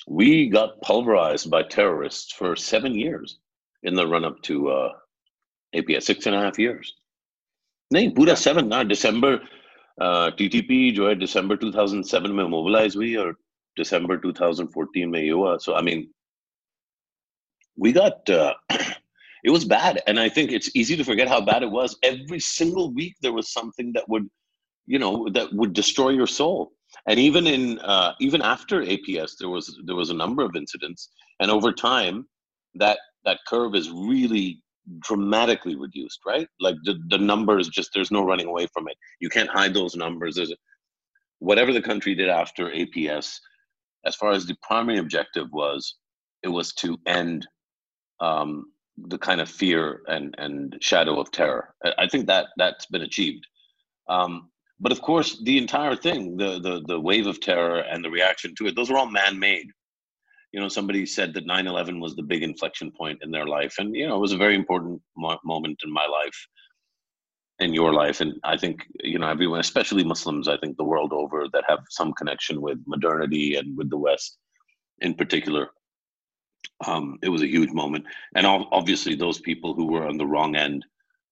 we 0.08 0.50
got 0.50 0.82
pulverized 0.82 1.50
by 1.50 1.63
terrorists 1.63 2.32
for 2.34 2.56
seven 2.56 2.94
years 2.94 3.39
in 3.84 3.96
the 3.96 4.08
run 4.08 4.26
up 4.26 4.41
to 4.44 4.70
uh, 4.70 4.89
APS, 5.76 6.04
six 6.04 6.26
and 6.26 6.36
a 6.36 6.39
half 6.39 6.60
years. 6.60 6.94
नहीं 7.94 8.10
पूरा 8.15 8.34
seven 8.34 8.68
ना 8.68 8.82
दिसंबर 8.84 9.36
TTP 10.38 10.91
जो 10.91 11.08
है 11.08 11.15
दिसंबर 11.15 11.58
2007 11.63 12.32
में 12.38 12.44
mobilise 12.54 12.96
हुई 12.96 13.15
और 13.24 13.32
दिसंबर 13.78 14.18
2014 14.22 15.06
में 15.12 15.20
ये 15.20 15.30
हुआ 15.30 15.58
so 15.65 15.76
i 15.80 15.82
mean 15.88 16.02
we 17.78 17.91
got 17.91 18.30
uh, 18.30 18.54
it 19.46 19.52
was 19.52 19.63
bad. 19.63 20.02
And 20.08 20.20
I 20.20 20.28
think 20.28 20.52
it's 20.52 20.76
easy 20.76 20.98
to 20.98 21.04
forget 21.04 21.28
how 21.28 21.39
bad 21.39 21.62
it 21.62 21.70
was. 21.70 21.98
Every 22.02 22.39
single 22.39 22.91
week 22.91 23.15
there 23.22 23.32
was 23.32 23.54
something 23.54 23.94
that 23.94 24.10
would, 24.10 24.28
you 24.88 24.98
know, 24.98 25.30
that 25.30 25.54
would 25.54 25.74
destroy 25.74 26.10
your 26.10 26.28
soul. 26.28 26.74
And 27.07 27.18
even 27.18 27.46
in 27.46 27.79
uh, 27.81 28.14
even 28.20 28.42
after 28.42 28.83
APS, 28.83 29.37
there 29.38 29.48
was 29.48 29.79
there 29.85 29.96
was 29.96 30.11
a 30.11 30.14
number 30.14 30.42
of 30.42 30.57
incidents, 30.57 31.11
and 31.40 31.50
over 31.50 31.72
time, 31.72 32.26
that 32.74 32.98
that 33.24 33.40
curve 33.46 33.74
is 33.74 33.90
really 33.90 34.62
dramatically 35.00 35.76
reduced, 35.76 36.20
right? 36.26 36.48
Like 36.59 36.76
the, 36.85 36.98
the 37.09 37.18
numbers 37.18 37.68
just 37.68 37.90
there's 37.94 38.11
no 38.11 38.24
running 38.24 38.46
away 38.46 38.66
from 38.72 38.88
it. 38.88 38.96
You 39.20 39.29
can't 39.29 39.48
hide 39.48 39.74
those 39.74 39.94
numbers. 39.94 40.37
There's 40.37 40.53
whatever 41.38 41.72
the 41.72 41.83
country 41.83 42.14
did 42.14 42.29
after 42.29 42.70
APS, 42.70 43.38
as 44.05 44.16
far 44.16 44.33
as 44.33 44.46
the 44.46 44.57
primary 44.62 44.98
objective 44.98 45.48
was, 45.53 45.96
it 46.42 46.48
was 46.48 46.72
to 46.74 46.98
end 47.07 47.46
um, 48.20 48.66
the 48.96 49.18
kind 49.18 49.40
of 49.40 49.48
fear 49.48 50.03
and 50.09 50.35
and 50.38 50.76
shadow 50.81 51.20
of 51.20 51.31
terror. 51.31 51.74
I 51.98 52.07
think 52.09 52.26
that 52.26 52.48
that's 52.57 52.87
been 52.87 53.03
achieved. 53.03 53.46
Um, 54.09 54.50
but 54.81 54.93
of 54.93 55.03
course, 55.03 55.40
the 55.43 55.59
entire 55.59 55.97
thing, 55.97 56.37
the 56.37 56.59
the 56.61 56.83
the 56.87 57.01
wave 57.01 57.27
of 57.27 57.40
terror 57.40 57.81
and 57.81 58.05
the 58.05 58.11
reaction 58.11 58.55
to 58.57 58.66
it, 58.66 58.77
those 58.77 58.90
were 58.90 58.99
all 58.99 59.11
man-made. 59.11 59.69
You 60.53 60.61
know 60.61 60.69
somebody 60.69 61.07
said 61.07 61.33
that 61.35 61.47
9-11 61.47 62.01
was 62.01 62.16
the 62.16 62.25
big 62.25 62.43
inflection 62.43 62.90
point 62.90 63.21
in 63.23 63.31
their 63.31 63.47
life 63.47 63.77
and 63.79 63.95
you 63.95 64.09
know 64.09 64.16
it 64.16 64.21
was 64.21 64.33
a 64.33 64.37
very 64.45 64.57
important 64.57 65.01
mo- 65.16 65.38
moment 65.45 65.79
in 65.85 65.93
my 65.93 66.05
life 66.07 66.49
in 67.61 67.73
your 67.73 67.93
life 67.93 68.21
and 68.21 68.35
i 68.43 68.57
think 68.57 68.85
you 69.05 69.16
know 69.21 69.29
everyone 69.29 69.61
especially 69.61 70.03
muslims 70.03 70.49
i 70.49 70.57
think 70.57 70.77
the 70.77 70.90
world 70.93 71.12
over 71.12 71.47
that 71.53 71.62
have 71.69 71.79
some 71.88 72.12
connection 72.14 72.61
with 72.61 72.79
modernity 72.85 73.55
and 73.55 73.77
with 73.77 73.88
the 73.90 73.97
west 73.97 74.38
in 75.03 75.14
particular 75.14 75.71
um, 76.87 77.19
it 77.23 77.29
was 77.29 77.43
a 77.43 77.47
huge 77.49 77.73
moment. 77.73 78.05
And 78.35 78.47
obviously 78.47 79.14
those 79.14 79.38
people 79.38 79.75
who 79.75 79.87
were 79.87 80.07
on 80.07 80.16
the 80.16 80.27
wrong 80.27 80.57
end 80.57 80.85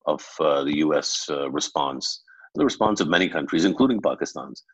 of 0.07 0.27
uh, 0.41 0.65
the 0.65 0.73
us 0.73 1.29
uh, 1.31 1.51
response 1.51 2.23
the 2.55 2.65
response 2.65 3.01
of 3.01 3.09
many 3.09 3.29
countries 3.29 3.65
including 3.65 4.01
pakistan's 4.01 4.65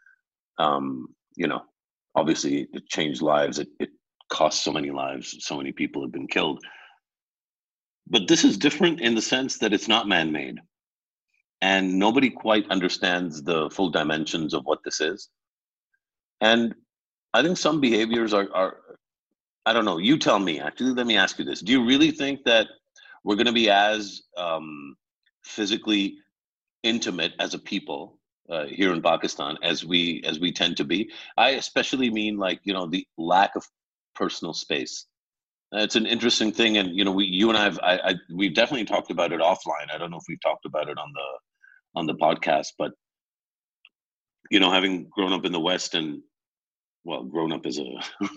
um, 0.58 1.08
you 1.36 1.46
know 1.46 1.62
obviously 2.14 2.68
it 2.72 2.86
changed 2.88 3.22
lives 3.22 3.58
it, 3.58 3.68
it 3.80 3.90
cost 4.34 4.64
so 4.64 4.72
many 4.72 4.90
lives, 4.90 5.36
so 5.40 5.56
many 5.56 5.72
people 5.72 6.02
have 6.02 6.12
been 6.12 6.26
killed. 6.26 6.60
But 8.06 8.28
this 8.28 8.44
is 8.44 8.58
different 8.58 9.00
in 9.00 9.14
the 9.14 9.22
sense 9.22 9.58
that 9.58 9.72
it's 9.72 9.88
not 9.88 10.08
man 10.08 10.32
made. 10.32 10.58
And 11.62 11.98
nobody 11.98 12.30
quite 12.30 12.68
understands 12.68 13.42
the 13.42 13.70
full 13.70 13.90
dimensions 13.90 14.52
of 14.52 14.64
what 14.64 14.80
this 14.84 15.00
is. 15.00 15.30
And 16.40 16.74
I 17.32 17.42
think 17.42 17.56
some 17.56 17.80
behaviors 17.80 18.34
are, 18.34 18.48
are 18.54 18.76
I 19.64 19.72
don't 19.72 19.86
know, 19.86 19.98
you 19.98 20.18
tell 20.18 20.38
me. 20.38 20.60
Actually, 20.60 20.92
let 20.92 21.06
me 21.06 21.16
ask 21.16 21.38
you 21.38 21.44
this. 21.44 21.60
Do 21.60 21.72
you 21.72 21.86
really 21.86 22.10
think 22.10 22.44
that 22.44 22.66
we're 23.22 23.36
going 23.36 23.46
to 23.46 23.52
be 23.52 23.70
as 23.70 24.22
um, 24.36 24.96
physically 25.44 26.16
intimate 26.84 27.32
as 27.40 27.54
a 27.54 27.58
people 27.58 28.18
uh, 28.50 28.66
here 28.66 28.92
in 28.92 29.02
Pakistan 29.02 29.56
as 29.62 29.84
we 29.84 30.22
as 30.24 30.38
we 30.38 30.52
tend 30.52 30.76
to 30.76 30.84
be. 30.84 31.10
I 31.36 31.50
especially 31.50 32.10
mean 32.10 32.36
like 32.36 32.60
you 32.64 32.72
know 32.72 32.86
the 32.86 33.06
lack 33.18 33.56
of 33.56 33.64
personal 34.14 34.54
space. 34.54 35.06
It's 35.72 35.96
an 35.96 36.06
interesting 36.06 36.52
thing, 36.52 36.76
and 36.76 36.96
you 36.96 37.04
know, 37.04 37.10
we, 37.10 37.24
you 37.24 37.48
and 37.48 37.58
I've, 37.58 37.80
I, 37.82 37.98
I, 38.10 38.14
we've 38.32 38.54
definitely 38.54 38.84
talked 38.84 39.10
about 39.10 39.32
it 39.32 39.40
offline. 39.40 39.92
I 39.92 39.98
don't 39.98 40.12
know 40.12 40.18
if 40.18 40.24
we've 40.28 40.40
talked 40.40 40.66
about 40.66 40.88
it 40.88 40.96
on 40.98 41.12
the, 41.12 41.98
on 41.98 42.06
the 42.06 42.14
podcast, 42.14 42.68
but 42.78 42.92
you 44.50 44.60
know, 44.60 44.70
having 44.70 45.08
grown 45.10 45.32
up 45.32 45.44
in 45.44 45.50
the 45.50 45.58
West 45.58 45.96
and, 45.96 46.22
well, 47.04 47.24
grown 47.24 47.52
up 47.52 47.66
is 47.66 47.80
a 47.80 47.84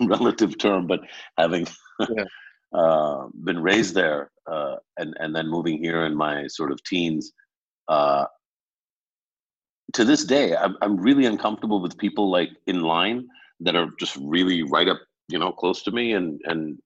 relative 0.04 0.58
term, 0.58 0.88
but 0.88 1.00
having 1.36 1.68
yeah. 2.00 2.24
uh, 2.76 3.26
been 3.44 3.62
raised 3.62 3.94
there 3.94 4.32
uh, 4.50 4.76
and 4.96 5.14
and 5.20 5.34
then 5.34 5.48
moving 5.48 5.78
here 5.78 6.06
in 6.06 6.16
my 6.16 6.46
sort 6.48 6.72
of 6.72 6.82
teens, 6.82 7.32
uh, 7.86 8.24
to 9.94 10.04
this 10.04 10.24
day, 10.24 10.54
I'm, 10.56 10.76
I'm 10.82 10.96
really 10.96 11.24
uncomfortable 11.24 11.80
with 11.80 11.96
people 11.98 12.30
like 12.30 12.50
in 12.66 12.82
line 12.82 13.28
that 13.60 13.74
are 13.74 13.90
just 13.98 14.16
really 14.16 14.62
right 14.62 14.88
up 14.88 14.98
you 15.28 15.38
know, 15.38 15.52
close 15.52 15.82
to 15.82 15.90
me, 15.90 16.12
and 16.14 16.40
and 16.44 16.78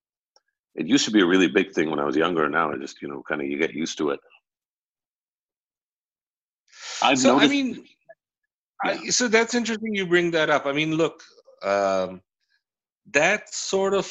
it 0.74 0.86
used 0.86 1.04
to 1.04 1.10
be 1.10 1.20
a 1.20 1.26
really 1.26 1.48
big 1.48 1.72
thing 1.72 1.90
when 1.90 2.00
I 2.00 2.04
was 2.04 2.16
younger. 2.16 2.44
And 2.44 2.52
now 2.52 2.72
I 2.72 2.76
just, 2.76 3.00
you 3.00 3.08
know, 3.08 3.22
kind 3.26 3.40
of 3.40 3.46
you 3.46 3.58
get 3.58 3.72
used 3.72 3.98
to 3.98 4.10
it. 4.10 4.20
I've 7.02 7.18
so 7.18 7.34
noticed, 7.34 7.50
I 7.50 7.54
mean, 7.54 7.84
yeah. 8.84 8.90
I, 8.90 9.08
so 9.10 9.28
that's 9.28 9.54
interesting. 9.54 9.94
You 9.94 10.06
bring 10.06 10.32
that 10.32 10.50
up. 10.50 10.66
I 10.66 10.72
mean, 10.72 10.94
look, 10.94 11.22
um, 11.62 12.20
that 13.12 13.52
sort 13.54 13.94
of, 13.94 14.10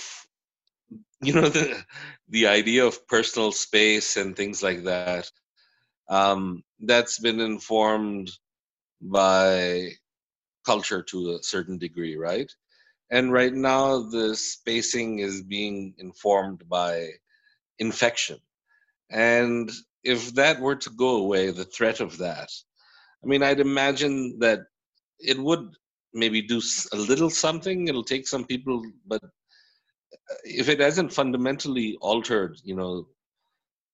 you 1.21 1.33
know, 1.33 1.49
the 1.49 1.83
the 2.29 2.47
idea 2.47 2.85
of 2.85 3.05
personal 3.07 3.51
space 3.51 4.17
and 4.17 4.35
things 4.35 4.63
like 4.63 4.83
that. 4.83 5.29
Um, 6.07 6.63
that's 6.79 7.19
been 7.19 7.39
informed 7.39 8.31
by 9.01 9.89
culture 10.65 11.01
to 11.03 11.35
a 11.35 11.43
certain 11.43 11.77
degree, 11.77 12.15
right? 12.15 12.51
and 13.11 13.31
right 13.31 13.53
now 13.53 13.99
the 13.99 14.35
spacing 14.35 15.19
is 15.19 15.43
being 15.43 15.93
informed 15.97 16.67
by 16.67 17.09
infection 17.79 18.39
and 19.11 19.69
if 20.03 20.33
that 20.33 20.59
were 20.59 20.75
to 20.75 20.89
go 20.91 21.17
away 21.17 21.51
the 21.51 21.65
threat 21.65 21.99
of 21.99 22.17
that 22.17 22.49
i 23.23 23.27
mean 23.27 23.43
i'd 23.43 23.59
imagine 23.59 24.37
that 24.39 24.61
it 25.19 25.37
would 25.37 25.69
maybe 26.13 26.41
do 26.41 26.61
a 26.93 26.97
little 26.97 27.29
something 27.29 27.87
it'll 27.87 28.03
take 28.03 28.27
some 28.27 28.45
people 28.45 28.81
but 29.05 29.23
uh, 29.23 30.41
if 30.43 30.69
it 30.69 30.79
hasn't 30.79 31.13
fundamentally 31.13 31.97
altered 32.01 32.57
you 32.63 32.75
know 32.75 33.07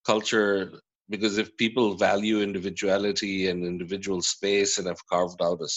culture 0.06 0.72
because 1.10 1.38
if 1.38 1.56
people 1.58 1.96
value 1.96 2.42
individuality 2.42 3.48
and 3.48 3.64
individual 3.64 4.22
space 4.22 4.78
and 4.78 4.88
have 4.88 5.06
carved 5.08 5.42
out 5.42 5.62
a 5.62 5.70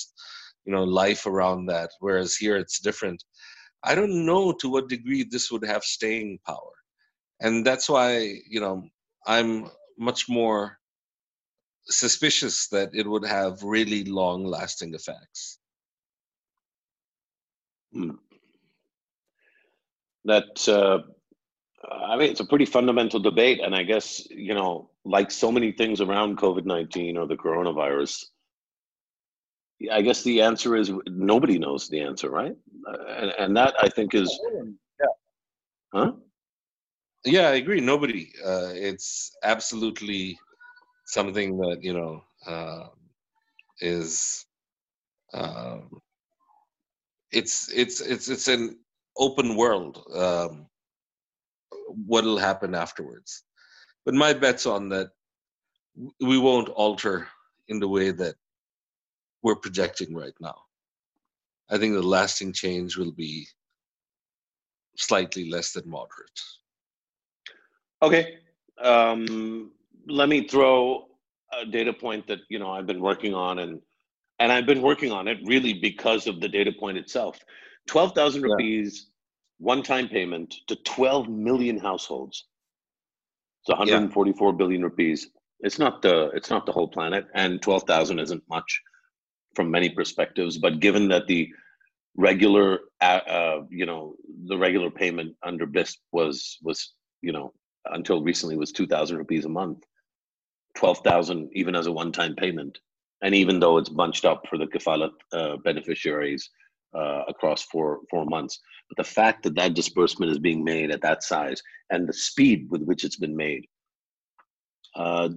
you 0.65 0.73
know 0.73 0.85
life 0.85 1.27
around 1.27 1.67
that 1.67 1.91
whereas 2.01 2.37
here 2.37 2.57
it's 2.57 2.81
different 2.81 3.23
i 3.83 3.95
don't 3.95 4.27
know 4.27 4.53
to 4.53 4.69
what 4.69 4.89
degree 4.89 5.25
this 5.25 5.51
would 5.51 5.65
have 5.65 5.83
staying 5.83 6.39
power 6.47 6.75
and 7.41 7.67
that's 7.67 7.89
why 7.89 8.35
you 8.49 8.61
know 8.61 8.83
i'm 9.27 9.71
much 9.99 10.29
more 10.29 10.77
suspicious 11.85 12.69
that 12.69 12.91
it 12.93 13.07
would 13.07 13.25
have 13.25 13.63
really 13.63 14.05
long 14.05 14.45
lasting 14.45 14.95
effects 14.95 15.59
hmm. 17.93 18.11
that 20.25 20.69
uh, 20.69 20.99
i 21.91 22.17
mean 22.17 22.31
it's 22.31 22.41
a 22.41 22.47
pretty 22.47 22.67
fundamental 22.67 23.19
debate 23.19 23.61
and 23.61 23.75
i 23.75 23.83
guess 23.83 24.29
you 24.31 24.55
know 24.55 24.90
like 25.05 25.31
so 25.31 25.51
many 25.51 25.73
things 25.73 26.01
around 26.01 26.39
covid-19 26.39 27.17
or 27.17 27.27
the 27.27 27.37
coronavirus 27.37 28.25
I 29.91 30.03
guess 30.03 30.23
the 30.23 30.43
answer 30.43 30.77
is 30.77 30.93
nobody 31.07 31.59
knows 31.59 31.89
the 31.89 32.01
answer, 32.01 32.29
right? 32.29 32.55
Uh, 32.87 33.05
and, 33.17 33.33
and 33.39 33.57
that 33.57 33.75
I 33.81 33.89
think 33.89 34.15
is, 34.15 34.39
yeah. 35.01 35.07
huh? 35.95 36.13
Yeah, 37.25 37.49
I 37.49 37.55
agree. 37.55 37.81
Nobody. 37.81 38.33
Uh, 38.45 38.73
it's 38.75 39.37
absolutely 39.43 40.39
something 41.07 41.57
that 41.59 41.83
you 41.83 41.95
know 41.95 42.23
uh, 42.47 42.89
is. 43.81 44.45
Um, 45.33 46.01
it's 47.31 47.71
it's 47.71 48.01
it's 48.01 48.29
it's 48.29 48.49
an 48.49 48.79
open 49.17 49.57
world. 49.57 50.03
Um, 50.15 50.67
what'll 52.07 52.39
happen 52.39 52.75
afterwards? 52.75 53.45
But 54.05 54.15
my 54.15 54.33
bet's 54.33 54.67
on 54.67 54.89
that 54.91 55.11
we 56.21 56.39
won't 56.39 56.69
alter 56.71 57.29
in 57.69 57.79
the 57.79 57.89
way 57.89 58.11
that 58.11 58.35
we're 59.43 59.57
projecting 59.57 60.15
right 60.15 60.35
now. 60.41 60.57
I 61.71 61.79
think 61.79 61.95
the 61.95 62.03
lasting 62.03 62.53
change 62.53 62.97
will 62.97 63.13
be 63.13 63.47
slightly 64.97 65.51
less 65.51 65.73
than 65.73 65.89
moderate. 65.89 66.41
Okay. 68.03 68.39
Um, 68.83 69.71
let 70.07 70.29
me 70.29 70.49
throw 70.49 71.07
a 71.53 71.67
data 71.67 71.93
point 71.93 72.27
that 72.27 72.41
you 72.49 72.59
know 72.59 72.71
I've 72.71 72.87
been 72.87 73.01
working 73.01 73.35
on, 73.35 73.61
and 73.61 73.81
and 74.39 74.51
I've 74.51 74.67
been 74.67 74.83
working 74.83 75.13
on 75.13 75.29
it 75.29 75.39
really 75.45 75.75
because 75.75 76.27
of 76.27 76.41
the 76.41 76.49
data 76.49 76.73
point 76.73 76.99
itself. 76.99 77.39
Twelve 77.87 78.15
thousand 78.15 78.43
yeah. 78.43 78.49
rupees 78.49 79.07
one-time 79.59 80.09
payment 80.09 80.55
to 80.69 80.77
twelve 80.77 81.29
million 81.29 81.79
households. 81.79 82.47
It's 83.63 83.69
144 83.69 84.51
yeah. 84.51 84.57
billion 84.57 84.83
rupees. 84.83 85.29
It's 85.61 85.79
not 85.79 86.01
the 86.01 86.31
it's 86.31 86.51
not 86.51 86.65
the 86.65 86.73
whole 86.73 86.89
planet, 86.89 87.27
and 87.35 87.61
twelve 87.61 87.83
thousand 87.85 88.19
isn't 88.19 88.43
much 88.49 88.81
from 89.55 89.71
many 89.71 89.91
perspectives. 89.91 90.57
But 90.57 90.81
given 90.81 91.09
that 91.09 91.27
the 91.27 91.51
regular, 92.17 92.81
uh, 93.01 93.21
uh, 93.27 93.63
you 93.69 93.85
know, 93.85 94.15
the 94.47 94.57
regular 94.57 94.91
payment 94.91 95.37
under 95.43 95.67
BISP 95.67 95.99
was 96.13 96.59
was 96.63 96.95
you 97.21 97.33
know 97.33 97.53
until 97.87 98.23
recently 98.23 98.57
was 98.57 98.73
two 98.73 98.87
thousand 98.87 99.19
rupees 99.19 99.45
a 99.45 99.51
month, 99.51 99.85
twelve 100.75 101.01
thousand 101.01 101.51
even 101.53 101.75
as 101.75 101.87
a 101.87 101.93
one-time 101.93 102.35
payment, 102.35 102.79
and 103.23 103.35
even 103.35 103.61
though 103.61 103.77
it's 103.77 103.91
bunched 103.91 104.25
up 104.25 104.47
for 104.49 104.57
the 104.57 104.67
kafalat 104.67 105.13
uh, 105.35 105.59
beneficiaries 105.59 106.49
uh, 106.95 107.23
across 107.29 107.63
four 107.63 108.01
four 108.11 108.25
months, 108.27 108.61
but 108.89 108.97
the 108.97 109.13
fact 109.13 109.43
that 109.43 109.55
that 109.55 109.75
disbursement 109.75 110.33
is 110.33 110.39
being 110.39 110.65
made 110.65 110.91
at 110.91 111.03
that 111.03 111.23
size 111.23 111.63
and 111.91 112.09
the 112.09 112.13
speed 112.13 112.69
with 112.71 112.83
which 112.83 113.05
it's 113.05 113.17
been 113.17 113.37
made 113.37 113.67
uh, 114.97 115.29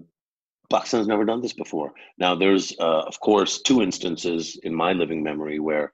has 0.72 1.08
never 1.08 1.26
done 1.26 1.42
this 1.42 1.54
before. 1.54 1.94
Now, 2.18 2.34
there's, 2.34 2.74
uh, 2.80 3.02
of 3.02 3.20
course, 3.20 3.62
two 3.62 3.82
instances 3.82 4.60
in 4.63 4.74
my 4.74 4.94
living 4.94 5.22
memory 5.22 5.60
where 5.60 5.94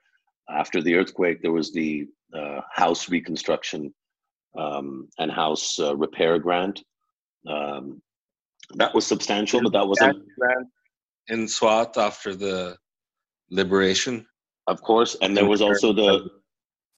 after 0.50 0.82
the 0.82 0.95
earthquake, 0.95 1.41
there 1.41 1.52
was 1.52 1.74
the 1.74 2.08
uh, 2.34 2.62
house 2.72 3.10
reconstruction 3.10 3.93
um, 4.58 5.10
and 5.19 5.32
house 5.32 5.80
uh, 5.80 5.95
repair 5.95 6.39
grant. 6.39 6.82
Um, 7.48 8.02
that 8.76 8.93
was 8.93 9.06
substantial, 9.06 9.62
but 9.62 9.74
that 9.74 9.88
wasn't. 9.88 10.24
In 11.28 11.48
Swat 11.48 11.98
after 11.98 12.36
the 12.36 12.78
liberation? 13.52 14.26
Of 14.69 14.84
course. 14.84 15.17
And 15.21 15.36
there 15.36 15.47
was 15.47 15.62
also 15.62 15.91
the, 15.91 16.29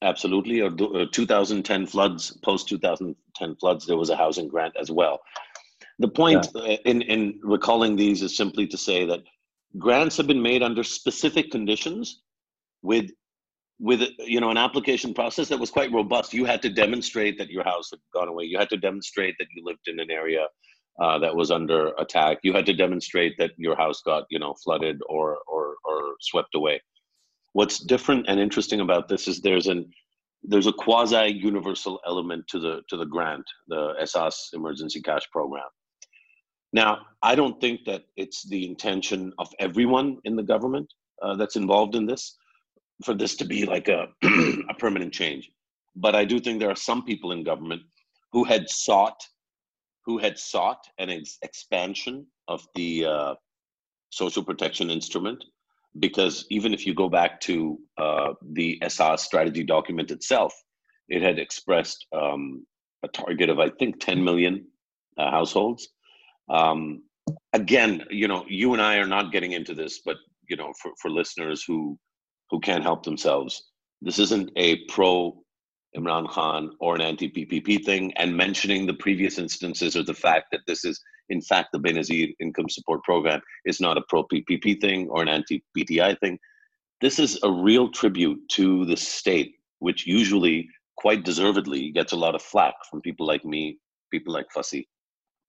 absolutely, 0.02 0.60
or 0.60 0.70
uh, 0.70 1.06
2010 1.10 1.86
floods, 1.86 2.36
post 2.44 2.68
2010 2.68 3.56
floods, 3.56 3.86
there 3.86 3.96
was 3.96 4.10
a 4.10 4.16
housing 4.16 4.46
grant 4.46 4.74
as 4.78 4.90
well. 4.90 5.20
The 5.98 6.08
point 6.08 6.48
yeah. 6.54 6.60
Uh, 6.60 6.76
in, 6.84 7.00
in 7.02 7.40
recalling 7.42 7.96
these 7.96 8.20
is 8.22 8.36
simply 8.36 8.66
to 8.66 8.76
say 8.76 9.06
that 9.06 9.20
grants 9.78 10.18
have 10.18 10.26
been 10.26 10.42
made 10.42 10.62
under 10.62 10.84
specific 10.84 11.50
conditions 11.50 12.22
with 12.82 13.10
with 13.80 14.02
you 14.18 14.38
know 14.38 14.50
an 14.50 14.58
application 14.58 15.14
process 15.14 15.48
that 15.48 15.58
was 15.58 15.70
quite 15.70 15.90
robust 15.92 16.34
you 16.34 16.44
had 16.44 16.60
to 16.62 16.68
demonstrate 16.68 17.38
that 17.38 17.48
your 17.48 17.64
house 17.64 17.88
had 17.90 17.98
gone 18.14 18.28
away 18.28 18.44
you 18.44 18.58
had 18.58 18.68
to 18.68 18.76
demonstrate 18.76 19.34
that 19.38 19.48
you 19.54 19.64
lived 19.64 19.86
in 19.86 19.98
an 19.98 20.10
area 20.10 20.46
uh, 21.02 21.18
that 21.18 21.34
was 21.34 21.50
under 21.50 21.88
attack 21.98 22.38
you 22.42 22.52
had 22.52 22.66
to 22.66 22.74
demonstrate 22.74 23.34
that 23.38 23.50
your 23.56 23.74
house 23.74 24.02
got 24.04 24.24
you 24.30 24.38
know 24.38 24.54
flooded 24.62 25.00
or 25.08 25.38
or 25.48 25.76
or 25.84 26.14
swept 26.20 26.54
away 26.54 26.80
what's 27.52 27.78
different 27.78 28.26
and 28.28 28.40
interesting 28.40 28.80
about 28.80 29.08
this 29.08 29.28
is 29.28 29.40
there's 29.40 29.66
an 29.66 29.90
there's 30.44 30.66
a 30.66 30.72
quasi 30.72 31.28
universal 31.28 32.00
element 32.06 32.46
to 32.48 32.58
the 32.58 32.82
to 32.88 32.96
the 32.96 33.06
grant 33.06 33.44
the 33.68 33.94
Ehsaas 34.00 34.34
emergency 34.54 35.00
cash 35.00 35.28
program 35.30 35.68
now, 36.72 37.06
I 37.22 37.34
don't 37.34 37.60
think 37.60 37.84
that 37.84 38.04
it's 38.16 38.48
the 38.48 38.66
intention 38.66 39.32
of 39.38 39.48
everyone 39.58 40.18
in 40.24 40.36
the 40.36 40.42
government 40.42 40.92
uh, 41.20 41.36
that's 41.36 41.56
involved 41.56 41.94
in 41.94 42.06
this 42.06 42.36
for 43.04 43.14
this 43.14 43.36
to 43.36 43.44
be 43.44 43.66
like 43.66 43.88
a, 43.88 44.08
a 44.70 44.74
permanent 44.78 45.12
change. 45.12 45.50
But 45.96 46.14
I 46.14 46.24
do 46.24 46.40
think 46.40 46.58
there 46.58 46.70
are 46.70 46.76
some 46.76 47.04
people 47.04 47.32
in 47.32 47.44
government 47.44 47.82
who 48.32 48.44
had 48.44 48.68
sought 48.70 49.20
who 50.04 50.18
had 50.18 50.36
sought 50.36 50.84
an 50.98 51.10
ex- 51.10 51.38
expansion 51.42 52.26
of 52.48 52.66
the 52.74 53.06
uh, 53.06 53.34
social 54.10 54.42
protection 54.42 54.90
instrument 54.90 55.44
because 55.98 56.46
even 56.50 56.72
if 56.72 56.86
you 56.86 56.94
go 56.94 57.08
back 57.08 57.40
to 57.40 57.78
uh, 57.98 58.32
the 58.52 58.78
Ehsaas 58.82 59.20
strategy 59.20 59.62
document 59.62 60.10
itself, 60.10 60.54
it 61.08 61.22
had 61.22 61.38
expressed 61.38 62.06
um, 62.12 62.66
a 63.02 63.08
target 63.08 63.50
of 63.50 63.58
I 63.58 63.70
think 63.78 64.00
10 64.00 64.22
million 64.22 64.66
uh, 65.18 65.30
households. 65.30 65.88
Um, 66.48 67.02
again, 67.52 68.04
you 68.10 68.28
know, 68.28 68.44
you 68.48 68.72
and 68.72 68.82
I 68.82 68.96
are 68.96 69.06
not 69.06 69.32
getting 69.32 69.52
into 69.52 69.74
this, 69.74 70.00
but 70.04 70.16
you 70.48 70.56
know, 70.56 70.72
for, 70.80 70.92
for 71.00 71.10
listeners 71.10 71.64
who 71.66 71.98
who 72.50 72.60
can't 72.60 72.82
help 72.82 73.02
themselves, 73.02 73.70
this 74.02 74.18
isn't 74.18 74.50
a 74.56 74.84
pro 74.86 75.41
Imran 75.96 76.28
Khan 76.28 76.70
or 76.80 76.94
an 76.94 77.00
anti 77.00 77.28
PPP 77.28 77.84
thing. 77.84 78.12
And 78.14 78.36
mentioning 78.36 78.86
the 78.86 78.94
previous 78.94 79.38
instances 79.38 79.96
or 79.96 80.02
the 80.02 80.14
fact 80.14 80.46
that 80.52 80.62
this 80.66 80.84
is, 80.84 81.00
in 81.28 81.40
fact, 81.40 81.70
the 81.72 81.78
Benazir 81.78 82.34
Income 82.40 82.70
Support 82.70 83.02
Program 83.04 83.40
is 83.64 83.80
not 83.80 83.98
a 83.98 84.02
pro 84.08 84.24
PPP 84.24 84.80
thing 84.80 85.08
or 85.08 85.22
an 85.22 85.28
anti 85.28 85.62
PTI 85.76 86.18
thing. 86.20 86.38
This 87.00 87.18
is 87.18 87.38
a 87.42 87.50
real 87.50 87.90
tribute 87.90 88.40
to 88.50 88.84
the 88.86 88.96
state, 88.96 89.56
which 89.80 90.06
usually, 90.06 90.68
quite 90.96 91.24
deservedly, 91.24 91.90
gets 91.90 92.12
a 92.12 92.16
lot 92.16 92.34
of 92.34 92.42
flack 92.42 92.74
from 92.90 93.00
people 93.00 93.26
like 93.26 93.44
me, 93.44 93.78
people 94.10 94.32
like 94.32 94.46
Fasi, 94.56 94.86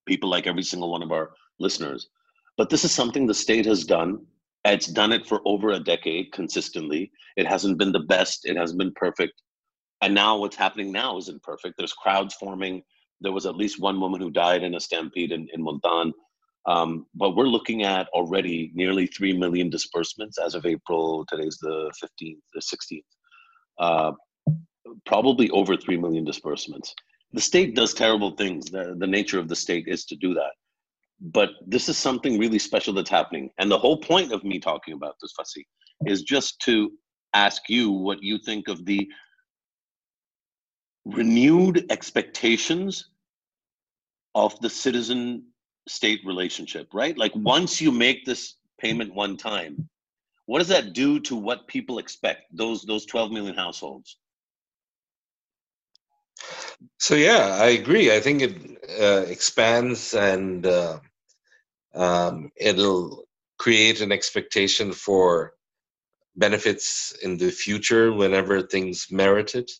people 0.06 0.28
like 0.28 0.46
every 0.46 0.62
single 0.62 0.90
one 0.90 1.02
of 1.02 1.12
our 1.12 1.30
listeners. 1.60 2.08
But 2.56 2.70
this 2.70 2.84
is 2.84 2.92
something 2.92 3.26
the 3.26 3.34
state 3.34 3.66
has 3.66 3.84
done. 3.84 4.26
It's 4.64 4.86
done 4.86 5.12
it 5.12 5.26
for 5.26 5.40
over 5.44 5.70
a 5.70 5.80
decade 5.80 6.32
consistently. 6.32 7.10
It 7.36 7.46
hasn't 7.46 7.78
been 7.78 7.92
the 7.92 8.00
best, 8.00 8.46
it 8.46 8.56
hasn't 8.56 8.78
been 8.78 8.92
perfect. 8.94 9.40
And 10.02 10.14
now 10.14 10.36
what's 10.38 10.56
happening 10.56 10.92
now 10.92 11.16
isn't 11.18 11.42
perfect. 11.42 11.76
There's 11.78 11.92
crowds 11.92 12.34
forming. 12.34 12.82
There 13.20 13.32
was 13.32 13.46
at 13.46 13.56
least 13.56 13.80
one 13.80 14.00
woman 14.00 14.20
who 14.20 14.30
died 14.30 14.62
in 14.62 14.74
a 14.74 14.80
stampede 14.80 15.32
in, 15.32 15.48
in 15.52 15.62
Multan. 15.62 16.12
Um, 16.66 17.06
but 17.14 17.36
we're 17.36 17.44
looking 17.44 17.82
at 17.82 18.08
already 18.08 18.72
nearly 18.74 19.06
3 19.06 19.36
million 19.36 19.70
disbursements 19.70 20.38
as 20.38 20.54
of 20.54 20.66
April. 20.66 21.24
Today's 21.28 21.58
the 21.60 21.92
15th, 22.02 22.38
the 22.54 22.60
16th. 22.60 23.02
Uh, 23.78 24.12
probably 25.06 25.50
over 25.50 25.76
3 25.76 25.96
million 25.96 26.24
disbursements 26.24 26.94
the 27.34 27.40
state 27.40 27.74
does 27.74 27.92
terrible 27.92 28.30
things. 28.30 28.66
The, 28.66 28.94
the 28.96 29.08
nature 29.08 29.40
of 29.40 29.48
the 29.48 29.56
state 29.56 29.88
is 29.88 30.04
to 30.06 30.16
do 30.16 30.34
that. 30.34 30.52
But 31.20 31.50
this 31.66 31.88
is 31.88 31.98
something 31.98 32.38
really 32.38 32.60
special 32.60 32.94
that's 32.94 33.10
happening. 33.10 33.50
And 33.58 33.70
the 33.70 33.78
whole 33.78 33.98
point 33.98 34.32
of 34.32 34.44
me 34.44 34.60
talking 34.60 34.94
about 34.94 35.16
this, 35.20 35.32
Fasi, 35.38 35.64
is 36.06 36.22
just 36.22 36.60
to 36.60 36.92
ask 37.34 37.62
you 37.68 37.90
what 37.90 38.22
you 38.22 38.38
think 38.38 38.68
of 38.68 38.84
the 38.84 39.08
renewed 41.04 41.86
expectations 41.90 43.08
of 44.34 44.58
the 44.60 44.70
citizen 44.70 45.44
state 45.86 46.20
relationship, 46.24 46.88
right? 46.92 47.16
Like 47.16 47.32
once 47.34 47.80
you 47.80 47.92
make 47.92 48.24
this 48.24 48.54
payment 48.78 49.14
one 49.14 49.36
time, 49.36 49.88
what 50.46 50.58
does 50.58 50.68
that 50.68 50.92
do 50.92 51.20
to 51.20 51.36
what 51.36 51.66
people 51.68 51.98
expect, 51.98 52.44
those 52.52 52.82
those 52.82 53.06
12 53.06 53.32
million 53.32 53.54
households? 53.54 54.18
So 56.98 57.14
yeah, 57.14 57.58
I 57.60 57.68
agree. 57.68 58.14
I 58.14 58.20
think 58.20 58.42
it 58.42 58.78
uh, 59.00 59.24
expands 59.28 60.14
and 60.14 60.66
uh, 60.66 60.98
um, 61.94 62.50
it'll 62.56 63.24
create 63.58 64.00
an 64.00 64.12
expectation 64.12 64.92
for 64.92 65.54
benefits 66.36 67.12
in 67.22 67.38
the 67.38 67.50
future 67.50 68.12
whenever 68.12 68.60
things 68.60 69.06
merit 69.10 69.54
it. 69.54 69.70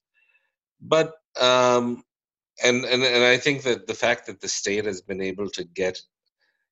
But 0.81 1.15
um, 1.41 2.05
and, 2.63 2.85
and 2.85 3.03
and 3.03 3.25
I 3.25 3.37
think 3.37 3.63
that 3.63 3.87
the 3.87 3.95
fact 3.95 4.27
that 4.27 4.41
the 4.41 4.49
state 4.49 4.85
has 4.85 5.01
been 5.01 5.21
able 5.21 5.49
to 5.51 5.65
get 5.65 5.99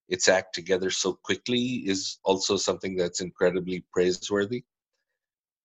its 0.08 0.28
act 0.28 0.54
together 0.54 0.90
so 0.90 1.18
quickly 1.22 1.82
is 1.86 2.18
also 2.24 2.56
something 2.56 2.96
that's 2.96 3.20
incredibly 3.20 3.84
praiseworthy. 3.92 4.64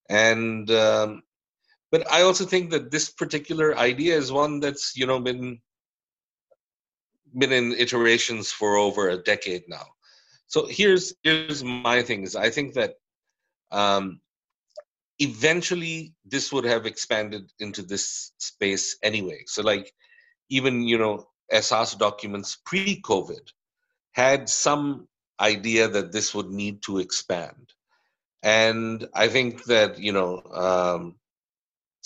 And 0.10 0.72
um, 0.72 1.24
but 1.92 2.10
i 2.12 2.22
also 2.22 2.46
think 2.46 2.70
that 2.70 2.92
this 2.92 3.10
particular 3.10 3.78
idea 3.78 4.16
is 4.16 4.32
one 4.32 4.60
that's 4.60 4.96
you 4.96 5.06
know 5.06 5.20
been 5.20 5.60
been 7.38 7.52
in 7.52 7.74
iterations 7.74 8.52
for 8.52 8.78
over 8.78 9.10
a 9.10 9.24
decade 9.24 9.64
now 9.68 9.86
so 10.48 10.66
here's 10.68 11.14
here's 11.24 11.64
my 11.64 12.02
things 12.02 12.36
i 12.36 12.50
think 12.50 12.74
that 12.74 12.94
um, 13.72 14.22
eventually 15.20 16.14
this 16.26 16.52
would 16.52 16.66
have 16.66 16.86
expanded 16.86 17.52
into 17.60 17.82
this 17.82 18.32
space 18.38 18.98
anyway. 19.04 19.44
So 19.48 19.62
like 19.64 19.92
even 20.50 20.84
you 20.84 20.98
know 20.98 21.28
Ehsaas 21.52 21.98
documents 21.98 22.58
pre-covid 22.66 23.52
had 24.14 24.50
some 24.50 25.08
idea 25.40 25.88
that 25.88 26.12
this 26.12 26.34
would 26.34 26.50
need 26.50 26.82
to 26.84 27.00
expand. 27.00 27.74
And 28.44 29.08
i 29.14 29.28
think 29.28 29.64
that 29.66 30.00
you 30.00 30.14
know 30.14 30.42
um, 30.54 31.16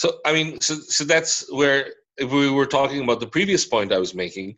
so 0.02 0.18
I 0.26 0.34
mean, 0.34 0.60
so 0.60 0.74
so 0.76 1.04
that's 1.04 1.46
where 1.52 1.94
if 2.18 2.32
we 2.32 2.50
were 2.50 2.66
talking 2.66 3.04
about 3.04 3.20
the 3.20 3.28
previous 3.28 3.66
point 3.66 3.94
I 3.94 4.00
was 4.00 4.16
making, 4.16 4.58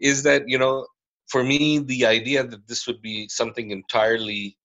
is 0.00 0.22
that 0.24 0.46
you 0.46 0.58
know, 0.58 0.86
for 1.28 1.42
me, 1.42 1.78
the 1.78 2.04
idea 2.04 2.44
that 2.44 2.68
this 2.68 2.86
would 2.86 3.00
be 3.00 3.26
something 3.28 3.70
entirely 3.70 4.58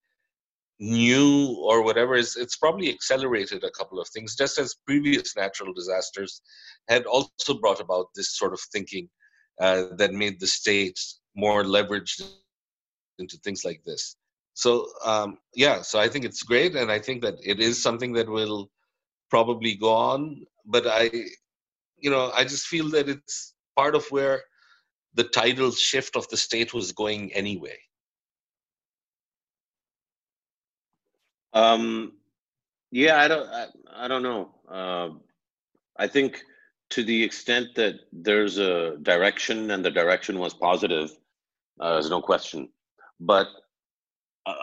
new 0.79 1.55
or 1.63 1.83
whatever 1.83 2.15
is 2.15 2.35
it's 2.35 2.57
probably 2.57 2.89
accelerated 2.89 3.63
a 3.63 3.71
couple 3.71 3.99
of 3.99 4.07
things 4.09 4.35
just 4.35 4.59
as 4.59 4.75
previous 4.85 5.35
natural 5.35 5.73
disasters 5.73 6.41
had 6.87 7.05
also 7.05 7.57
brought 7.59 7.79
about 7.79 8.07
this 8.15 8.37
sort 8.37 8.53
of 8.53 8.59
thinking 8.71 9.09
uh, 9.59 9.85
that 9.97 10.13
made 10.13 10.39
the 10.39 10.45
state 10.45 10.99
more 11.35 11.63
leveraged 11.63 12.21
into 13.17 13.37
things 13.37 13.65
like 13.65 13.81
this. 13.85 14.15
So 14.53 14.87
um, 15.03 15.39
yeah 15.55 15.81
so 15.81 15.99
i 15.99 16.07
think 16.07 16.25
it's 16.25 16.43
great 16.43 16.75
and 16.75 16.91
i 16.91 16.99
think 16.99 17.21
that 17.21 17.35
it 17.43 17.59
is 17.59 17.81
something 17.81 18.13
that 18.13 18.29
will 18.29 18.69
probably 19.29 19.75
go 19.75 19.93
on 19.93 20.45
but 20.65 20.85
i 20.87 21.09
you 21.97 22.09
know 22.09 22.31
i 22.35 22.43
just 22.43 22.67
feel 22.67 22.89
that 22.89 23.09
it's 23.09 23.53
part 23.75 23.95
of 23.95 24.05
where 24.09 24.41
the 25.13 25.25
tidal 25.25 25.71
shift 25.71 26.15
of 26.15 26.27
the 26.29 26.37
state 26.37 26.73
was 26.73 26.91
going 26.91 27.33
anyway 27.33 27.77
um 31.57 32.13
yeah 32.91 33.15
i 33.23 33.27
don't 33.27 33.47
i, 33.61 33.65
I 34.03 34.07
don't 34.07 34.23
know 34.29 34.41
uh, 34.79 35.09
i 35.97 36.07
think 36.07 36.43
to 36.89 37.03
the 37.03 37.23
extent 37.23 37.67
that 37.75 37.95
there's 38.11 38.57
a 38.57 38.97
direction 39.11 39.71
and 39.71 39.83
the 39.83 39.91
direction 39.91 40.39
was 40.39 40.53
positive 40.53 41.09
uh, 41.79 41.93
there's 41.93 42.09
no 42.09 42.21
question 42.21 42.69
but 43.19 43.47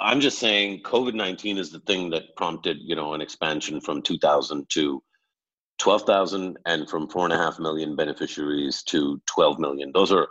I'm 0.01 0.21
just 0.21 0.39
saying 0.39 0.83
COVID 0.83 1.15
19 1.15 1.59
is 1.59 1.71
the 1.71 1.81
thing 1.81 2.11
that 2.11 2.35
prompted, 2.37 2.79
you 2.81 2.97
know, 2.97 3.13
an 3.15 3.21
expansion 3.21 3.81
from 3.81 4.01
2,000 4.01 4.67
to 4.71 5.03
12,000 5.79 6.57
and 6.67 6.89
from 6.89 7.09
four 7.09 7.25
and 7.25 7.33
a 7.33 7.37
half 7.37 7.59
million 7.59 7.97
beneficiaries 7.97 8.83
to 8.85 9.21
12 9.27 9.59
million. 9.59 9.91
Those 9.93 10.13
are 10.13 10.29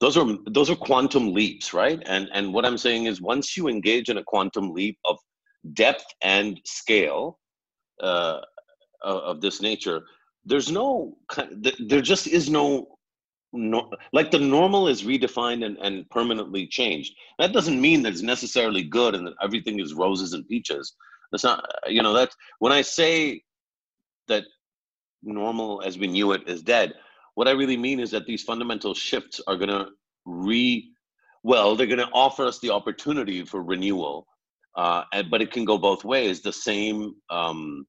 those 0.00 0.16
are 0.16 0.26
those 0.50 0.70
are 0.70 0.76
quantum 0.76 1.32
leaps, 1.32 1.72
right? 1.72 2.02
And 2.06 2.28
and 2.32 2.52
what 2.52 2.66
I'm 2.66 2.78
saying 2.78 3.06
is, 3.06 3.20
once 3.20 3.56
you 3.56 3.68
engage 3.68 4.08
in 4.08 4.18
a 4.18 4.24
quantum 4.24 4.72
leap 4.72 4.98
of 5.04 5.18
depth 5.72 6.04
and 6.22 6.60
scale 6.64 7.38
uh, 8.02 8.40
of 9.02 9.40
this 9.40 9.60
nature, 9.60 10.02
there's 10.44 10.70
no 10.70 11.16
there 11.80 12.02
just 12.02 12.26
is 12.26 12.50
no 12.50 12.94
no, 13.54 13.88
like 14.12 14.30
the 14.30 14.38
normal 14.38 14.88
is 14.88 15.04
redefined 15.04 15.64
and, 15.64 15.78
and 15.78 16.10
permanently 16.10 16.66
changed. 16.66 17.14
That 17.38 17.52
doesn't 17.52 17.80
mean 17.80 18.02
that 18.02 18.12
it's 18.12 18.22
necessarily 18.22 18.82
good 18.82 19.14
and 19.14 19.26
that 19.26 19.34
everything 19.42 19.78
is 19.78 19.94
roses 19.94 20.32
and 20.32 20.46
peaches. 20.48 20.94
That's 21.30 21.44
not, 21.44 21.64
you 21.86 22.02
know, 22.02 22.12
that's 22.12 22.36
when 22.58 22.72
I 22.72 22.82
say 22.82 23.42
that 24.26 24.44
normal 25.22 25.82
as 25.82 25.98
we 25.98 26.08
knew 26.08 26.32
it 26.32 26.48
is 26.48 26.62
dead, 26.62 26.94
what 27.34 27.48
I 27.48 27.52
really 27.52 27.76
mean 27.76 28.00
is 28.00 28.10
that 28.10 28.26
these 28.26 28.42
fundamental 28.42 28.94
shifts 28.94 29.40
are 29.46 29.56
going 29.56 29.70
to 29.70 29.88
re, 30.24 30.90
well, 31.42 31.76
they're 31.76 31.86
going 31.86 31.98
to 31.98 32.10
offer 32.12 32.44
us 32.44 32.58
the 32.58 32.70
opportunity 32.70 33.44
for 33.44 33.62
renewal. 33.62 34.26
Uh, 34.76 35.04
and, 35.12 35.30
but 35.30 35.40
it 35.40 35.52
can 35.52 35.64
go 35.64 35.78
both 35.78 36.04
ways. 36.04 36.40
The 36.40 36.52
same 36.52 37.14
um, 37.30 37.86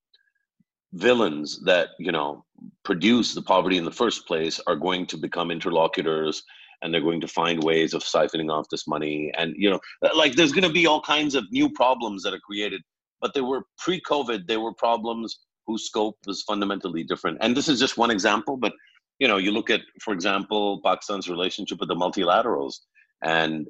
villains 0.96 1.60
that 1.66 1.90
you 2.00 2.12
know 2.12 2.44
produce 2.84 3.34
the 3.34 3.42
poverty 3.42 3.78
in 3.78 3.86
the 3.86 3.92
first 3.92 4.26
place 4.28 4.60
are 4.66 4.76
going 4.76 5.06
to 5.06 5.18
become 5.18 5.52
interlocutors 5.52 6.42
and 6.82 6.94
they're 6.94 7.02
going 7.02 7.22
to 7.22 7.28
find 7.28 7.64
ways 7.64 7.94
of 7.94 8.04
siphoning 8.04 8.52
off 8.52 8.68
this 8.70 8.88
money. 8.88 9.32
And 9.38 9.54
you 9.58 9.70
know 9.70 9.80
like 10.16 10.34
there's 10.36 10.54
going 10.54 10.68
to 10.68 10.74
be 10.74 10.88
all 10.88 11.02
kinds 11.02 11.36
of 11.36 11.44
new 11.52 11.70
problems 11.70 12.24
that 12.24 12.34
are 12.34 12.40
created. 12.40 12.82
But 13.22 13.34
they 13.34 13.42
were 13.42 13.64
pre-covid 13.78 14.48
they 14.48 14.58
were 14.58 14.74
problems 14.74 15.40
whose 15.68 15.86
scope 15.86 16.18
was 16.26 16.44
fundamentally 16.44 17.04
different. 17.04 17.40
And 17.42 17.58
this 17.58 17.68
is 17.68 17.80
just 17.80 17.98
one 17.98 18.12
example 18.12 18.56
but 18.56 18.74
you 19.20 19.28
know 19.28 19.38
you 19.38 19.52
look 19.52 19.70
at 19.70 19.82
for 20.02 20.14
example 20.14 20.82
pakistan's 20.82 21.30
relationship 21.30 21.80
with 21.80 21.90
the 21.90 21.96
multilaterals. 21.96 22.76
And 23.22 23.68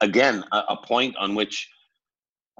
again 0.00 0.44
a, 0.50 0.58
a 0.70 0.76
point 0.84 1.14
on 1.18 1.36
which 1.36 1.68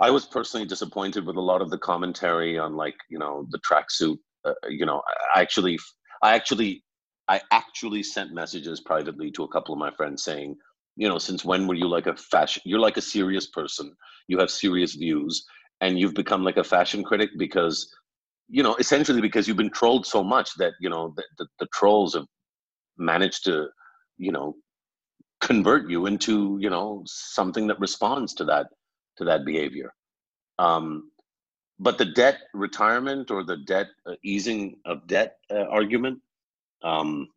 I 0.01 0.11
was 0.11 0.27
personally 0.27 0.67
disappointed 0.67 1.25
with 1.25 1.37
a 1.37 1.41
lot 1.41 1.63
of 1.63 1.71
the 1.71 1.79
commentary 1.79 2.59
on 2.59 2.75
like 2.75 2.97
you 3.09 3.19
know 3.19 3.47
the 3.51 3.61
tracksuit. 3.61 4.19
Uh, 4.45 4.53
you 4.69 4.85
know, 4.85 5.03
I 5.35 5.41
actually, 5.41 5.79
I 6.23 6.35
actually, 6.35 6.83
I 7.29 7.41
actually 7.53 8.03
sent 8.03 8.33
messages 8.35 8.81
privately 8.81 9.31
to 9.33 9.45
a 9.45 9.49
couple 9.49 9.73
of 9.73 9.79
my 9.79 9.91
friends 9.93 10.25
saying, 10.25 10.57
you 10.97 11.09
know, 11.09 11.19
since 11.19 11.45
when 11.45 11.67
were 11.67 11.75
you 11.75 11.89
like 11.89 12.07
a 12.07 12.17
fashion? 12.17 12.63
You're 12.67 12.81
like 12.81 12.97
a 12.97 13.03
serious 13.03 13.47
person. 13.47 13.95
You 14.29 14.39
have 14.39 14.51
serious 14.51 14.95
views, 14.95 15.45
and 15.81 15.99
you've 15.99 16.15
become 16.15 16.43
like 16.43 16.57
a 16.57 16.65
fashion 16.65 17.05
critic 17.05 17.31
because, 17.39 17.89
you 18.49 18.63
know, 18.63 18.75
essentially 18.77 19.21
because 19.21 19.47
you've 19.47 19.57
been 19.57 19.71
trolled 19.71 20.07
so 20.07 20.25
much 20.25 20.51
that 20.59 20.75
you 20.81 20.91
know 20.91 21.15
the, 21.17 21.25
the, 21.39 21.47
the 21.61 21.69
trolls 21.73 22.15
have 22.15 22.27
managed 22.99 23.45
to, 23.45 23.69
you 24.19 24.33
know, 24.33 24.57
convert 25.41 25.89
you 25.89 26.07
into 26.07 26.59
you 26.61 26.71
know 26.71 27.03
something 27.07 27.69
that 27.69 27.79
responds 27.79 28.35
to 28.35 28.45
that 28.45 28.67
to 29.17 29.25
that 29.25 29.45
behavior. 29.45 29.93
Um, 30.59 31.11
but 31.79 31.99
the 31.99 32.05
debt 32.05 32.39
retirement 32.53 33.31
or 33.31 33.45
the 33.45 33.57
debt 33.57 33.89
uh, 34.07 34.15
easing 34.23 34.77
of 34.85 35.07
debt 35.07 35.39
uh, 35.51 35.65
argument, 35.65 36.21
um, 36.83 37.29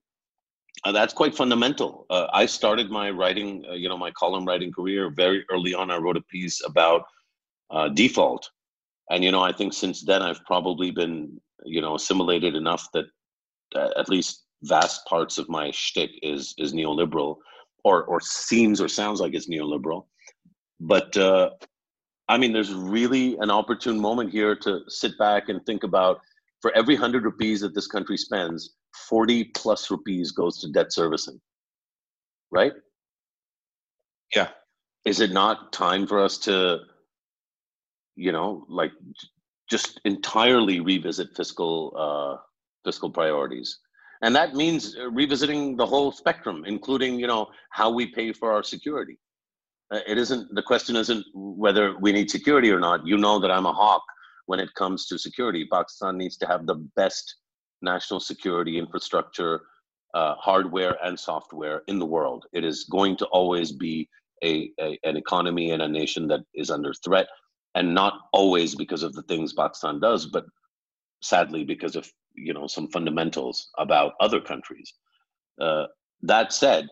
uh, 0.84 0.92
that's 0.92 1.14
quite 1.14 1.36
fundamental. 1.36 2.06
Uh, 2.10 2.28
I 2.32 2.46
started 2.46 2.92
my 2.92 3.10
writing, 3.10 3.66
uh, 3.70 3.74
you 3.74 3.90
know, 3.90 3.98
my 3.98 4.12
column 4.12 4.46
writing 4.46 4.72
career 4.72 5.10
very 5.10 5.44
early 5.52 5.74
on. 5.74 5.90
I 5.90 5.98
wrote 5.98 6.18
a 6.18 6.22
piece 6.22 6.64
about 6.64 7.06
uh, 7.72 7.90
default, 7.90 8.48
and 9.10 9.24
you 9.24 9.32
know, 9.32 9.42
I 9.42 9.52
think 9.52 9.74
since 9.74 10.04
then 10.04 10.22
I've 10.22 10.44
probably 10.46 10.92
been, 10.92 11.42
you 11.66 11.82
know, 11.82 11.96
assimilated 11.96 12.56
enough 12.56 12.88
that 12.94 13.06
at 13.76 14.08
least 14.08 14.44
vast 14.64 15.06
parts 15.08 15.38
of 15.38 15.50
my 15.50 15.72
shtick 15.72 16.12
is 16.22 16.54
is 16.60 16.74
neoliberal, 16.74 17.38
or 17.84 18.04
or 18.04 18.22
seems 18.22 18.80
or 18.80 18.88
sounds 18.88 19.20
like 19.20 19.34
it's 19.34 19.50
neoliberal 19.50 20.06
but 20.80 21.16
uh, 21.18 21.52
I 22.30 22.38
mean, 22.38 22.52
there's 22.54 22.74
really 22.74 23.38
an 23.40 23.50
opportune 23.50 24.00
moment 24.00 24.32
here 24.32 24.56
to 24.58 24.82
sit 24.88 25.18
back 25.18 25.50
and 25.50 25.66
think 25.66 25.84
about 25.84 26.20
for 26.62 26.72
every 26.76 26.96
100 26.96 27.24
rupees 27.24 27.62
that 27.62 27.74
this 27.74 27.88
country 27.88 28.18
spends, 28.18 28.76
40 29.10 29.46
plus 29.56 29.90
rupees 29.90 30.32
goes 30.32 30.60
to 30.60 30.72
debt 30.72 30.92
servicing. 30.92 31.40
Right? 32.52 32.74
Yeah. 34.36 34.50
Is 35.06 35.22
it 35.22 35.32
not 35.32 35.72
time 35.72 36.06
for 36.06 36.20
us 36.20 36.38
to, 36.40 36.80
you 38.16 38.32
know, 38.32 38.66
like 38.68 38.92
just 39.70 40.02
entirely 40.04 40.80
revisit 40.82 41.36
fiscal 41.36 41.94
uh, 41.98 42.42
fiscal 42.84 43.10
priorities? 43.10 43.80
And 44.22 44.36
that 44.36 44.56
means 44.56 44.98
revisiting 45.12 45.78
the 45.78 45.86
whole 45.86 46.12
spectrum, 46.12 46.64
including, 46.66 47.20
you 47.20 47.28
know, 47.28 47.48
how 47.70 47.92
we 47.92 48.08
pay 48.08 48.34
for 48.34 48.52
our 48.52 48.64
security 48.64 49.18
it 49.92 50.18
isn't 50.18 50.54
the 50.54 50.64
question 50.64 50.96
isn't 50.96 51.26
whether 51.34 51.98
we 52.00 52.12
need 52.12 52.30
security 52.30 52.72
or 52.72 52.80
not. 52.80 53.06
You 53.06 53.18
know 53.18 53.40
that 53.40 53.52
i'm 53.52 53.66
a 53.66 53.74
hawk 53.74 54.04
when 54.46 54.60
it 54.60 54.74
comes 54.76 55.06
to 55.08 55.18
security. 55.18 55.68
Pakistan 55.72 56.18
needs 56.18 56.38
to 56.38 56.48
have 56.48 56.66
the 56.66 56.76
best 56.96 57.36
national 57.82 58.20
security 58.20 58.78
infrastructure 58.78 59.62
uh, 60.14 60.36
hardware 60.36 60.98
and 61.04 61.20
software 61.20 61.84
in 61.88 62.00
the 62.00 62.06
world. 62.06 62.46
It 62.54 62.64
is 62.64 62.86
going 62.86 63.18
to 63.18 63.26
always 63.28 63.72
be 63.72 64.10
a, 64.44 64.72
a, 64.80 64.98
an 65.04 65.18
economy 65.18 65.72
and 65.72 65.82
a 65.82 65.88
nation 65.88 66.28
that 66.28 66.42
is 66.54 66.70
under 66.72 66.94
threat 66.94 67.28
and 67.76 67.94
not 67.94 68.14
always 68.34 68.76
because 68.76 69.04
of 69.04 69.14
the 69.14 69.24
things 69.24 69.54
pakistan 69.54 70.00
does 70.00 70.28
but 70.28 70.46
sadly 71.22 71.64
because 71.64 71.96
of 71.96 72.10
you 72.36 72.54
know 72.54 72.68
some 72.68 72.88
fundamentals 72.90 73.70
about 73.78 74.14
other 74.20 74.40
countries. 74.40 74.94
Uh, 75.60 75.86
that 76.22 76.54
said 76.54 76.88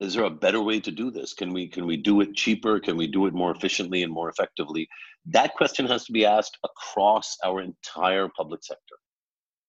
is 0.00 0.14
there 0.14 0.24
a 0.24 0.30
better 0.30 0.60
way 0.60 0.80
to 0.80 0.90
do 0.90 1.10
this 1.10 1.32
can 1.34 1.52
we 1.52 1.68
can 1.68 1.86
we 1.86 1.96
do 1.96 2.20
it 2.20 2.34
cheaper 2.34 2.80
can 2.80 2.96
we 2.96 3.06
do 3.06 3.26
it 3.26 3.34
more 3.34 3.50
efficiently 3.50 4.02
and 4.02 4.12
more 4.12 4.28
effectively 4.28 4.88
that 5.26 5.54
question 5.54 5.86
has 5.86 6.04
to 6.04 6.12
be 6.12 6.26
asked 6.26 6.58
across 6.64 7.36
our 7.44 7.60
entire 7.60 8.28
public 8.36 8.62
sector 8.64 8.96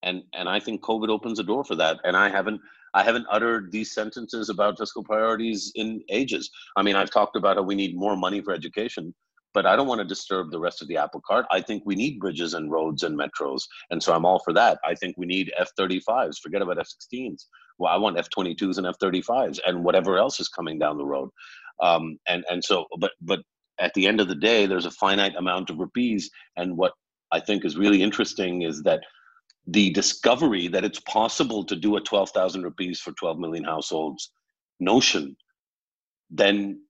and 0.02 0.24
and 0.34 0.50
i 0.50 0.60
think 0.60 0.82
covid 0.82 1.10
opens 1.10 1.38
the 1.38 1.44
door 1.44 1.64
for 1.64 1.76
that 1.76 2.00
and 2.04 2.18
i 2.18 2.30
haven't 2.30 2.60
i 2.94 3.04
haven't 3.04 3.28
uttered 3.30 3.72
these 3.72 3.94
sentences 3.94 4.50
about 4.50 4.78
fiscal 4.78 5.04
priorities 5.04 5.72
in 5.76 6.02
ages 6.10 6.50
i 6.78 6.82
mean 6.82 6.96
i've 6.96 7.12
talked 7.12 7.36
about 7.36 7.58
how 7.58 7.64
we 7.64 7.76
need 7.76 7.96
more 7.96 8.16
money 8.16 8.42
for 8.42 8.54
education 8.54 9.14
but 9.54 9.66
I 9.66 9.76
don't 9.76 9.88
want 9.88 10.00
to 10.00 10.06
disturb 10.06 10.52
the 10.52 10.60
rest 10.60 10.82
of 10.82 10.88
the 10.88 10.98
apple 10.98 11.22
cart. 11.26 11.46
I 11.52 11.62
think 11.62 11.84
we 11.86 11.96
need 11.96 12.20
bridges 12.20 12.54
and 12.54 12.72
roads 12.72 13.04
and 13.04 13.18
metros. 13.18 13.64
And 13.92 14.02
so 14.02 14.14
I'm 14.14 14.26
all 14.26 14.40
for 14.40 14.54
that. 14.54 14.80
I 14.84 14.96
think 14.96 15.16
we 15.18 15.26
need 15.26 15.54
F 15.58 15.70
35s, 15.80 16.40
forget 16.42 16.62
about 16.62 16.80
F 16.80 16.88
16s. 16.88 17.46
Well, 17.78 17.92
I 17.92 17.98
want 17.98 18.18
F 18.18 18.30
22s 18.36 18.78
and 18.78 18.88
F 18.88 18.96
35s 19.02 19.60
and 19.66 19.84
whatever 19.84 20.18
else 20.18 20.40
is 20.40 20.48
coming 20.48 20.80
down 20.80 20.98
the 20.98 21.06
road. 21.06 21.30
Um, 21.82 22.18
and, 22.28 22.44
and 22.50 22.64
so, 22.64 22.86
but, 23.00 23.12
but 23.22 23.42
at 23.80 23.94
the 23.94 24.08
end 24.08 24.22
of 24.22 24.28
the 24.28 24.36
day, 24.36 24.66
there's 24.66 24.86
a 24.86 24.92
finite 24.92 25.36
amount 25.36 25.70
of 25.70 25.80
rupees. 25.80 26.30
And 26.56 26.78
what 26.78 26.94
I 27.32 27.40
think 27.40 27.66
is 27.66 27.78
really 27.78 28.02
interesting 28.04 28.62
is 28.62 28.84
that 28.84 29.02
the 29.68 29.90
discovery 29.92 30.68
that 30.68 30.84
it's 30.84 31.00
possible 31.02 31.64
to 31.66 31.76
do 31.76 31.96
a 31.96 32.02
12,000 32.02 32.64
rupees 32.64 33.00
for 33.00 33.12
12 33.14 33.40
million 33.40 33.64
households 33.64 34.32
notion 34.80 35.36
then 36.30 36.82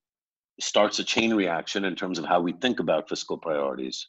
starts 0.60 1.00
a 1.00 1.04
chain 1.04 1.34
reaction 1.34 1.86
in 1.86 1.96
terms 1.96 2.19
of 2.19 2.26
how 2.26 2.39
we 2.39 2.54
think 2.54 2.80
about 2.80 3.10
fiscal 3.10 3.38
priorities. 3.38 4.08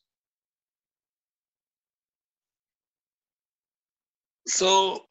So 4.46 5.06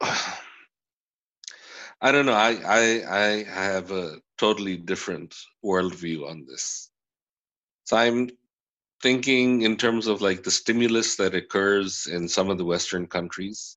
I 2.00 2.12
don't 2.12 2.26
know. 2.26 2.34
I, 2.34 2.52
I 2.64 2.82
I 3.08 3.44
have 3.44 3.90
a 3.90 4.18
totally 4.38 4.76
different 4.76 5.34
worldview 5.64 6.28
on 6.30 6.46
this. 6.46 6.90
So 7.84 7.96
I'm 7.96 8.30
thinking 9.02 9.62
in 9.62 9.76
terms 9.76 10.06
of 10.06 10.22
like 10.22 10.42
the 10.42 10.50
stimulus 10.50 11.16
that 11.16 11.34
occurs 11.34 12.06
in 12.06 12.28
some 12.28 12.50
of 12.50 12.58
the 12.58 12.64
Western 12.64 13.06
countries, 13.06 13.76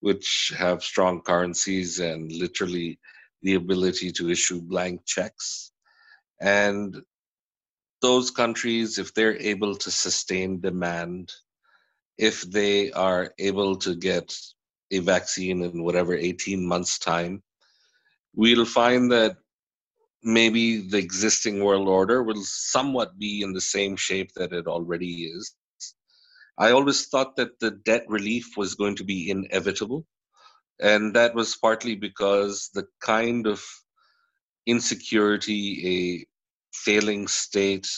which 0.00 0.52
have 0.58 0.82
strong 0.82 1.22
currencies 1.22 2.00
and 2.00 2.32
literally 2.32 2.98
the 3.42 3.54
ability 3.54 4.12
to 4.12 4.30
issue 4.30 4.60
blank 4.62 5.06
checks. 5.06 5.72
And 6.40 7.02
those 8.02 8.30
countries, 8.30 8.98
if 8.98 9.14
they're 9.14 9.38
able 9.38 9.74
to 9.76 9.90
sustain 9.90 10.60
demand, 10.60 11.32
if 12.18 12.42
they 12.42 12.92
are 12.92 13.32
able 13.38 13.76
to 13.76 13.94
get 13.96 14.36
a 14.90 15.00
vaccine 15.00 15.62
in 15.62 15.82
whatever 15.82 16.14
18 16.14 16.66
months' 16.66 16.98
time, 16.98 17.42
we'll 18.34 18.64
find 18.64 19.10
that 19.12 19.36
maybe 20.22 20.88
the 20.88 20.98
existing 20.98 21.62
world 21.62 21.88
order 21.88 22.22
will 22.22 22.42
somewhat 22.42 23.18
be 23.18 23.42
in 23.42 23.52
the 23.52 23.60
same 23.60 23.96
shape 23.96 24.32
that 24.34 24.52
it 24.52 24.66
already 24.66 25.24
is. 25.24 25.54
I 26.58 26.72
always 26.72 27.06
thought 27.06 27.36
that 27.36 27.58
the 27.60 27.70
debt 27.70 28.04
relief 28.08 28.56
was 28.56 28.74
going 28.74 28.96
to 28.96 29.04
be 29.04 29.30
inevitable. 29.30 30.06
And 30.80 31.14
that 31.14 31.34
was 31.34 31.56
partly 31.56 31.94
because 31.94 32.70
the 32.74 32.86
kind 33.00 33.46
of 33.46 33.64
insecurity 34.66 35.64
a 35.86 36.26
failing 36.72 37.26
state 37.28 37.88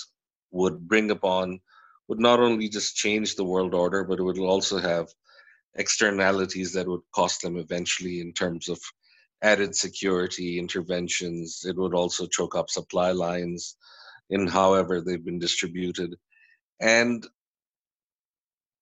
would 0.51 0.88
bring 0.88 1.11
upon 1.11 1.61
would 2.09 2.20
not 2.20 2.41
only 2.41 2.68
just 2.68 2.97
change 2.97 3.34
the 3.34 3.45
world 3.45 3.74
order, 3.74 4.05
but 4.05 4.18
it 4.18 4.22
would 4.22 4.38
also 4.38 4.78
have 4.78 5.09
externalities 5.76 6.72
that 6.72 6.88
would 6.88 7.02
cost 7.14 7.42
them 7.42 7.56
eventually 7.56 8.20
in 8.20 8.32
terms 8.32 8.68
of 8.68 8.80
added 9.42 9.74
security 9.74 10.58
interventions. 10.58 11.62
It 11.64 11.76
would 11.76 11.94
also 11.94 12.26
choke 12.26 12.54
up 12.54 12.70
supply 12.70 13.12
lines 13.12 13.76
in 14.28 14.46
however 14.46 15.00
they've 15.00 15.24
been 15.24 15.38
distributed. 15.38 16.14
And 16.80 17.26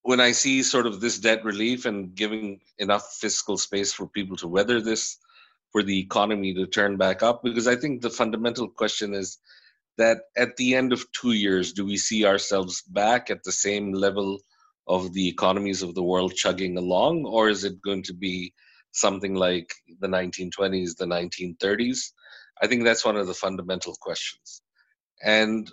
when 0.02 0.20
I 0.20 0.32
see 0.32 0.62
sort 0.62 0.86
of 0.86 1.00
this 1.00 1.18
debt 1.18 1.44
relief 1.44 1.84
and 1.84 2.14
giving 2.14 2.60
enough 2.78 3.16
fiscal 3.20 3.58
space 3.58 3.92
for 3.92 4.06
people 4.06 4.36
to 4.38 4.48
weather 4.48 4.80
this, 4.80 5.18
for 5.70 5.82
the 5.82 5.98
economy 5.98 6.54
to 6.54 6.66
turn 6.66 6.96
back 6.96 7.22
up, 7.22 7.42
because 7.42 7.68
I 7.68 7.76
think 7.76 8.00
the 8.00 8.10
fundamental 8.10 8.68
question 8.68 9.12
is 9.12 9.38
that 9.98 10.18
at 10.36 10.56
the 10.56 10.74
end 10.74 10.92
of 10.92 11.04
two 11.12 11.32
years, 11.32 11.72
do 11.72 11.84
we 11.84 11.96
see 11.96 12.24
ourselves 12.24 12.82
back 12.82 13.30
at 13.30 13.42
the 13.44 13.52
same 13.52 13.92
level 13.92 14.38
of 14.88 15.12
the 15.12 15.28
economies 15.28 15.82
of 15.82 15.94
the 15.94 16.02
world 16.02 16.34
chugging 16.34 16.76
along, 16.78 17.24
or 17.26 17.48
is 17.48 17.64
it 17.64 17.82
going 17.82 18.02
to 18.04 18.14
be 18.14 18.52
something 18.92 19.34
like 19.34 19.72
the 20.00 20.08
1920s, 20.08 20.96
the 20.96 21.06
1930s? 21.06 22.12
I 22.60 22.66
think 22.66 22.84
that's 22.84 23.04
one 23.04 23.16
of 23.16 23.26
the 23.26 23.34
fundamental 23.34 23.94
questions. 24.00 24.62
And 25.22 25.70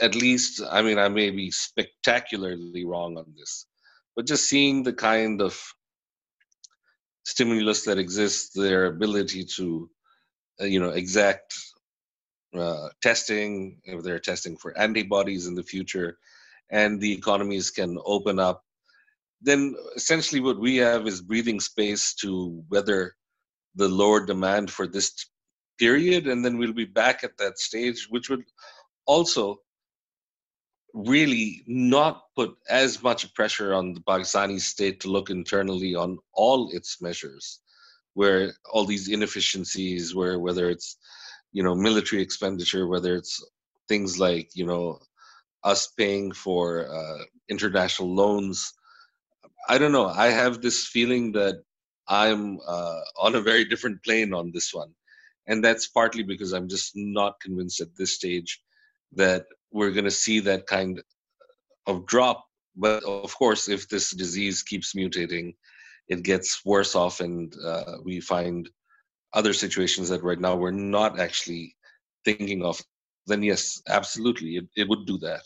at 0.00 0.14
least, 0.14 0.62
I 0.70 0.82
mean, 0.82 0.98
I 0.98 1.08
may 1.08 1.30
be 1.30 1.50
spectacularly 1.50 2.84
wrong 2.84 3.16
on 3.16 3.34
this, 3.36 3.66
but 4.14 4.26
just 4.26 4.48
seeing 4.48 4.82
the 4.82 4.92
kind 4.92 5.40
of 5.40 5.60
stimulus 7.24 7.84
that 7.84 7.98
exists, 7.98 8.54
their 8.54 8.86
ability 8.86 9.44
to, 9.56 9.90
uh, 10.60 10.64
you 10.64 10.80
know, 10.80 10.90
exact 10.90 11.54
uh, 12.54 12.88
testing, 13.02 13.80
if 13.84 14.02
they're 14.02 14.18
testing 14.18 14.56
for 14.56 14.76
antibodies 14.76 15.46
in 15.46 15.54
the 15.54 15.62
future, 15.62 16.18
and 16.70 17.00
the 17.00 17.12
economies 17.12 17.70
can 17.70 17.98
open 18.04 18.38
up, 18.38 18.62
then 19.40 19.74
essentially 19.96 20.40
what 20.40 20.60
we 20.60 20.76
have 20.76 21.06
is 21.06 21.20
breathing 21.20 21.60
space 21.60 22.14
to 22.14 22.62
weather 22.70 23.14
the 23.74 23.88
lower 23.88 24.24
demand 24.24 24.70
for 24.70 24.86
this 24.86 25.12
period, 25.78 26.26
and 26.26 26.44
then 26.44 26.58
we'll 26.58 26.72
be 26.72 26.84
back 26.84 27.24
at 27.24 27.36
that 27.38 27.58
stage, 27.58 28.06
which 28.10 28.28
would 28.28 28.44
also 29.06 29.58
really 30.92 31.62
not 31.66 32.24
put 32.36 32.54
as 32.68 33.02
much 33.02 33.32
pressure 33.34 33.72
on 33.74 33.94
the 33.94 34.00
Pakistani 34.00 34.60
state 34.60 35.00
to 35.00 35.08
look 35.08 35.30
internally 35.30 35.94
on 35.94 36.18
all 36.32 36.70
its 36.72 37.00
measures, 37.00 37.60
where 38.14 38.52
all 38.72 38.84
these 38.84 39.08
inefficiencies, 39.08 40.14
where 40.14 40.38
whether 40.38 40.68
it's 40.68 40.96
you 41.52 41.62
know 41.62 41.74
military 41.74 42.22
expenditure, 42.22 42.86
whether 42.86 43.16
it's 43.16 43.42
things 43.88 44.18
like 44.18 44.50
you 44.54 44.66
know 44.66 44.98
us 45.64 45.88
paying 45.98 46.32
for 46.32 46.88
uh, 46.88 47.24
international 47.48 48.14
loans. 48.14 48.72
I 49.68 49.78
don't 49.78 49.92
know. 49.92 50.06
I 50.06 50.28
have 50.28 50.60
this 50.60 50.86
feeling 50.86 51.32
that 51.32 51.62
I'm 52.08 52.58
uh, 52.66 53.00
on 53.18 53.34
a 53.34 53.40
very 53.40 53.64
different 53.64 54.02
plane 54.02 54.34
on 54.34 54.50
this 54.52 54.72
one, 54.74 54.92
and 55.46 55.62
that's 55.62 55.88
partly 55.88 56.22
because 56.22 56.52
I'm 56.52 56.68
just 56.68 56.92
not 56.94 57.40
convinced 57.40 57.80
at 57.80 57.96
this 57.96 58.14
stage 58.14 58.60
that 59.12 59.46
we're 59.70 59.92
going 59.92 60.04
to 60.04 60.10
see 60.10 60.40
that 60.40 60.66
kind 60.66 61.00
of 61.86 62.06
drop. 62.06 62.44
But 62.76 63.04
of 63.04 63.36
course, 63.36 63.68
if 63.68 63.88
this 63.88 64.14
disease 64.14 64.62
keeps 64.62 64.94
mutating, 64.94 65.54
it 66.08 66.22
gets 66.22 66.64
worse 66.64 66.94
off, 66.94 67.20
and 67.20 67.54
uh, 67.64 67.98
we 68.04 68.20
find 68.20 68.68
other 69.32 69.52
situations 69.52 70.08
that 70.08 70.24
right 70.24 70.40
now 70.40 70.56
we're 70.56 70.70
not 70.70 71.20
actually 71.20 71.76
thinking 72.24 72.64
of. 72.64 72.80
Then 73.26 73.42
yes, 73.42 73.80
absolutely, 73.88 74.56
it, 74.56 74.66
it 74.76 74.88
would 74.88 75.06
do 75.06 75.18
that. 75.18 75.42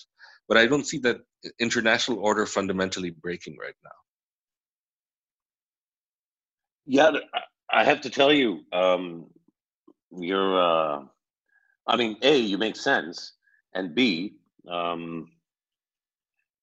But 0.49 0.59
I 0.59 0.67
don't 0.67 0.87
see 0.87 0.99
that 0.99 1.21
international 1.59 2.19
order 2.19 2.47
fundamentally 2.47 3.11
breaking 3.11 3.57
right 3.61 3.75
now. 3.83 3.91
Yeah, 6.87 7.13
I 7.73 7.85
have 7.85 8.03
to 8.03 8.11
tell 8.11 8.33
you, 8.33 8.61
um, 8.73 9.27
you're. 10.11 10.61
Uh, 10.61 11.05
I 11.87 11.97
mean, 11.97 12.17
a 12.23 12.37
you 12.37 12.57
make 12.59 12.77
sense, 12.77 13.33
and 13.75 13.95
B, 13.95 14.35
um, 14.71 15.31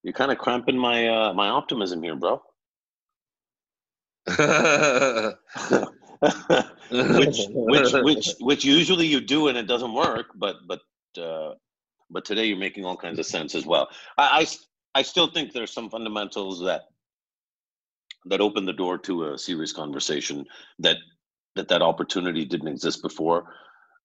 you're 0.04 0.14
kind 0.14 0.32
of 0.32 0.38
cramping 0.38 0.78
my 0.78 1.08
uh, 1.08 1.34
my 1.34 1.50
optimism 1.50 2.02
here, 2.04 2.16
bro. 2.16 2.42
which 6.92 7.48
which 7.50 7.94
which 7.94 8.36
which 8.40 8.64
usually 8.64 9.08
you 9.08 9.22
do 9.22 9.48
and 9.48 9.58
it 9.58 9.68
doesn't 9.68 9.94
work, 9.94 10.28
but 10.36 10.58
but 10.68 10.82
uh, 11.18 11.54
but 12.10 12.26
today 12.26 12.46
you're 12.46 12.58
making 12.58 12.86
all 12.86 12.98
kinds 12.98 13.20
of 13.20 13.26
sense 13.26 13.56
as 13.56 13.66
well. 13.66 13.90
I, 14.18 14.42
I, 14.42 15.00
I 15.00 15.02
still 15.02 15.28
think 15.28 15.54
there's 15.54 15.74
some 15.74 15.90
fundamentals 15.90 16.62
that 16.62 16.82
that 18.26 18.42
open 18.42 18.66
the 18.66 18.74
door 18.74 19.00
to 19.00 19.32
a 19.32 19.38
serious 19.38 19.74
conversation 19.74 20.46
that 20.80 20.98
that 21.56 21.68
that 21.70 21.82
opportunity 21.82 22.46
didn't 22.46 22.68
exist 22.68 23.02
before 23.02 23.46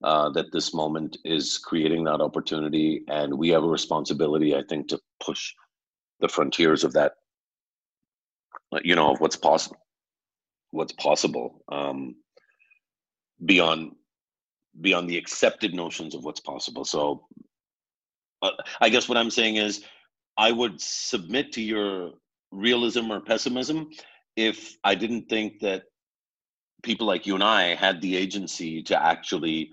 uh, 0.02 0.30
that 0.30 0.52
this 0.52 0.74
moment 0.74 1.16
is 1.24 1.58
creating 1.58 2.04
that 2.04 2.20
opportunity, 2.20 3.02
and 3.08 3.32
we 3.36 3.48
have 3.48 3.64
a 3.64 3.68
responsibility, 3.68 4.54
I 4.54 4.62
think, 4.68 4.88
to 4.88 5.00
push 5.22 5.54
the 6.20 6.28
frontiers 6.28 6.84
of 6.84 6.92
that. 6.94 7.12
You 8.82 8.94
know, 8.94 9.12
of 9.12 9.20
what's 9.20 9.36
possible, 9.36 9.78
what's 10.70 10.92
possible 10.92 11.62
um, 11.70 12.16
beyond 13.44 13.92
beyond 14.80 15.08
the 15.08 15.18
accepted 15.18 15.74
notions 15.74 16.14
of 16.14 16.24
what's 16.24 16.40
possible. 16.40 16.84
So, 16.84 17.26
uh, 18.42 18.50
I 18.80 18.88
guess 18.88 19.08
what 19.08 19.18
I'm 19.18 19.30
saying 19.30 19.56
is, 19.56 19.84
I 20.36 20.52
would 20.52 20.80
submit 20.80 21.52
to 21.52 21.62
your 21.62 22.12
realism 22.52 23.10
or 23.10 23.20
pessimism 23.20 23.90
if 24.36 24.76
I 24.84 24.94
didn't 24.94 25.28
think 25.28 25.60
that 25.60 25.84
people 26.82 27.06
like 27.06 27.26
you 27.26 27.34
and 27.34 27.44
I 27.44 27.74
had 27.74 28.00
the 28.00 28.16
agency 28.16 28.82
to 28.84 29.02
actually 29.02 29.70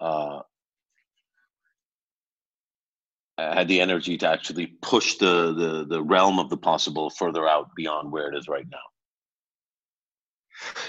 uh, 0.00 0.40
had 3.38 3.68
the 3.68 3.80
energy 3.80 4.16
to 4.18 4.28
actually 4.28 4.66
push 4.80 5.16
the, 5.16 5.52
the 5.52 5.86
the 5.88 6.02
realm 6.02 6.38
of 6.38 6.48
the 6.48 6.56
possible 6.56 7.10
further 7.10 7.46
out 7.46 7.68
beyond 7.76 8.10
where 8.10 8.32
it 8.32 8.36
is 8.36 8.48
right 8.48 8.66
now. 8.70 8.78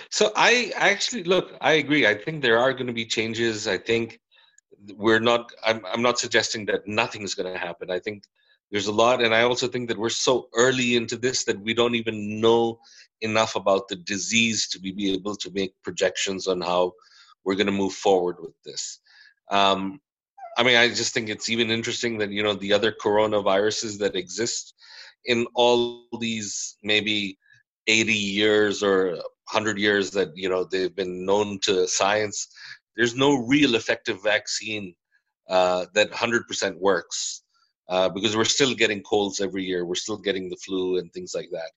So 0.10 0.32
I 0.36 0.72
actually 0.76 1.24
look. 1.24 1.56
I 1.62 1.74
agree. 1.74 2.08
I 2.08 2.16
think 2.16 2.42
there 2.42 2.60
are 2.60 2.74
going 2.74 2.88
to 2.88 2.94
be 2.94 3.06
changes. 3.06 3.68
I 3.68 3.78
think 3.78 4.20
we're 4.96 5.20
not. 5.20 5.52
I'm. 5.66 5.86
I'm 5.86 6.02
not 6.02 6.20
suggesting 6.20 6.66
that 6.68 6.88
nothing 6.88 7.24
is 7.24 7.36
going 7.36 7.52
to 7.52 7.60
happen. 7.60 7.92
I 7.92 8.00
think 8.00 8.24
there's 8.72 8.88
a 8.88 8.92
lot, 8.92 9.22
and 9.24 9.34
I 9.34 9.42
also 9.44 9.68
think 9.68 9.88
that 9.90 9.98
we're 9.98 10.10
so 10.10 10.50
early 10.56 10.96
into 10.96 11.18
this 11.18 11.44
that 11.46 11.60
we 11.62 11.74
don't 11.74 11.96
even 11.96 12.40
know 12.40 12.80
enough 13.22 13.56
about 13.56 13.88
the 13.88 13.96
disease 13.96 14.68
to 14.70 14.80
be 14.80 15.14
able 15.14 15.36
to 15.36 15.52
make 15.52 15.74
projections 15.84 16.48
on 16.48 16.62
how 16.62 16.94
we're 17.44 17.56
going 17.56 17.68
to 17.68 17.72
move 17.72 17.94
forward 17.94 18.38
with 18.40 18.54
this. 18.64 19.00
Um, 19.50 20.02
I 20.58 20.64
mean, 20.64 20.76
I 20.76 20.90
just 20.90 21.14
think 21.14 21.30
it's 21.30 21.50
even 21.50 21.72
interesting 21.72 22.18
that 22.18 22.32
you 22.32 22.44
know 22.44 22.54
the 22.54 22.74
other 22.74 22.92
coronaviruses 22.92 24.00
that 24.00 24.16
exist 24.16 24.74
in 25.26 25.46
all 25.56 26.06
these 26.20 26.78
maybe 26.84 27.38
80 27.88 28.14
years 28.14 28.84
or 28.84 29.18
100 29.52 29.78
years 29.78 30.12
that 30.12 30.30
you 30.36 30.50
know 30.50 30.64
they've 30.64 30.96
been 30.96 31.26
known 31.26 31.60
to 31.64 31.88
science. 31.88 32.48
There's 32.96 33.16
no 33.16 33.46
real 33.46 33.76
effective 33.76 34.22
vaccine 34.24 34.96
uh, 35.50 35.86
that 35.94 36.12
100% 36.12 36.80
works 36.80 37.44
uh, 37.90 38.10
because 38.10 38.36
we're 38.36 38.44
still 38.44 38.74
getting 38.74 39.02
colds 39.04 39.40
every 39.40 39.64
year. 39.64 39.86
We're 39.86 39.96
still 39.96 40.18
getting 40.18 40.50
the 40.50 40.58
flu 40.58 40.98
and 40.98 41.12
things 41.14 41.34
like 41.36 41.50
that. 41.52 41.72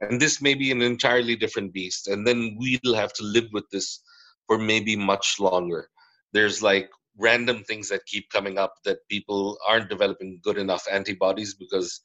And 0.00 0.20
this 0.20 0.40
may 0.40 0.54
be 0.54 0.70
an 0.70 0.80
entirely 0.80 1.36
different 1.36 1.72
beast. 1.72 2.08
And 2.08 2.26
then 2.26 2.56
we'll 2.58 2.94
have 2.94 3.12
to 3.14 3.24
live 3.24 3.48
with 3.52 3.68
this 3.70 4.00
for 4.46 4.58
maybe 4.58 4.96
much 4.96 5.36
longer. 5.38 5.88
There's 6.32 6.62
like 6.62 6.88
random 7.18 7.62
things 7.64 7.88
that 7.90 8.06
keep 8.06 8.30
coming 8.30 8.56
up 8.56 8.74
that 8.84 9.06
people 9.10 9.58
aren't 9.68 9.90
developing 9.90 10.40
good 10.42 10.56
enough 10.56 10.86
antibodies 10.90 11.54
because 11.54 12.00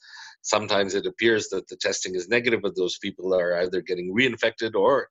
sometimes 0.45 0.93
it 0.93 1.07
appears 1.07 1.49
that 1.49 1.67
the 1.67 1.75
testing 1.75 2.15
is 2.15 2.29
negative, 2.29 2.61
but 2.61 2.75
those 2.75 2.97
people 2.99 3.33
are 3.33 3.61
either 3.61 3.81
getting 3.81 4.13
reinfected 4.13 4.75
or 4.75 5.09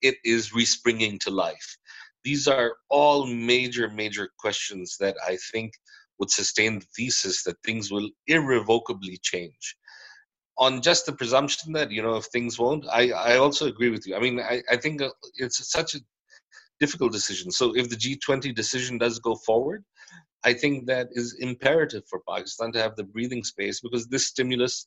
it 0.00 0.16
is 0.24 0.54
respringing 0.54 1.18
to 1.20 1.30
life. 1.30 1.76
These 2.22 2.46
are 2.46 2.76
all 2.88 3.26
major, 3.26 3.88
major 3.88 4.28
questions 4.38 4.96
that 5.00 5.16
I 5.26 5.38
think 5.52 5.72
would 6.18 6.30
sustain 6.30 6.78
the 6.78 6.86
thesis 6.96 7.42
that 7.44 7.56
things 7.64 7.90
will 7.90 8.08
irrevocably 8.28 9.18
change. 9.22 9.76
On 10.58 10.80
just 10.80 11.04
the 11.04 11.12
presumption 11.12 11.72
that, 11.72 11.90
you 11.90 12.02
know, 12.02 12.16
if 12.16 12.26
things 12.26 12.58
won't, 12.58 12.86
I, 12.90 13.10
I 13.10 13.36
also 13.36 13.66
agree 13.66 13.90
with 13.90 14.06
you. 14.06 14.16
I 14.16 14.20
mean, 14.20 14.40
I, 14.40 14.62
I 14.70 14.76
think 14.76 15.02
uh, 15.02 15.10
it's 15.36 15.70
such 15.70 15.96
a 15.96 16.00
difficult 16.80 17.12
decision. 17.12 17.50
So 17.50 17.76
if 17.76 17.90
the 17.90 17.96
G20 17.96 18.54
decision 18.54 18.98
does 18.98 19.18
go 19.18 19.34
forward, 19.34 19.84
I 20.44 20.52
think 20.52 20.86
that 20.86 21.08
is 21.12 21.36
imperative 21.40 22.04
for 22.08 22.22
Pakistan 22.28 22.72
to 22.72 22.80
have 22.80 22.96
the 22.96 23.04
breathing 23.04 23.42
space 23.42 23.80
because 23.80 24.06
this 24.06 24.28
stimulus 24.28 24.86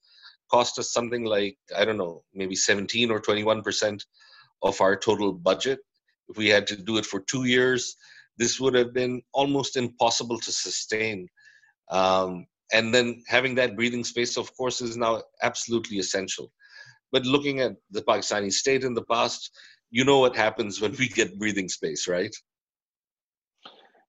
cost 0.50 0.80
us 0.80 0.92
something 0.92 1.26
like, 1.26 1.58
I 1.78 1.86
don't 1.86 1.98
know, 1.98 2.24
maybe 2.34 2.56
17 2.56 3.12
or 3.12 3.20
21% 3.20 4.04
of 4.64 4.80
our 4.82 4.96
total 4.96 5.34
budget. 5.34 5.80
If 6.30 6.38
we 6.38 6.48
had 6.48 6.68
to 6.68 6.76
do 6.76 6.98
it 6.98 7.06
for 7.06 7.22
two 7.22 7.46
years, 7.46 7.96
this 8.38 8.60
would 8.60 8.74
have 8.74 8.94
been 8.94 9.22
almost 9.34 9.76
impossible 9.78 10.40
to 10.40 10.52
sustain. 10.52 11.28
Um, 11.92 12.46
and 12.72 12.94
then 12.94 13.24
having 13.28 13.56
that 13.56 13.76
breathing 13.76 14.04
space, 14.04 14.38
of 14.38 14.56
course, 14.56 14.82
is 14.82 14.96
now 14.96 15.24
absolutely 15.42 15.98
essential. 15.98 16.52
But 17.12 17.26
looking 17.26 17.60
at 17.60 17.74
the 17.92 18.02
Pakistani 18.02 18.52
state 18.52 18.84
in 18.84 18.94
the 18.94 19.04
past, 19.04 19.52
you 19.90 20.06
know 20.06 20.20
what 20.20 20.36
happens 20.36 20.80
when 20.80 20.96
we 21.00 21.08
get 21.08 21.38
breathing 21.40 21.68
space, 21.68 22.08
right? 22.08 22.34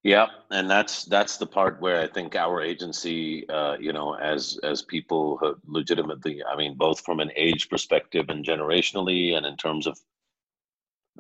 Yeah, 0.03 0.29
and 0.51 0.71
that's 0.71 1.05
that's 1.05 1.37
the 1.37 1.47
part 1.47 1.81
where 1.81 2.01
I 2.01 2.07
think 2.07 2.35
our 2.35 2.63
agency, 2.63 3.47
uh, 3.51 3.77
you 3.79 3.93
know, 3.93 4.15
as 4.15 4.59
as 4.63 4.81
people 4.81 5.39
legitimately, 5.67 6.43
I 6.43 6.57
mean, 6.57 6.75
both 6.77 7.05
from 7.05 7.21
an 7.21 7.31
age 7.37 7.69
perspective 7.69 8.31
and 8.31 8.43
generationally, 8.45 9.37
and 9.37 9.45
in 9.45 9.59
terms 9.59 9.87
of, 9.87 9.99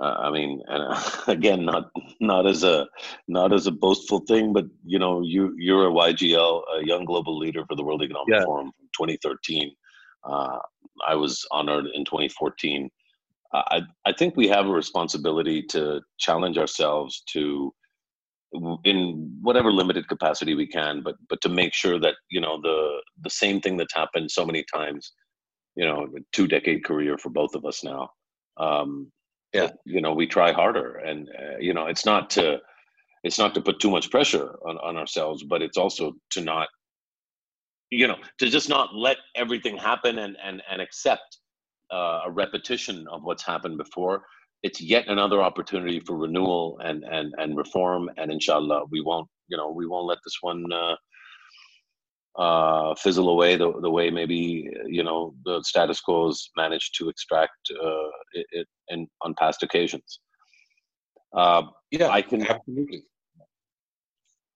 uh, 0.00 0.14
I 0.20 0.30
mean, 0.30 0.62
and 0.66 0.94
uh, 0.94 1.02
again, 1.26 1.66
not 1.66 1.90
not 2.20 2.46
as 2.46 2.64
a 2.64 2.88
not 3.28 3.52
as 3.52 3.66
a 3.66 3.70
boastful 3.70 4.20
thing, 4.20 4.54
but 4.54 4.64
you 4.82 4.98
know, 4.98 5.20
you 5.20 5.54
you're 5.58 5.88
a 5.88 5.92
YGL, 5.92 6.62
a 6.78 6.86
Young 6.86 7.04
Global 7.04 7.36
Leader 7.36 7.66
for 7.66 7.76
the 7.76 7.84
World 7.84 8.02
Economic 8.02 8.32
yeah. 8.32 8.44
Forum 8.44 8.72
from 8.96 9.06
2013. 9.06 9.72
Uh, 10.24 10.58
I 11.06 11.16
was 11.16 11.46
honored 11.50 11.84
in 11.94 12.06
2014. 12.06 12.88
I 13.52 13.82
I 14.06 14.12
think 14.12 14.36
we 14.36 14.48
have 14.48 14.66
a 14.66 14.72
responsibility 14.72 15.62
to 15.64 16.00
challenge 16.18 16.56
ourselves 16.56 17.22
to 17.32 17.74
in 18.84 19.38
whatever 19.42 19.72
limited 19.72 20.08
capacity 20.08 20.54
we 20.54 20.66
can 20.66 21.02
but 21.02 21.14
but 21.28 21.40
to 21.40 21.48
make 21.48 21.72
sure 21.72 22.00
that 22.00 22.14
you 22.30 22.40
know 22.40 22.60
the 22.62 23.00
the 23.22 23.30
same 23.30 23.60
thing 23.60 23.76
that's 23.76 23.94
happened 23.94 24.30
so 24.30 24.44
many 24.44 24.64
times 24.74 25.12
you 25.76 25.86
know 25.86 26.08
two 26.32 26.48
decade 26.48 26.84
career 26.84 27.16
for 27.16 27.30
both 27.30 27.54
of 27.54 27.64
us 27.64 27.84
now 27.84 28.08
um 28.58 29.10
yeah. 29.52 29.70
you 29.84 30.00
know 30.00 30.12
we 30.12 30.26
try 30.26 30.52
harder. 30.52 30.96
And 30.96 31.28
uh, 31.28 31.58
you 31.58 31.74
know 31.74 31.86
it's 31.86 32.06
not 32.06 32.30
to 32.30 32.58
it's 33.22 33.38
not 33.38 33.54
to 33.54 33.60
put 33.60 33.80
too 33.80 33.90
much 33.90 34.10
pressure 34.10 34.56
on, 34.66 34.78
on 34.78 34.96
ourselves 34.96 35.44
but 35.44 35.62
it's 35.62 35.76
also 35.76 36.12
to 36.30 36.40
not 36.40 36.68
you 37.90 38.06
know 38.06 38.16
to 38.38 38.48
just 38.48 38.68
not 38.68 38.94
let 38.94 39.18
everything 39.36 39.76
happen 39.76 40.18
and 40.18 40.36
and 40.42 40.62
and 40.70 40.80
accept 40.80 41.38
uh, 41.92 42.20
a 42.26 42.30
repetition 42.30 43.06
of 43.10 43.22
what's 43.24 43.44
happened 43.44 43.76
before 43.76 44.24
it's 44.62 44.80
yet 44.80 45.08
another 45.08 45.40
opportunity 45.42 46.00
for 46.00 46.16
renewal 46.16 46.78
and 46.84 47.04
and 47.04 47.34
and 47.38 47.56
reform 47.56 48.10
and 48.16 48.30
inshallah 48.30 48.84
we 48.90 49.00
won't 49.00 49.28
you 49.48 49.56
know 49.56 49.70
we 49.70 49.86
won't 49.86 50.06
let 50.06 50.18
this 50.24 50.38
one 50.40 50.64
uh, 50.72 50.96
uh, 52.38 52.94
fizzle 52.94 53.30
away 53.30 53.56
the, 53.56 53.72
the 53.80 53.90
way 53.90 54.10
maybe 54.10 54.70
you 54.86 55.02
know 55.02 55.34
the 55.44 55.62
status 55.64 56.00
quo 56.00 56.26
has 56.26 56.50
managed 56.56 56.94
to 56.96 57.08
extract 57.08 57.58
uh, 57.82 58.08
it, 58.32 58.46
it 58.52 58.66
in 58.88 59.06
on 59.22 59.34
past 59.38 59.62
occasions. 59.62 60.20
Uh, 61.36 61.62
yeah 61.90 62.08
i 62.08 62.20
can 62.20 62.44
absolutely. 62.46 63.04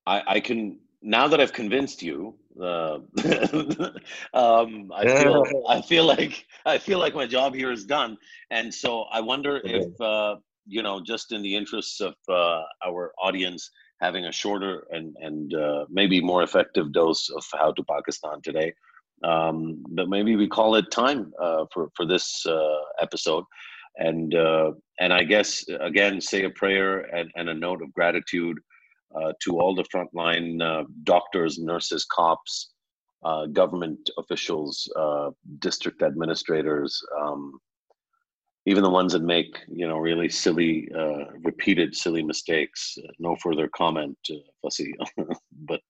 I, 0.06 0.22
I 0.26 0.40
can 0.40 0.80
now 1.04 1.28
that 1.28 1.38
I've 1.40 1.52
convinced 1.52 2.02
you, 2.02 2.34
uh, 2.60 2.98
um, 4.34 4.90
I 4.92 5.04
feel 5.04 5.44
I 5.68 5.82
feel 5.82 6.04
like 6.04 6.46
I 6.64 6.78
feel 6.78 6.98
like 6.98 7.14
my 7.14 7.26
job 7.26 7.54
here 7.54 7.70
is 7.70 7.84
done, 7.84 8.16
and 8.50 8.72
so 8.72 9.02
I 9.12 9.20
wonder 9.20 9.58
okay. 9.58 9.80
if 9.80 10.00
uh, 10.00 10.36
you 10.66 10.82
know, 10.82 11.00
just 11.00 11.32
in 11.32 11.42
the 11.42 11.54
interests 11.54 12.00
of 12.00 12.14
uh, 12.28 12.62
our 12.86 13.12
audience, 13.22 13.70
having 14.00 14.24
a 14.24 14.32
shorter 14.32 14.86
and 14.90 15.14
and 15.20 15.54
uh, 15.54 15.84
maybe 15.90 16.20
more 16.20 16.42
effective 16.42 16.90
dose 16.92 17.28
of 17.28 17.44
how 17.52 17.70
to 17.72 17.84
Pakistan 17.84 18.40
today, 18.42 18.72
um, 19.24 19.84
but 19.90 20.08
maybe 20.08 20.36
we 20.36 20.48
call 20.48 20.74
it 20.76 20.90
time 20.90 21.32
uh, 21.40 21.66
for 21.72 21.90
for 21.94 22.06
this 22.06 22.46
uh, 22.46 22.80
episode, 23.00 23.44
and 23.98 24.34
and 25.00 25.12
I 25.12 25.22
guess 25.24 25.64
again 25.80 26.18
say 26.20 26.44
a 26.44 26.50
prayer 26.50 27.00
and, 27.14 27.30
and 27.36 27.50
a 27.50 27.54
note 27.54 27.82
of 27.82 27.92
gratitude 27.92 28.58
to 29.40 29.58
all 29.60 29.74
the 29.74 29.84
frontline 29.84 30.60
uh, 30.62 30.84
doctors, 31.04 31.58
nurses, 31.58 32.04
cops, 32.04 32.72
uh, 33.24 33.46
government 33.46 34.10
officials, 34.18 34.90
uh, 34.96 35.30
district 35.60 36.02
administrators, 36.02 37.00
um, 37.20 37.58
even 38.66 38.82
the 38.82 38.90
ones 38.90 39.12
that 39.12 39.22
make 39.22 39.58
you 39.68 39.86
know 39.86 39.98
really 39.98 40.28
silly, 40.28 40.88
uh, 40.96 41.24
repeated 41.42 41.94
silly 41.94 42.22
mistakes. 42.22 42.96
no 43.18 43.36
further 43.42 43.68
comment, 43.76 44.18
Fasi, 44.64 44.92
but 45.52 45.80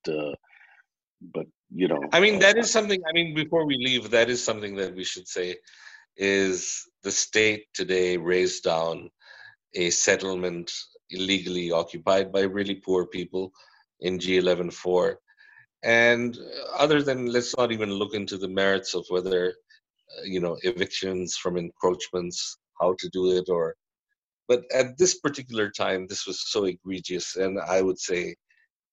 but 1.32 1.46
you 1.74 1.88
know. 1.88 2.00
I 2.12 2.20
mean, 2.20 2.38
that 2.40 2.56
is 2.58 2.70
something. 2.70 3.00
I 3.08 3.12
mean, 3.12 3.34
before 3.34 3.66
we 3.66 3.76
leave, 3.78 4.10
that 4.10 4.28
is 4.30 4.44
something 4.44 4.76
that 4.76 4.94
we 4.94 5.04
should 5.04 5.28
say 5.28 5.56
is 6.16 6.84
the 7.02 7.10
state 7.10 7.66
today 7.74 8.16
raised 8.16 8.62
down 8.62 9.10
a 9.74 9.90
settlement 9.90 10.72
illegally 11.14 11.70
occupied 11.70 12.32
by 12.32 12.42
really 12.42 12.76
poor 12.76 13.06
people 13.06 13.52
in 14.00 14.18
G11-4. 14.18 15.14
And 15.82 16.38
other 16.76 17.02
than, 17.02 17.26
let's 17.26 17.56
not 17.56 17.72
even 17.72 17.90
look 17.92 18.14
into 18.14 18.38
the 18.38 18.48
merits 18.48 18.94
of 18.94 19.04
whether, 19.08 19.48
uh, 19.48 20.22
you 20.24 20.40
know, 20.40 20.56
evictions 20.62 21.36
from 21.36 21.56
encroachments, 21.56 22.58
how 22.80 22.94
to 22.98 23.08
do 23.10 23.36
it, 23.36 23.48
or, 23.48 23.74
but 24.48 24.62
at 24.72 24.96
this 24.98 25.18
particular 25.20 25.70
time, 25.70 26.06
this 26.06 26.26
was 26.26 26.50
so 26.50 26.64
egregious 26.64 27.36
and 27.36 27.58
I 27.60 27.82
would 27.82 27.98
say 27.98 28.34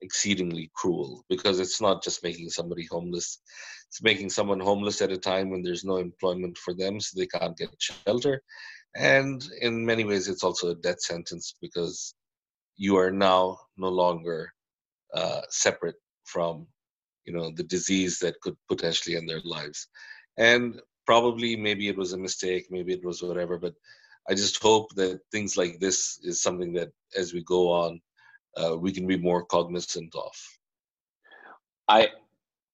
exceedingly 0.02 0.70
cruel 0.76 1.24
because 1.30 1.60
it's 1.60 1.80
not 1.80 2.04
just 2.04 2.24
making 2.24 2.50
somebody 2.50 2.88
homeless, 2.90 3.40
it's 3.88 4.02
making 4.02 4.30
someone 4.30 4.60
homeless 4.60 5.02
at 5.02 5.12
a 5.12 5.18
time 5.18 5.50
when 5.50 5.62
there's 5.62 5.84
no 5.84 5.98
employment 5.98 6.58
for 6.58 6.74
them, 6.74 7.00
so 7.00 7.20
they 7.20 7.28
can't 7.28 7.58
get 7.58 7.70
shelter 7.80 8.42
and 8.96 9.48
in 9.62 9.86
many 9.86 10.04
ways 10.04 10.28
it's 10.28 10.44
also 10.44 10.70
a 10.70 10.76
death 10.76 11.02
sentence 11.02 11.56
because 11.62 12.14
you 12.78 12.98
are 12.98 13.12
now 13.12 13.58
no 13.78 13.90
longer 13.90 14.52
uh, 15.14 15.42
separate 15.50 15.96
from 16.26 16.68
you 17.26 17.34
know 17.34 17.52
the 17.56 17.64
disease 17.64 18.20
that 18.20 18.40
could 18.42 18.56
potentially 18.68 19.16
end 19.16 19.30
their 19.30 19.42
lives. 19.44 19.88
And 20.38 20.82
probably 21.06 21.56
maybe 21.56 21.88
it 21.88 21.98
was 21.98 22.14
a 22.14 22.18
mistake 22.18 22.68
maybe 22.70 22.94
it 22.94 23.04
was 23.04 23.22
whatever 23.22 23.58
but 23.58 23.74
i 24.30 24.34
just 24.34 24.62
hope 24.62 24.88
that 24.96 25.20
things 25.32 25.58
like 25.58 25.80
this 25.80 26.20
is 26.24 26.42
something 26.42 26.72
that 26.74 26.90
as 27.18 27.34
we 27.34 27.44
go 27.44 27.72
on 27.72 28.00
uh, 28.58 28.78
we 28.78 28.92
can 28.92 29.08
be 29.08 29.18
more 29.18 29.46
cognizant 29.46 30.14
of. 30.16 30.34
I 31.88 32.10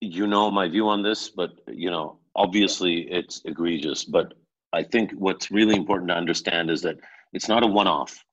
you 0.02 0.28
know 0.28 0.52
my 0.52 0.68
view 0.68 0.88
on 0.88 1.02
this 1.02 1.30
but 1.30 1.52
you 1.68 1.90
know 1.90 2.20
obviously 2.36 2.96
it's 3.12 3.42
egregious 3.46 4.04
but 4.04 4.34
I 4.78 4.84
think 4.84 5.12
what's 5.14 5.50
really 5.50 5.76
important 5.76 6.10
to 6.10 6.16
understand 6.16 6.70
is 6.70 6.82
that 6.84 6.98
it's 7.34 7.50
not 7.50 7.64
a 7.64 7.68
one 7.68 7.88
off. 7.88 8.24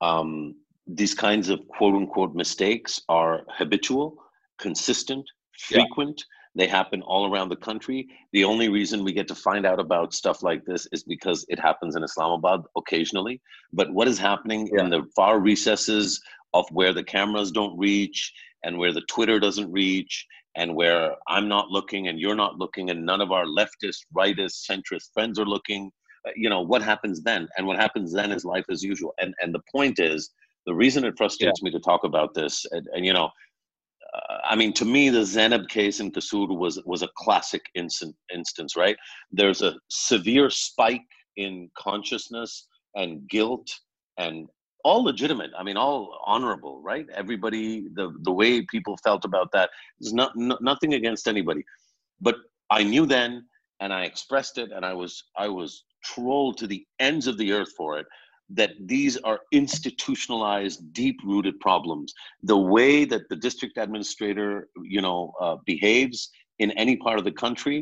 Um, 0.00 0.54
these 0.86 1.12
kinds 1.12 1.48
of 1.48 1.66
quote 1.68 1.94
unquote 1.94 2.34
mistakes 2.34 3.02
are 3.08 3.42
habitual, 3.58 4.16
consistent, 4.58 5.24
frequent. 5.58 6.18
Yeah. 6.20 6.64
They 6.64 6.68
happen 6.68 7.02
all 7.02 7.30
around 7.30 7.48
the 7.48 7.56
country. 7.56 8.08
The 8.32 8.44
only 8.44 8.68
reason 8.68 9.04
we 9.04 9.12
get 9.12 9.28
to 9.28 9.34
find 9.34 9.66
out 9.66 9.80
about 9.80 10.14
stuff 10.14 10.42
like 10.42 10.64
this 10.64 10.86
is 10.92 11.02
because 11.02 11.44
it 11.48 11.58
happens 11.58 11.96
in 11.96 12.04
Islamabad 12.04 12.60
occasionally. 12.76 13.40
But 13.72 13.92
what 13.92 14.08
is 14.08 14.18
happening 14.18 14.68
yeah. 14.72 14.84
in 14.84 14.90
the 14.90 15.02
far 15.16 15.40
recesses 15.40 16.20
of 16.54 16.64
where 16.70 16.92
the 16.92 17.04
cameras 17.04 17.50
don't 17.50 17.76
reach 17.76 18.32
and 18.64 18.78
where 18.78 18.92
the 18.92 19.06
Twitter 19.08 19.38
doesn't 19.40 19.70
reach 19.70 20.26
and 20.58 20.74
where 20.74 21.14
I'm 21.28 21.48
not 21.48 21.70
looking 21.70 22.08
and 22.08 22.18
you're 22.18 22.34
not 22.34 22.58
looking 22.58 22.90
and 22.90 23.06
none 23.06 23.20
of 23.20 23.30
our 23.30 23.44
leftist, 23.44 24.00
rightist, 24.14 24.68
centrist 24.68 25.12
friends 25.14 25.38
are 25.38 25.46
looking, 25.46 25.90
uh, 26.26 26.32
you 26.36 26.50
know, 26.50 26.60
what 26.60 26.82
happens 26.82 27.22
then? 27.22 27.48
And 27.56 27.66
what 27.66 27.76
happens 27.76 28.12
then 28.12 28.32
is 28.32 28.44
life 28.44 28.64
as 28.70 28.82
usual. 28.82 29.14
And 29.18 29.34
and 29.40 29.54
the 29.54 29.62
point 29.72 30.00
is, 30.00 30.30
the 30.66 30.74
reason 30.74 31.04
it 31.04 31.16
frustrates 31.16 31.60
yeah. 31.62 31.66
me 31.66 31.70
to 31.70 31.80
talk 31.80 32.02
about 32.04 32.34
this, 32.34 32.66
and, 32.72 32.86
and 32.92 33.06
you 33.06 33.12
know, 33.12 33.30
uh, 34.14 34.38
I 34.44 34.56
mean, 34.56 34.72
to 34.74 34.84
me, 34.84 35.10
the 35.10 35.24
Zainab 35.24 35.68
case 35.68 36.00
in 36.00 36.10
Kasur 36.10 36.58
was 36.58 36.82
was 36.84 37.02
a 37.02 37.08
classic 37.16 37.62
instant, 37.74 38.16
instance, 38.34 38.76
right? 38.76 38.96
There's 39.30 39.62
a 39.62 39.76
severe 39.88 40.50
spike 40.50 41.06
in 41.36 41.70
consciousness 41.78 42.66
and 42.96 43.28
guilt 43.28 43.68
and 44.18 44.48
all 44.88 45.02
legitimate 45.04 45.50
i 45.58 45.62
mean 45.62 45.76
all 45.76 46.00
honorable 46.34 46.80
right? 46.90 47.06
Everybody 47.22 47.66
the 47.98 48.06
the 48.28 48.34
way 48.40 48.50
people 48.74 48.96
felt 49.08 49.24
about 49.30 49.48
that 49.52 49.68
is 50.00 50.12
not 50.20 50.30
nothing 50.70 50.94
against 50.94 51.28
anybody. 51.34 51.62
But 52.20 52.36
i 52.78 52.82
knew 52.82 53.04
then 53.16 53.30
and 53.80 53.90
i 53.98 54.02
expressed 54.10 54.56
it 54.62 54.70
and 54.74 54.84
i 54.92 54.94
was 55.02 55.12
i 55.46 55.48
was 55.48 55.70
trolled 56.10 56.54
to 56.58 56.66
the 56.72 56.82
ends 57.08 57.26
of 57.30 57.36
the 57.38 57.52
earth 57.58 57.72
for 57.80 57.90
it 58.00 58.06
that 58.60 58.72
these 58.94 59.14
are 59.30 59.40
institutionalized 59.52 60.78
deep 60.94 61.18
rooted 61.30 61.56
problems. 61.60 62.14
The 62.42 62.56
way 62.56 63.04
that 63.12 63.28
the 63.28 63.36
district 63.36 63.76
administrator 63.76 64.50
you 64.96 65.02
know 65.06 65.20
uh, 65.44 65.56
behaves 65.72 66.30
in 66.58 66.70
any 66.84 66.96
part 67.04 67.18
of 67.18 67.24
the 67.28 67.36
country 67.44 67.78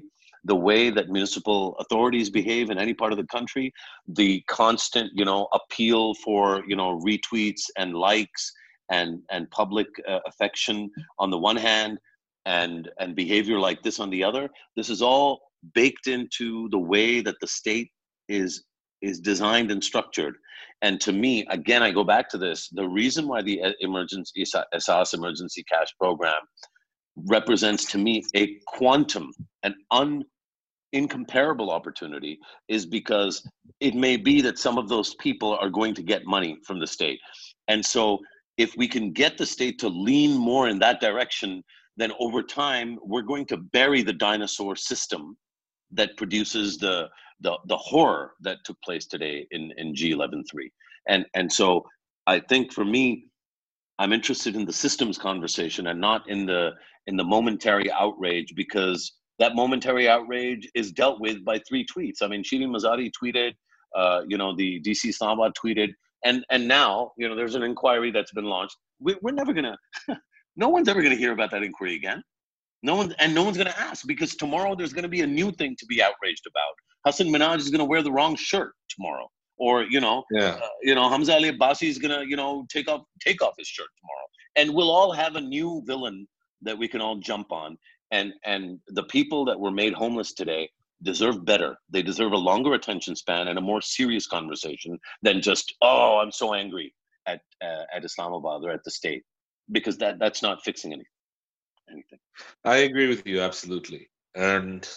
the 0.47 0.57
way 0.57 0.91
that 0.91 1.09
municipal 1.09 1.77
authorities 1.79 2.31
behave 2.31 2.71
in 2.71 2.79
any 2.79 2.95
part 2.95 3.13
of 3.13 3.19
the 3.19 3.27
country, 3.27 3.73
the 4.07 4.41
constant, 4.49 5.11
you 5.15 5.25
know, 5.25 5.49
appeal 5.53 6.15
for, 6.25 6.63
you 6.67 6.77
know, 6.77 7.01
retweets 7.01 7.63
and 7.77 7.95
likes 7.95 8.53
and 8.91 9.21
and 9.31 9.51
public 9.51 9.89
uh, 10.09 10.21
affection 10.27 10.89
on 11.19 11.31
the 11.31 11.39
one 11.39 11.57
hand, 11.57 11.99
and 12.45 12.89
and 13.01 13.17
behavior 13.17 13.59
like 13.59 13.83
this 13.83 13.99
on 13.99 14.11
the 14.11 14.23
other. 14.23 14.49
This 14.77 14.89
is 14.89 15.03
all 15.03 15.41
baked 15.75 16.07
into 16.07 16.69
the 16.71 16.79
way 16.79 17.21
that 17.21 17.37
the 17.41 17.49
state 17.49 17.91
is 18.29 18.65
is 19.03 19.19
designed 19.21 19.71
and 19.73 19.83
structured. 19.83 20.37
And 20.83 21.01
to 21.01 21.13
me, 21.13 21.45
again, 21.51 21.83
I 21.83 21.91
go 21.91 22.05
back 22.05 22.29
to 22.31 22.39
this: 22.39 22.69
the 22.69 22.89
reason 22.89 23.27
why 23.27 23.43
the 23.43 23.61
uh, 23.63 23.73
emergency 23.81 24.45
Ehsaas 24.75 25.15
emergency 25.15 25.65
cash 25.65 25.89
program 25.99 26.43
represents 27.17 27.85
to 27.93 27.99
me 27.99 28.23
a 28.37 28.57
quantum, 28.67 29.33
an 29.63 29.75
incomparable 30.93 31.71
opportunity 31.71 32.39
is 32.69 32.87
because 32.87 33.47
it 33.81 33.95
may 33.95 34.17
be 34.17 34.41
that 34.41 34.59
some 34.59 34.79
of 34.79 34.89
those 34.89 35.15
people 35.17 35.57
are 35.61 35.71
going 35.71 35.95
to 35.95 36.03
get 36.03 36.27
money 36.27 36.57
from 36.67 36.79
the 36.79 36.87
state. 36.87 37.21
And 37.69 37.85
so 37.85 38.19
if 38.57 38.75
we 38.77 38.89
can 38.89 39.13
get 39.13 39.37
the 39.37 39.47
state 39.47 39.79
to 39.81 39.89
lean 39.89 40.37
more 40.37 40.69
in 40.69 40.79
that 40.79 41.01
direction, 41.01 41.63
then 41.97 42.13
over 42.19 42.43
time 42.43 42.99
we're 43.03 43.23
going 43.23 43.47
to 43.47 43.57
bury 43.57 44.03
the 44.03 44.13
dinosaur 44.13 44.77
system 44.77 45.37
that 45.93 46.17
produces 46.17 46.79
the 46.79 47.09
the, 47.41 47.59
the 47.67 47.77
horror 47.77 48.33
that 48.41 48.59
took 48.65 48.81
place 48.81 49.05
today 49.07 49.47
in, 49.51 49.71
in 49.77 49.93
G11.3. 49.93 50.43
And 51.07 51.27
and 51.35 51.53
so 51.53 51.85
I 52.27 52.41
think 52.41 52.73
for 52.73 52.85
me, 52.85 53.27
I'm 53.99 54.13
interested 54.13 54.57
in 54.57 54.65
the 54.65 54.73
systems 54.73 55.19
conversation 55.19 55.89
and 55.89 56.01
not 56.01 56.29
in 56.29 56.47
the 56.47 56.73
in 57.07 57.17
the 57.17 57.25
momentary 57.25 57.91
outrage 57.93 58.55
because 58.55 59.13
that 59.39 59.55
momentary 59.55 60.09
outrage 60.09 60.69
is 60.75 60.93
dealt 60.93 61.21
with 61.21 61.45
by 61.45 61.59
three 61.69 61.87
tweets. 61.87 62.23
I 62.23 62.29
mean, 62.29 62.43
Shirin 62.43 62.69
Mazari 62.69 63.11
tweeted, 63.23 63.53
uh, 63.95 64.23
you 64.27 64.39
know, 64.39 64.57
the 64.57 64.81
DC 64.81 65.11
Islamabad 65.11 65.53
tweeted, 65.55 65.93
and 66.25 66.45
and 66.51 66.67
now 66.67 67.13
you 67.17 67.29
know 67.29 67.37
there's 67.37 67.55
an 67.55 67.63
inquiry 67.63 68.11
that's 68.11 68.33
been 68.33 68.45
launched. 68.45 68.77
We, 69.01 69.17
we're 69.23 69.33
never 69.33 69.53
gonna, 69.53 69.77
no 70.57 70.69
one's 70.69 70.89
ever 70.89 71.03
gonna 71.03 71.17
hear 71.17 71.33
about 71.33 71.51
that 71.51 71.63
inquiry 71.63 71.95
again. 71.95 72.23
No 72.83 72.95
one 72.97 73.15
and 73.19 73.35
no 73.35 73.43
one's 73.43 73.57
gonna 73.59 73.75
ask 73.77 74.07
because 74.07 74.35
tomorrow 74.35 74.75
there's 74.75 74.93
gonna 74.93 75.09
be 75.09 75.21
a 75.21 75.27
new 75.27 75.53
thing 75.53 75.77
to 75.79 75.87
be 75.87 76.03
outraged 76.03 76.47
about. 76.47 76.75
Hassan 77.05 77.29
Minhaj 77.29 77.59
is 77.59 77.71
gonna 77.71 77.85
wear 77.85 78.03
the 78.03 78.13
wrong 78.13 78.37
shirt 78.37 78.73
tomorrow, 78.89 79.29
or 79.59 79.85
you 79.85 80.01
know, 80.01 80.25
yeah. 80.31 80.59
uh, 80.63 80.69
you 80.83 80.95
know, 80.95 81.09
Hamza 81.09 81.35
Ali 81.35 81.53
Abbasi 81.53 81.89
is 81.89 81.99
gonna 81.99 82.25
you 82.27 82.37
know 82.37 82.67
take 82.71 82.89
off 82.89 83.03
take 83.21 83.43
off 83.43 83.55
his 83.59 83.69
shirt 83.69 83.89
tomorrow, 84.01 84.27
and 84.57 84.75
we'll 84.75 84.91
all 84.91 85.13
have 85.13 85.37
a 85.37 85.41
new 85.41 85.83
villain 85.87 86.27
that 86.63 86.77
we 86.77 86.89
can 86.89 87.01
all 87.01 87.17
jump 87.17 87.53
on 87.53 87.77
and 88.11 88.33
and 88.45 88.79
the 88.89 89.05
people 89.05 89.45
that 89.47 89.59
were 89.59 89.71
made 89.71 89.93
homeless 89.93 90.33
today 90.33 90.69
deserve 91.03 91.45
better. 91.45 91.77
They 91.91 92.03
deserve 92.03 92.33
a 92.33 92.37
longer 92.37 92.75
attention 92.75 93.17
span 93.17 93.49
and 93.49 93.59
a 93.59 93.63
more 93.63 93.83
serious 93.83 94.27
conversation 94.27 94.99
than 95.23 95.43
just 95.43 95.75
oh 95.83 96.19
i'm 96.19 96.33
so 96.33 96.55
angry 96.55 96.95
at 97.27 97.41
uh, 97.63 97.85
at 97.95 98.05
islamabad 98.05 98.63
or 98.65 98.71
at 98.71 98.85
the 98.85 98.91
state 98.91 99.23
because 99.73 99.99
that 99.99 100.19
that's 100.19 100.43
not 100.43 100.65
fixing 100.65 100.93
anything 100.93 101.07
anything. 101.91 102.19
I 102.65 102.79
agree 102.79 103.09
with 103.09 103.27
you 103.27 103.41
absolutely. 103.41 104.09
And 104.35 104.89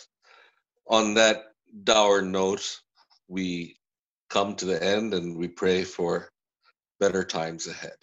on 0.87 1.13
that 1.15 1.43
dour 1.83 2.21
note 2.21 2.79
we 3.27 3.77
come 4.29 4.55
to 4.55 4.65
the 4.65 4.83
end 4.83 5.13
and 5.13 5.37
we 5.37 5.47
pray 5.47 5.83
for 5.83 6.29
better 6.99 7.23
times 7.23 7.67
ahead. 7.67 7.97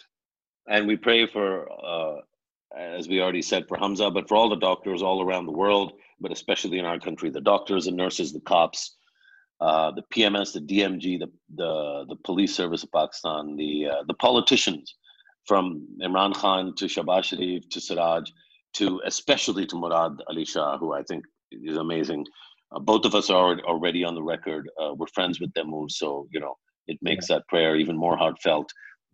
And 0.69 0.87
we 0.87 0.97
pray 0.97 1.27
for 1.27 1.69
uh, 1.71 2.21
as 2.77 3.09
we 3.09 3.21
already 3.21 3.43
said 3.43 3.67
for 3.69 3.79
Hamza, 3.79 4.11
but 4.11 4.29
for 4.29 4.37
all 4.37 4.49
the 4.49 4.57
doctors 4.57 5.03
all 5.03 5.23
around 5.23 5.47
the 5.47 5.53
world, 5.53 5.95
but 6.21 6.33
especially 6.33 6.79
in 6.79 6.85
our 6.85 6.99
country, 6.99 7.31
the 7.31 7.41
doctors 7.41 7.87
and 7.87 7.97
nurses, 7.97 8.33
the 8.33 8.41
cops, 8.41 8.97
uh, 9.61 9.91
the 9.93 10.03
PMS, 10.15 10.53
the 10.53 10.61
DMG, 10.61 11.19
the, 11.19 11.31
the 11.55 12.05
the 12.09 12.17
police 12.25 12.55
service 12.55 12.83
of 12.83 12.93
Pakistan, 12.93 13.57
the 13.57 13.89
uh, 13.89 14.03
the 14.07 14.15
politicians, 14.15 14.95
from 15.47 15.87
Imran 16.03 16.35
Khan 16.35 16.75
to 16.77 16.85
Shahbaz 16.87 17.25
Sharif 17.25 17.69
to 17.71 17.81
Siraj, 17.81 18.29
to 18.75 19.01
especially 19.07 19.67
to 19.67 19.77
Murad 19.77 20.13
Ali 20.29 20.45
Shah, 20.45 20.77
who 20.79 20.93
I 20.93 21.03
think 21.03 21.25
is 21.51 21.79
amazing. 21.79 22.27
Uh, 22.73 22.81
both 22.81 23.05
of 23.07 23.15
us 23.15 23.31
are 23.31 23.59
already 23.61 24.05
on 24.05 24.15
the 24.15 24.23
record. 24.23 24.69
Uh, 24.81 24.93
we're 24.95 25.07
friends 25.15 25.41
with 25.41 25.53
them, 25.55 25.73
so 25.89 26.29
you 26.31 26.41
know 26.41 26.57
it 26.87 26.99
makes 27.01 27.31
yeah. 27.31 27.37
that 27.37 27.49
prayer 27.49 27.77
even 27.77 27.97
more 27.97 28.17
heartfelt 28.17 28.71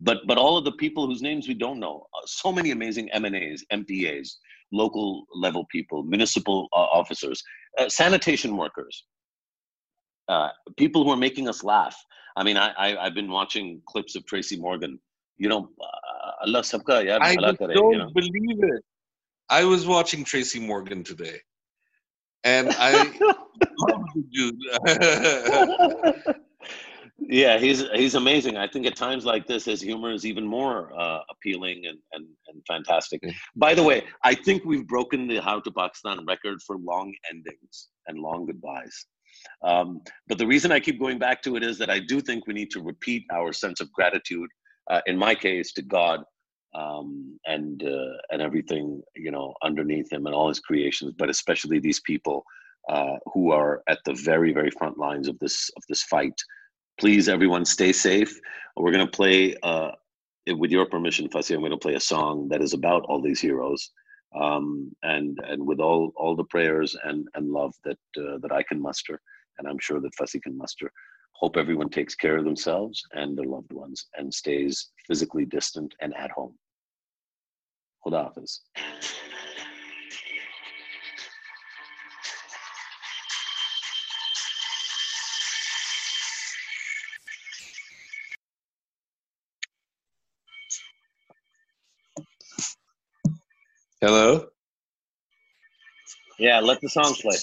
but 0.07 0.19
but 0.27 0.37
all 0.37 0.57
of 0.57 0.65
the 0.65 0.71
people 0.83 1.07
whose 1.07 1.21
names 1.21 1.47
we 1.47 1.53
don't 1.53 1.79
know 1.79 2.05
uh, 2.15 2.25
so 2.25 2.51
many 2.51 2.71
amazing 2.71 3.09
mnas 3.21 3.63
mpas 3.79 4.27
local 4.71 5.25
level 5.45 5.65
people 5.75 6.03
municipal 6.03 6.67
uh, 6.73 6.89
officers 7.01 7.41
uh, 7.79 7.89
sanitation 7.89 8.55
workers 8.57 9.05
uh, 10.29 10.49
people 10.77 11.03
who 11.03 11.11
are 11.11 11.17
making 11.17 11.47
us 11.49 11.63
laugh. 11.63 11.95
I 12.37 12.43
mean 12.43 12.57
I, 12.57 12.73
I 12.77 13.03
have 13.03 13.13
been 13.13 13.29
watching 13.29 13.81
clips 13.87 14.15
of 14.15 14.25
tracy 14.25 14.57
morgan. 14.59 14.99
You 15.37 15.49
know 15.49 15.69
uh, 15.81 16.45
allah 16.45 16.61
sabka 16.61 16.95
yaar, 17.07 17.19
i 17.21 17.35
don't 17.35 17.57
kare, 17.57 17.73
you 17.73 17.97
know? 17.97 18.09
believe 18.13 18.63
it. 18.63 18.83
I 19.49 19.63
was 19.65 19.85
watching 19.85 20.23
tracy 20.23 20.59
morgan 20.59 21.03
today 21.03 21.37
and 22.43 22.69
i 22.77 22.91
love 23.83 24.03
the 24.15 24.23
dude 24.35 24.61
yeah, 27.19 27.57
he's 27.59 27.87
he's 27.91 28.15
amazing. 28.15 28.57
I 28.57 28.67
think 28.67 28.87
at 28.87 28.95
times 28.95 29.23
like 29.23 29.45
this, 29.45 29.65
his 29.65 29.81
humor 29.81 30.11
is 30.11 30.25
even 30.25 30.45
more 30.45 30.91
uh, 30.99 31.19
appealing 31.29 31.83
and, 31.85 31.99
and 32.11 32.27
and 32.47 32.61
fantastic. 32.67 33.21
By 33.55 33.75
the 33.75 33.83
way, 33.83 34.03
I 34.23 34.33
think 34.33 34.65
we've 34.65 34.87
broken 34.87 35.27
the 35.27 35.37
How 35.37 35.59
to 35.59 35.71
Pakistan 35.71 36.25
record 36.25 36.61
for 36.65 36.77
long 36.77 37.13
endings 37.29 37.89
and 38.07 38.19
long 38.19 38.45
goodbyes. 38.45 39.05
Um, 39.63 40.01
but 40.27 40.37
the 40.37 40.47
reason 40.47 40.71
I 40.71 40.79
keep 40.79 40.99
going 40.99 41.19
back 41.19 41.41
to 41.43 41.55
it 41.55 41.63
is 41.63 41.77
that 41.79 41.89
I 41.89 41.99
do 41.99 42.19
think 42.19 42.47
we 42.47 42.53
need 42.53 42.71
to 42.71 42.81
repeat 42.81 43.23
our 43.31 43.53
sense 43.53 43.79
of 43.79 43.91
gratitude. 43.91 44.49
Uh, 44.89 45.01
in 45.05 45.17
my 45.17 45.33
case, 45.35 45.71
to 45.73 45.81
God 45.81 46.23
um, 46.75 47.39
and 47.45 47.83
uh, 47.83 48.17
and 48.31 48.41
everything 48.41 49.01
you 49.15 49.31
know 49.31 49.53
underneath 49.63 50.11
Him 50.11 50.25
and 50.25 50.33
all 50.33 50.49
His 50.49 50.59
creations, 50.59 51.13
but 51.17 51.29
especially 51.29 51.79
these 51.79 51.99
people 51.99 52.43
uh, 52.89 53.17
who 53.33 53.51
are 53.51 53.83
at 53.87 53.99
the 54.05 54.13
very 54.13 54.51
very 54.51 54.71
front 54.71 54.97
lines 54.97 55.27
of 55.27 55.37
this 55.37 55.69
of 55.77 55.83
this 55.87 56.03
fight 56.03 56.35
please 56.99 57.27
everyone 57.29 57.65
stay 57.65 57.91
safe. 57.91 58.39
We're 58.75 58.91
going 58.91 59.05
to 59.05 59.11
play 59.11 59.55
uh, 59.63 59.91
with 60.47 60.71
your 60.71 60.85
permission 60.85 61.29
Fasi, 61.29 61.55
i'm 61.55 61.61
going 61.61 61.71
to 61.71 61.77
play 61.77 61.95
a 61.95 61.99
song 61.99 62.47
that 62.49 62.61
is 62.61 62.73
about 62.73 63.03
all 63.03 63.21
these 63.21 63.39
heroes 63.39 63.91
um, 64.35 64.91
and 65.03 65.39
and 65.47 65.65
with 65.65 65.79
all 65.79 66.11
all 66.15 66.35
the 66.35 66.43
prayers 66.45 66.95
and 67.05 67.27
and 67.35 67.49
love 67.49 67.73
that 67.85 67.97
uh, 68.17 68.37
that 68.41 68.51
i 68.51 68.61
can 68.63 68.81
muster 68.81 69.21
and 69.57 69.67
i'm 69.67 69.79
sure 69.79 70.01
that 70.01 70.15
Fasi 70.19 70.41
can 70.41 70.57
muster. 70.57 70.91
Hope 71.33 71.57
everyone 71.57 71.89
takes 71.89 72.15
care 72.15 72.37
of 72.37 72.45
themselves 72.45 73.03
and 73.13 73.37
their 73.37 73.45
loved 73.45 73.73
ones 73.73 74.05
and 74.17 74.33
stays 74.33 74.91
physically 75.07 75.45
distant 75.45 75.93
and 75.99 76.15
at 76.15 76.31
home. 76.31 76.53
Khuda 78.05 78.25
Hafiz. 78.25 78.61
Hello? 94.03 94.47
Yeah, 96.37 96.59
let 96.59 96.81
the 96.81 96.89
song 96.89 97.15
play. 97.21 97.37